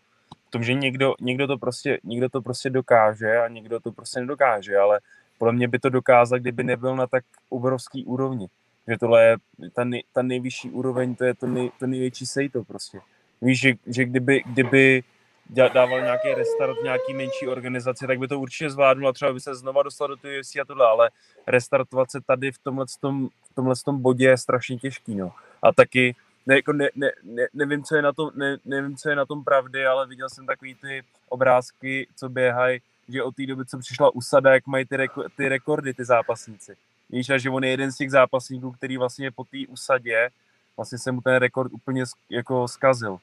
v 0.48 0.52
tom, 0.52 0.64
že 0.64 0.74
někdo, 0.74 1.14
někdo, 1.22 1.48
to 1.48 1.58
prostě, 1.58 2.00
někdo 2.04 2.30
to 2.30 2.42
prostě 2.42 2.70
dokáže 2.70 3.38
a 3.38 3.48
někdo 3.48 3.80
to 3.80 3.92
prostě 3.92 4.20
nedokáže, 4.20 4.78
ale 4.78 5.00
podle 5.38 5.54
mě 5.54 5.68
by 5.68 5.80
to 5.80 5.90
dokázal, 5.90 6.40
kdyby 6.40 6.64
nebyl 6.64 6.96
na 6.96 7.08
tak 7.08 7.24
obrovský 7.50 8.06
úrovni. 8.06 8.48
Že 8.88 8.98
tohle 8.98 9.24
je 9.24 9.38
ta, 9.74 9.84
nej, 9.84 10.04
ta 10.14 10.22
nejvyšší 10.22 10.70
úroveň, 10.70 11.16
to 11.16 11.24
je 11.24 11.34
to, 11.34 11.48
nej, 11.48 11.72
to 11.80 11.88
největší 11.88 12.26
sejto 12.26 12.64
prostě. 12.64 13.00
Víš, 13.42 13.60
že, 13.60 13.74
že 13.86 14.06
kdyby, 14.06 14.44
kdyby 14.46 15.04
dával 15.50 16.02
nějaký 16.02 16.34
restart 16.34 16.78
v 16.82 16.84
nějaký 16.84 17.14
menší 17.14 17.48
organizaci, 17.48 18.08
tak 18.08 18.20
by 18.20 18.28
to 18.28 18.40
určitě 18.40 18.70
zvládnul 18.70 19.08
a 19.08 19.14
třeba 19.14 19.34
by 19.34 19.40
se 19.40 19.56
znova 19.56 19.84
dostal 19.84 20.08
do 20.08 20.18
toho 20.18 20.34
UFC 20.40 20.56
a 20.56 20.66
tohle, 20.66 20.86
ale 20.86 21.10
restartovat 21.48 22.12
se 22.12 22.22
tady 22.22 22.52
v 22.52 22.58
tomhle, 22.58 22.86
tom, 23.00 23.28
v 23.52 23.56
tomhle 23.56 23.76
tom 23.86 24.02
bodě 24.02 24.26
je 24.26 24.38
strašně 24.38 24.78
těžký, 24.78 25.16
no. 25.16 25.32
A 25.64 25.74
taky 25.74 26.16
ne, 26.46 26.56
jako 26.56 26.74
ne, 26.74 26.90
ne, 26.96 27.12
ne, 27.24 27.48
nevím, 27.54 27.84
co 27.84 27.96
je 27.96 28.02
na 28.02 28.14
tom, 28.14 28.30
ne, 28.36 28.58
nevím, 28.66 28.98
co 28.98 29.10
je 29.10 29.16
na 29.16 29.26
tom 29.26 29.44
pravdy, 29.44 29.86
ale 29.86 30.08
viděl 30.08 30.30
jsem 30.30 30.46
takový 30.46 30.76
ty 30.76 31.04
obrázky, 31.30 32.08
co 32.16 32.30
běhají, 32.30 32.82
že 33.10 33.24
od 33.24 33.36
té 33.36 33.46
doby, 33.46 33.66
co 33.66 33.80
přišla 33.80 34.16
usada, 34.16 34.54
jak 34.54 34.68
mají 34.68 34.86
ty, 34.86 34.98
reko, 34.98 35.24
ty 35.38 35.50
rekordy, 35.50 35.94
ty 35.94 36.06
zápasníci. 36.06 36.76
Víš, 37.10 37.30
a 37.30 37.38
že 37.38 37.50
on 37.50 37.64
je 37.64 37.70
jeden 37.70 37.92
z 37.92 37.98
těch 37.98 38.12
zápasníků, 38.12 38.72
který 38.72 38.98
vlastně 38.98 39.32
po 39.32 39.44
té 39.44 39.58
usadě, 39.70 40.30
vlastně 40.78 40.98
se 40.98 41.12
mu 41.12 41.22
ten 41.22 41.36
rekord 41.36 41.74
úplně 41.74 42.04
jako 42.30 42.68
zkazil. 42.68 43.18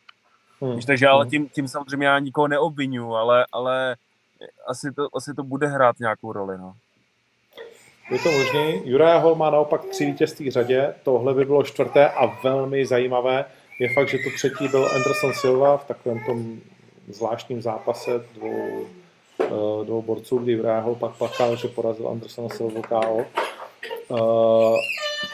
Hmm. 0.60 0.76
Víš, 0.76 0.84
takže 0.84 1.08
ale 1.08 1.24
hmm. 1.24 1.30
tím, 1.30 1.48
tím 1.48 1.68
samozřejmě 1.68 2.06
já 2.06 2.18
nikoho 2.18 2.48
neobvinuju, 2.48 3.14
ale, 3.14 3.46
ale 3.52 3.96
asi, 4.66 4.92
to, 4.92 5.16
asi 5.16 5.34
to 5.34 5.42
bude 5.42 5.66
hrát 5.66 6.00
nějakou 6.00 6.32
roli, 6.32 6.58
no. 6.58 6.74
Je 8.10 8.18
to 8.18 8.32
možný. 8.32 8.90
Juraj 8.90 9.20
Hol 9.20 9.34
má 9.34 9.50
naopak 9.50 9.84
tři 9.84 10.06
vítězství 10.06 10.50
řadě, 10.50 10.94
tohle 11.02 11.34
by 11.34 11.44
bylo 11.44 11.62
čtvrté 11.62 12.10
a 12.10 12.26
velmi 12.42 12.86
zajímavé. 12.86 13.44
Je 13.78 13.94
fakt, 13.94 14.08
že 14.08 14.18
to 14.18 14.30
třetí 14.34 14.68
byl 14.68 14.88
Anderson 14.94 15.32
Silva 15.34 15.76
v 15.76 15.84
takovém 15.84 16.24
tom 16.24 16.60
zvláštním 17.08 17.62
zápase 17.62 18.10
dvou, 18.34 18.86
dvou 19.84 20.02
borců, 20.02 20.38
kdy 20.38 20.62
Hol 20.80 20.94
pak 20.94 21.16
plakal, 21.16 21.56
že 21.56 21.68
porazil 21.68 22.08
Andersona 22.08 22.48
Silva 22.48 22.82
KO. 22.82 23.24
Eh, 24.10 24.76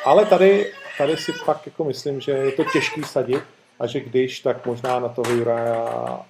ale 0.05 0.27
tady, 0.27 0.73
tady 0.99 1.17
si 1.17 1.33
pak 1.47 1.67
jako 1.67 1.85
myslím, 1.85 2.21
že 2.21 2.33
je 2.33 2.53
to 2.53 2.65
těžký 2.65 3.03
sadit 3.03 3.43
a 3.79 3.87
že 3.87 4.01
když, 4.01 4.41
tak 4.41 4.67
možná 4.67 5.01
na 5.01 5.09
toho 5.09 5.33
Juraja, 5.33 6.27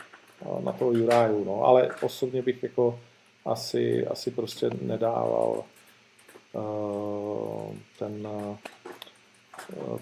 na 0.61 0.72
toho 0.72 0.93
Juraju, 0.93 1.45
no. 1.45 1.64
Ale 1.64 1.91
osobně 2.03 2.43
bych 2.43 2.62
jako 2.62 2.99
asi, 3.45 4.07
asi 4.07 4.30
prostě 4.30 4.70
nedával 4.82 5.64
ten, 7.99 8.28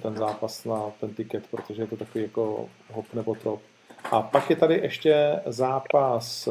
ten 0.02 0.16
zápas 0.16 0.64
na 0.64 0.82
ten 1.00 1.14
tiket, 1.14 1.46
protože 1.50 1.82
je 1.82 1.86
to 1.86 1.96
takový 1.96 2.24
jako 2.24 2.68
hop 2.92 3.06
nebo 3.14 3.34
trop. 3.34 3.60
A 4.10 4.22
pak 4.22 4.50
je 4.50 4.56
tady 4.56 4.74
ještě 4.74 5.40
zápas 5.46 6.48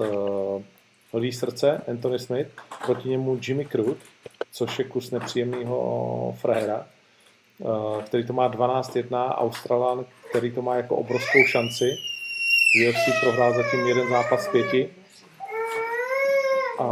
Lví 1.15 1.31
srdce, 1.31 1.81
Anthony 1.87 2.19
Smith, 2.19 2.49
proti 2.85 3.09
němu 3.09 3.39
Jimmy 3.47 3.65
Crute, 3.65 4.05
což 4.51 4.79
je 4.79 4.85
kus 4.85 5.11
nepříjemného 5.11 6.35
frajera, 6.41 6.85
uh, 7.57 8.01
který 8.01 8.27
to 8.27 8.33
má 8.33 8.51
12-1, 8.51 9.33
Australan, 9.35 10.05
který 10.29 10.51
to 10.51 10.61
má 10.61 10.75
jako 10.75 10.95
obrovskou 10.95 11.39
šanci. 11.47 11.85
UFC 12.87 13.19
prohrál 13.21 13.53
zatím 13.53 13.87
jeden 13.87 14.09
zápas 14.09 14.43
z 14.43 14.47
pěti. 14.47 14.89
A 16.79 16.85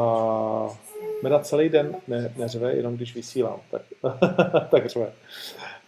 Meda 1.23 1.39
celý 1.39 1.69
den 1.69 1.95
ne, 2.07 2.33
neřve, 2.37 2.73
jenom 2.73 2.95
když 2.95 3.15
vysílám, 3.15 3.59
tak, 3.71 3.81
tak 4.69 4.89
řve. 4.89 5.13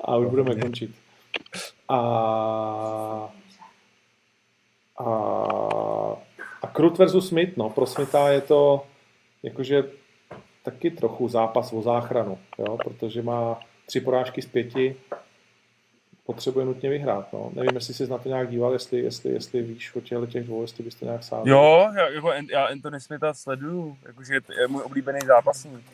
A 0.02 0.18
už 0.18 0.28
budeme 0.28 0.56
končit. 0.56 0.96
A, 1.90 1.98
a 5.00 5.74
Krut 6.76 6.97
versus 6.97 7.28
Smith, 7.28 7.57
no, 7.57 7.69
pro 7.69 7.86
Smitha 7.86 8.30
je 8.30 8.41
to 8.41 8.86
jakože 9.43 9.84
taky 10.63 10.91
trochu 10.91 11.28
zápas 11.28 11.73
o 11.73 11.82
záchranu, 11.82 12.38
jo, 12.57 12.78
protože 12.84 13.21
má 13.21 13.59
tři 13.86 14.01
porážky 14.01 14.41
z 14.41 14.45
pěti, 14.45 14.95
potřebuje 16.26 16.65
nutně 16.65 16.89
vyhrát. 16.89 17.34
No. 17.34 17.51
Nevím, 17.53 17.76
jestli 17.76 17.93
jsi 17.93 18.07
na 18.07 18.17
to 18.17 18.30
nějak 18.30 18.49
díval, 18.49 18.73
jestli, 18.73 18.99
jestli, 18.99 19.32
jestli 19.32 19.61
víš 19.61 19.95
o 19.95 20.01
těchto 20.01 20.26
těch 20.26 20.43
dvou, 20.43 20.61
jestli 20.61 20.84
byste 20.84 21.05
nějak 21.05 21.23
sám. 21.23 21.47
Jo, 21.47 21.89
já, 21.97 22.07
jako, 22.09 22.32
já 22.51 22.65
Anthony 22.65 22.99
Smitha 22.99 23.34
sleduju, 23.34 23.97
jakože 24.05 24.34
je 24.34 24.67
můj 24.67 24.84
oblíbený 24.84 25.19
zápasník. 25.26 25.86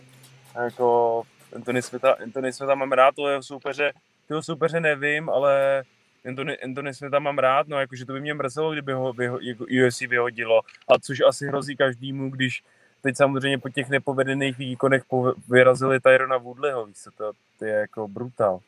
Jako 0.64 1.24
Anthony 1.56 1.82
Smitha, 1.82 2.12
Anthony 2.12 2.54
Smitha 2.54 2.76
mám 2.76 2.92
rád, 2.92 3.16
to 3.16 3.28
je 3.28 3.44
soupeře, 3.44 3.94
toho 4.28 4.44
soupeře 4.44 4.80
nevím, 4.80 5.30
ale 5.30 5.84
Anthony, 6.26 6.58
Anthony 6.58 6.94
Smitha 6.94 7.20
mám 7.20 7.38
rád, 7.38 7.68
no 7.68 7.80
jakože 7.80 8.06
to 8.06 8.14
by 8.14 8.22
mě 8.22 8.34
mrzelo, 8.34 8.72
kdyby 8.72 8.94
ho 8.94 9.14
vyho, 9.14 9.40
jako 9.42 9.66
UFC 9.86 10.00
vyhodilo. 10.00 10.62
A 10.88 11.00
což 11.00 11.22
asi 11.22 11.48
hrozí 11.48 11.76
každému, 11.76 12.30
když 12.30 12.64
teď 13.02 13.18
samozřejmě 13.18 13.58
po 13.58 13.70
těch 13.70 13.90
nepovedených 13.90 14.58
výkonech 14.58 15.04
vyrazili 15.50 16.00
Tyrona 16.00 16.38
Woodleyho, 16.38 16.86
víš 16.86 16.98
co, 16.98 17.12
to, 17.12 17.32
to 17.60 17.66
je 17.66 17.74
jako 17.74 18.08
brutál. 18.08 18.60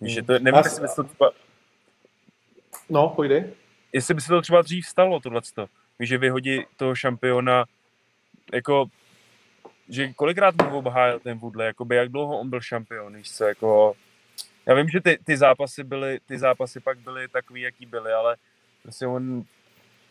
Víš, 0.00 0.14
že 0.14 0.22
to, 0.22 0.38
nevím, 0.38 0.60
jestli 0.64 0.82
by 0.82 0.88
se 0.88 0.96
to 0.96 1.04
třeba... 1.04 1.30
No, 2.88 3.08
pojde. 3.08 3.50
Jestli 3.92 4.14
by 4.14 4.20
se 4.20 4.28
to 4.28 4.42
třeba 4.42 4.62
dřív 4.62 4.86
stalo, 4.86 5.20
tohleto. 5.20 5.66
Víš, 5.98 6.08
že 6.08 6.18
vyhodí 6.18 6.64
toho 6.76 6.94
šampiona, 6.94 7.64
jako, 8.52 8.86
že 9.88 10.12
kolikrát 10.12 10.54
mu 10.54 10.78
obhájil 10.78 11.20
ten 11.20 11.38
Woodley, 11.38 11.66
jakoby, 11.66 11.96
jak 11.96 12.08
dlouho 12.08 12.40
on 12.40 12.50
byl 12.50 12.60
šampion, 12.60 13.16
víš 13.16 13.32
co, 13.32 13.44
jako, 13.44 13.94
já 14.66 14.74
vím, 14.74 14.88
že 14.88 15.00
ty, 15.00 15.18
ty 15.24 15.36
zápasy 15.36 15.84
byly, 15.84 16.18
ty 16.26 16.38
zápasy 16.38 16.80
pak 16.80 16.98
byly 16.98 17.28
takový, 17.28 17.60
jaký 17.60 17.86
byly, 17.86 18.12
ale 18.12 18.36
prostě 18.82 19.06
on 19.06 19.44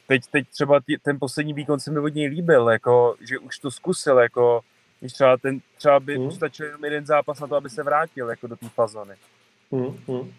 teď, 0.08 0.22
teď 0.32 0.48
třeba 0.50 0.80
tý, 0.80 0.98
ten 0.98 1.20
poslední 1.20 1.54
výkon 1.54 1.80
se 1.80 1.92
mi 1.92 2.00
od 2.00 2.16
něj 2.16 2.28
líbil, 2.28 2.70
jako, 2.70 3.16
že 3.22 3.40
už 3.40 3.60
to 3.60 3.72
zkusil, 3.72 4.18
jako, 4.18 4.62
když 5.00 5.14
třeba, 5.14 5.38
ten, 5.38 5.60
třeba 5.78 6.00
by 6.00 6.16
hmm. 6.16 6.32
stačil 6.32 6.66
jenom 6.66 6.84
jeden 6.84 7.06
zápas 7.06 7.40
na 7.40 7.48
to, 7.48 7.56
aby 7.56 7.70
se 7.70 7.84
vrátil 7.84 8.30
jako 8.30 8.48
do 8.48 8.56
té 8.56 8.70
fazony. 8.70 9.16
Hmm, 9.72 9.98
hmm. 10.08 10.34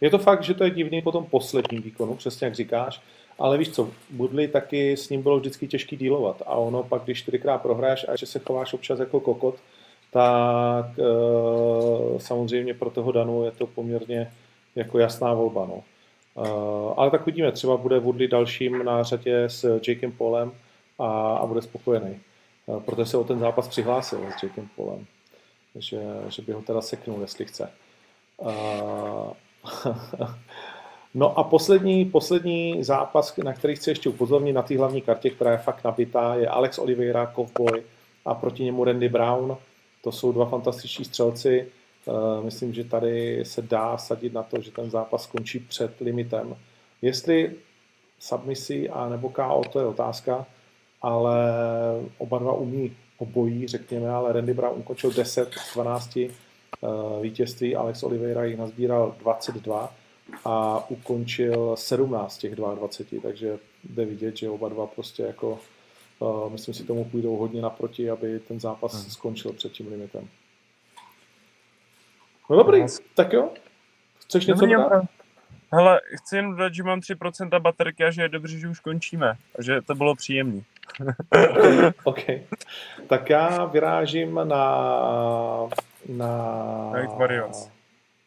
Je 0.00 0.10
to 0.10 0.18
fakt, 0.18 0.42
že 0.42 0.54
to 0.54 0.64
je 0.64 0.70
divný 0.70 1.02
po 1.02 1.12
tom 1.12 1.24
posledním 1.24 1.82
výkonu, 1.82 2.14
přesně 2.14 2.44
jak 2.44 2.54
říkáš, 2.54 3.02
ale 3.38 3.58
víš 3.58 3.70
co, 3.70 3.90
Budley 4.10 4.48
taky 4.48 4.96
s 4.96 5.08
ním 5.08 5.22
bylo 5.22 5.38
vždycky 5.38 5.68
těžký 5.68 5.96
dílovat 5.96 6.42
a 6.46 6.54
ono 6.54 6.82
pak, 6.82 7.02
když 7.02 7.18
čtyřikrát 7.18 7.62
prohraješ 7.62 8.06
a 8.08 8.16
že 8.16 8.26
se 8.26 8.38
chováš 8.38 8.72
občas 8.72 8.98
jako 8.98 9.20
kokot, 9.20 9.56
tak 10.10 10.86
e, 10.98 12.20
samozřejmě 12.20 12.74
pro 12.74 12.90
toho 12.90 13.12
Danu 13.12 13.44
je 13.44 13.50
to 13.50 13.66
poměrně 13.66 14.32
jako 14.74 14.98
jasná 14.98 15.34
volba. 15.34 15.66
No. 15.66 15.82
E, 16.44 16.48
ale 16.96 17.10
tak 17.10 17.22
uvidíme, 17.22 17.52
třeba 17.52 17.76
bude 17.76 17.98
Woodley 17.98 18.28
dalším 18.28 18.84
na 18.84 19.02
řadě 19.02 19.44
s 19.44 19.80
Jakem 19.88 20.12
Polem 20.12 20.52
a, 20.98 21.36
a 21.36 21.46
bude 21.46 21.62
spokojený. 21.62 22.10
E, 22.10 22.20
protože 22.80 23.06
se 23.06 23.16
o 23.16 23.24
ten 23.24 23.38
zápas 23.38 23.68
přihlásil 23.68 24.20
s 24.38 24.42
Jakem 24.42 24.68
Polem, 24.76 25.06
že, 25.74 26.02
že 26.28 26.42
by 26.42 26.52
ho 26.52 26.62
teda 26.62 26.80
seknul, 26.80 27.20
jestli 27.20 27.44
chce. 27.44 27.70
no 31.14 31.38
a 31.38 31.44
poslední, 31.44 32.04
poslední 32.04 32.84
zápas, 32.84 33.36
na 33.36 33.52
který 33.52 33.76
chci 33.76 33.90
ještě 33.90 34.08
upozornit 34.08 34.52
na 34.52 34.62
té 34.62 34.78
hlavní 34.78 35.02
kartě, 35.02 35.30
která 35.30 35.52
je 35.52 35.58
fakt 35.58 35.84
nabitá, 35.84 36.34
je 36.34 36.48
Alex 36.48 36.78
Oliveira, 36.78 37.32
Cowboy 37.34 37.82
a 38.24 38.34
proti 38.34 38.64
němu 38.64 38.84
Randy 38.84 39.08
Brown. 39.08 39.56
To 40.08 40.12
jsou 40.12 40.32
dva 40.32 40.46
fantastiční 40.46 41.04
střelci. 41.04 41.68
Myslím, 42.42 42.74
že 42.74 42.84
tady 42.84 43.44
se 43.44 43.62
dá 43.62 43.98
sadit 43.98 44.32
na 44.32 44.42
to, 44.42 44.60
že 44.60 44.70
ten 44.70 44.90
zápas 44.90 45.22
skončí 45.22 45.58
před 45.58 46.00
limitem. 46.00 46.56
Jestli 47.02 47.52
submisi 48.18 48.88
a 48.88 49.08
nebo 49.08 49.28
KO, 49.28 49.62
to 49.72 49.80
je 49.80 49.86
otázka, 49.86 50.46
ale 51.02 51.36
oba 52.18 52.38
dva 52.38 52.52
umí 52.52 52.96
obojí, 53.18 53.68
řekněme, 53.68 54.10
ale 54.10 54.32
Randy 54.32 54.54
Brown 54.54 54.78
ukončil 54.78 55.12
10 55.12 55.48
z 55.52 55.74
12 55.74 56.18
Eh, 56.84 57.22
vítězství. 57.22 57.76
Alex 57.76 58.02
Oliveira 58.02 58.44
jich 58.44 58.58
nazbíral 58.58 59.14
22 59.18 59.94
a 60.44 60.84
ukončil 60.90 61.76
17 61.76 62.38
těch 62.38 62.54
22, 62.56 63.22
takže 63.22 63.58
jde 63.84 64.04
vidět, 64.04 64.36
že 64.36 64.50
oba 64.50 64.68
dva 64.68 64.86
prostě 64.86 65.22
jako 65.22 65.58
myslím 66.48 66.74
si, 66.74 66.84
tomu 66.84 67.04
půjdou 67.04 67.36
hodně 67.36 67.62
naproti, 67.62 68.10
aby 68.10 68.38
ten 68.40 68.60
zápas 68.60 68.92
Hmm. 69.02 69.10
skončil 69.10 69.52
před 69.52 69.72
tím 69.72 69.88
limitem. 69.88 70.28
No 72.50 72.56
dobrý, 72.56 72.80
No. 72.80 72.86
tak 73.14 73.32
jo. 73.32 73.50
Chceš 74.20 74.46
něco 74.46 74.60
Dobrý, 74.60 74.74
dodat? 74.74 74.92
jo. 74.92 75.02
Hele, 75.72 76.00
chci 76.16 76.36
jen 76.36 76.50
dodat, 76.50 76.74
že 76.74 76.82
mám 76.82 77.00
3% 77.00 77.60
baterky 77.60 78.04
a 78.04 78.10
že 78.10 78.22
je 78.22 78.28
dobře, 78.28 78.58
že 78.58 78.68
už 78.68 78.80
končíme. 78.80 79.30
A 79.58 79.62
že 79.62 79.82
to 79.82 79.94
bylo 79.94 80.14
příjemné. 80.14 80.62
OK. 82.04 82.18
Tak 83.06 83.30
já 83.30 83.64
vyrážím 83.64 84.34
na... 84.34 84.44
na 86.08 86.92
Night 87.00 87.18
Warriors. 87.18 87.70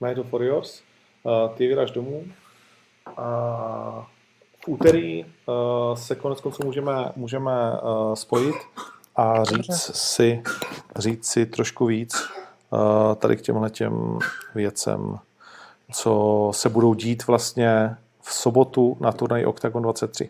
Night 0.01 0.17
of 0.17 0.31
Warriors. 0.31 0.83
Uh, 1.23 1.55
ty 1.55 1.67
vyráž 1.67 1.91
domů. 1.91 2.23
A 3.17 4.07
v 4.63 4.67
úterý 4.67 5.25
uh, 5.25 5.95
se 5.95 6.15
konec 6.15 6.41
konců 6.41 6.65
můžeme, 6.65 7.11
můžeme 7.15 7.51
uh, 7.71 8.13
spojit 8.13 8.55
a 9.15 9.43
říct 9.43 9.95
si, 9.95 10.43
říct 10.95 11.25
si 11.25 11.45
trošku 11.45 11.85
víc 11.85 12.29
uh, 12.69 13.15
tady 13.15 13.37
k 13.37 13.41
těmhle 13.41 13.69
těm 13.69 14.19
věcem, 14.55 15.19
co 15.93 16.49
se 16.53 16.69
budou 16.69 16.93
dít 16.93 17.27
vlastně 17.27 17.95
v 18.21 18.33
sobotu 18.33 18.97
na 18.99 19.11
turnaji 19.11 19.45
Octagon 19.45 19.83
23. 19.83 20.29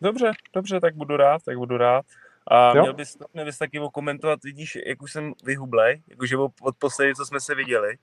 Dobře, 0.00 0.32
dobře, 0.54 0.80
tak 0.80 0.94
budu 0.94 1.16
rád, 1.16 1.42
tak 1.44 1.58
budu 1.58 1.76
rád. 1.76 2.04
A 2.48 2.76
Jo. 2.76 2.82
měl 2.82 2.94
bys, 2.94 3.16
měl 3.34 3.44
bys 3.44 3.58
taky 3.58 3.80
okomentovat, 3.80 4.44
vidíš, 4.44 4.78
jak 4.86 5.02
už 5.02 5.12
jsem 5.12 5.32
vyhublej, 5.44 6.02
jakože 6.08 6.36
od 6.36 6.52
od 6.62 6.76
poslední, 6.78 7.14
co 7.14 7.26
jsme 7.26 7.40
se 7.40 7.54
viděli. 7.54 7.96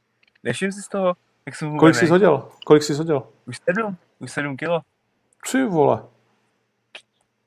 Nevšim 0.44 0.72
si 0.72 0.82
z 0.82 0.88
toho, 0.88 1.14
jak 1.46 1.56
jsem 1.56 1.78
Kolik 1.78 1.96
jsi 1.96 2.06
hodil? 2.06 2.50
Kolik 2.66 2.84
jsi 2.84 2.94
hodil? 2.94 3.24
Už 3.48 3.58
sedm, 3.58 3.98
už 4.20 4.32
sedm 4.32 4.58
kilo. 4.58 4.82
Tři 5.44 5.64
vole. 5.66 6.04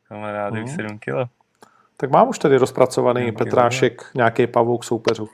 Kamaráde, 0.08 0.62
už 0.62 0.70
Mhm. 0.70 0.76
sedm 0.76 0.98
kilo. 0.98 1.26
Tak 1.96 2.10
mám 2.10 2.28
už 2.28 2.38
tady 2.38 2.56
rozpracovaný 2.56 3.20
Nějaký 3.20 3.36
Petrášek, 3.36 4.10
nějaký 4.14 4.46
pavouk 4.46 4.84
soupeřů. 4.84 5.28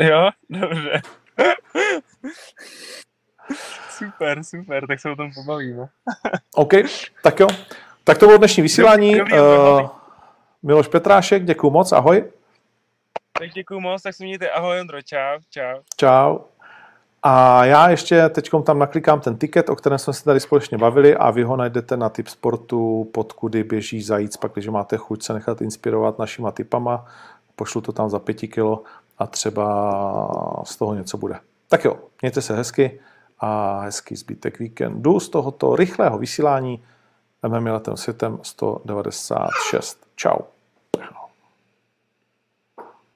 Jo, 0.00 0.30
dobře. 0.50 1.02
super, 3.90 4.44
super, 4.44 4.86
tak 4.86 5.00
se 5.00 5.10
o 5.10 5.16
tom 5.16 5.30
pobavíme. 5.34 5.88
OK, 6.54 6.72
tak 7.22 7.40
jo. 7.40 7.46
Tak 8.04 8.18
to 8.18 8.26
bylo 8.26 8.38
dnešní 8.38 8.62
vysílání. 8.62 9.14
Dobrý. 9.18 9.32
Uh, 9.32 9.88
Miloš 10.62 10.88
Petrášek, 10.88 11.44
děkuji 11.44 11.70
moc, 11.70 11.92
ahoj. 11.92 12.32
Tak 13.38 13.50
děkuju 13.50 13.80
moc, 13.80 14.02
tak 14.02 14.14
se 14.14 14.24
mějte, 14.24 14.50
ahoj 14.50 14.80
Ondro, 14.80 15.02
čau, 15.02 15.38
čau. 15.50 15.80
Čau. 15.96 16.38
A 17.28 17.64
já 17.64 17.88
ještě 17.88 18.28
teď 18.28 18.50
tam 18.64 18.78
naklikám 18.78 19.20
ten 19.20 19.36
tiket, 19.36 19.68
o 19.68 19.76
kterém 19.76 19.98
jsme 19.98 20.12
se 20.12 20.24
tady 20.24 20.40
společně 20.40 20.78
bavili 20.78 21.16
a 21.16 21.30
vy 21.30 21.42
ho 21.42 21.56
najdete 21.56 21.96
na 21.96 22.08
Tip 22.08 22.28
Sportu, 22.28 23.10
pod 23.12 23.32
kudy 23.32 23.64
běží 23.64 24.02
zajíc, 24.02 24.36
pak 24.36 24.52
když 24.52 24.68
máte 24.68 24.96
chuť 24.96 25.22
se 25.22 25.32
nechat 25.32 25.62
inspirovat 25.62 26.18
našima 26.18 26.50
typama, 26.50 27.06
pošlu 27.56 27.80
to 27.80 27.92
tam 27.92 28.10
za 28.10 28.18
pěti 28.18 28.48
kilo 28.48 28.82
a 29.18 29.26
třeba 29.26 30.62
z 30.64 30.76
toho 30.76 30.94
něco 30.94 31.18
bude. 31.18 31.36
Tak 31.68 31.84
jo, 31.84 31.96
mějte 32.22 32.42
se 32.42 32.56
hezky 32.56 33.00
a 33.40 33.80
hezký 33.80 34.16
zbytek 34.16 34.58
víkendu 34.58 35.20
z 35.20 35.28
tohoto 35.28 35.76
rychlého 35.76 36.18
vysílání 36.18 36.82
MMA 37.48 37.72
letem 37.72 37.96
světem 37.96 38.38
196. 38.42 40.06
Čau. 40.16 40.38